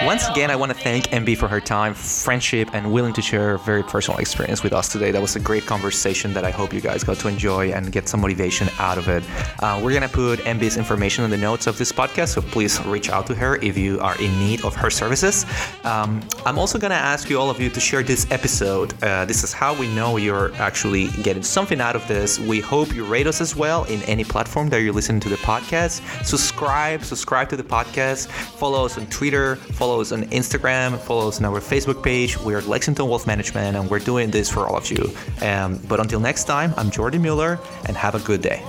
Once 0.05 0.27
again, 0.29 0.51
I 0.51 0.57
want 0.57 0.73
to 0.73 0.77
thank 0.77 1.07
MB 1.07 1.37
for 1.37 1.47
her 1.47 1.61
time, 1.61 1.95
friendship, 1.95 2.69
and 2.73 2.93
willing 2.93 3.13
to 3.13 3.23
share 3.23 3.55
a 3.55 3.59
very 3.61 3.85
personal 3.85 4.19
experience 4.19 4.65
with 4.65 4.73
us 4.73 4.91
today. 4.91 5.13
That 5.13 5.23
was 5.23 5.37
a 5.37 5.41
great 5.41 5.65
conversation 5.65 6.33
that 6.35 6.45
I 6.45 6.51
hope 6.51 6.73
you 6.73 6.81
guys 6.81 7.05
got 7.05 7.19
to 7.19 7.29
enjoy 7.29 7.71
and 7.73 7.93
get 7.93 8.09
some 8.09 8.21
motivation 8.21 8.69
out 8.81 8.99
of 8.99 9.09
it. 9.09 9.23
Uh, 9.63 9.81
we're 9.83 9.91
going 9.91 10.03
to 10.03 10.09
put 10.09 10.41
MB's 10.41 10.77
information 10.77 11.23
in 11.25 11.31
the 11.31 11.37
notes 11.37 11.69
of 11.69 11.79
this 11.79 11.93
podcast, 11.93 12.31
so 12.35 12.43
please 12.43 12.85
reach 12.85 13.11
out 13.11 13.29
to 13.29 13.35
her 13.37 13.57
if 13.63 13.79
you 13.79 14.01
are 14.01 14.21
in 14.21 14.37
need 14.41 14.65
of 14.65 14.75
her 14.75 14.91
services. 14.91 15.47
Um, 15.85 16.21
I'm 16.45 16.59
also 16.59 16.81
going 16.81 16.91
to 16.91 16.97
ask 16.97 17.31
you 17.31 17.39
all 17.39 17.49
of 17.49 17.61
you 17.61 17.71
to 17.71 17.81
share 17.81 18.03
this 18.03 18.29
episode. 18.33 19.01
Uh, 19.05 19.25
this 19.25 19.45
is 19.45 19.53
how 19.53 19.73
we 19.73 19.87
know 19.95 20.17
you're 20.17 20.53
actually 20.57 21.09
getting 21.23 21.45
something 21.45 21.81
out 21.81 21.95
of 21.95 22.07
this. 22.09 22.41
We 22.41 22.59
hope 22.59 22.93
you 22.93 23.05
rate 23.05 23.29
us 23.29 23.41
as 23.41 23.55
well 23.55 23.85
in 23.85 24.03
any 24.03 24.25
platform 24.25 24.69
that 24.71 24.83
you're 24.83 24.93
listening 24.93 25.21
to 25.21 25.29
the 25.29 25.37
podcast. 25.37 26.03
Subscribe, 26.25 27.05
subscribe 27.05 27.49
to 27.51 27.57
the 27.57 27.63
podcast. 27.63 28.27
Follow 28.27 28.85
us 28.85 28.99
on 28.99 29.07
Twitter. 29.07 29.57
Follow 29.57 29.92
us 30.01 30.13
on 30.13 30.25
Instagram, 30.25 30.99
follow 30.99 31.29
us 31.29 31.39
on 31.39 31.45
our 31.45 31.61
Facebook 31.61 32.03
page. 32.03 32.39
We're 32.39 32.61
Lexington 32.63 33.09
Wealth 33.09 33.27
Management, 33.27 33.77
and 33.77 33.91
we're 33.91 33.99
doing 33.99 34.31
this 34.31 34.49
for 34.51 34.67
all 34.67 34.77
of 34.77 34.91
you. 34.91 35.11
Um, 35.41 35.79
but 35.89 36.01
until 36.01 36.21
next 36.21 36.45
time, 36.45 36.75
I'm 36.77 36.91
Jordi 36.91 37.21
Mueller, 37.21 37.59
and 37.87 37.97
have 37.97 38.15
a 38.15 38.21
good 38.21 38.43
day. 38.43 38.63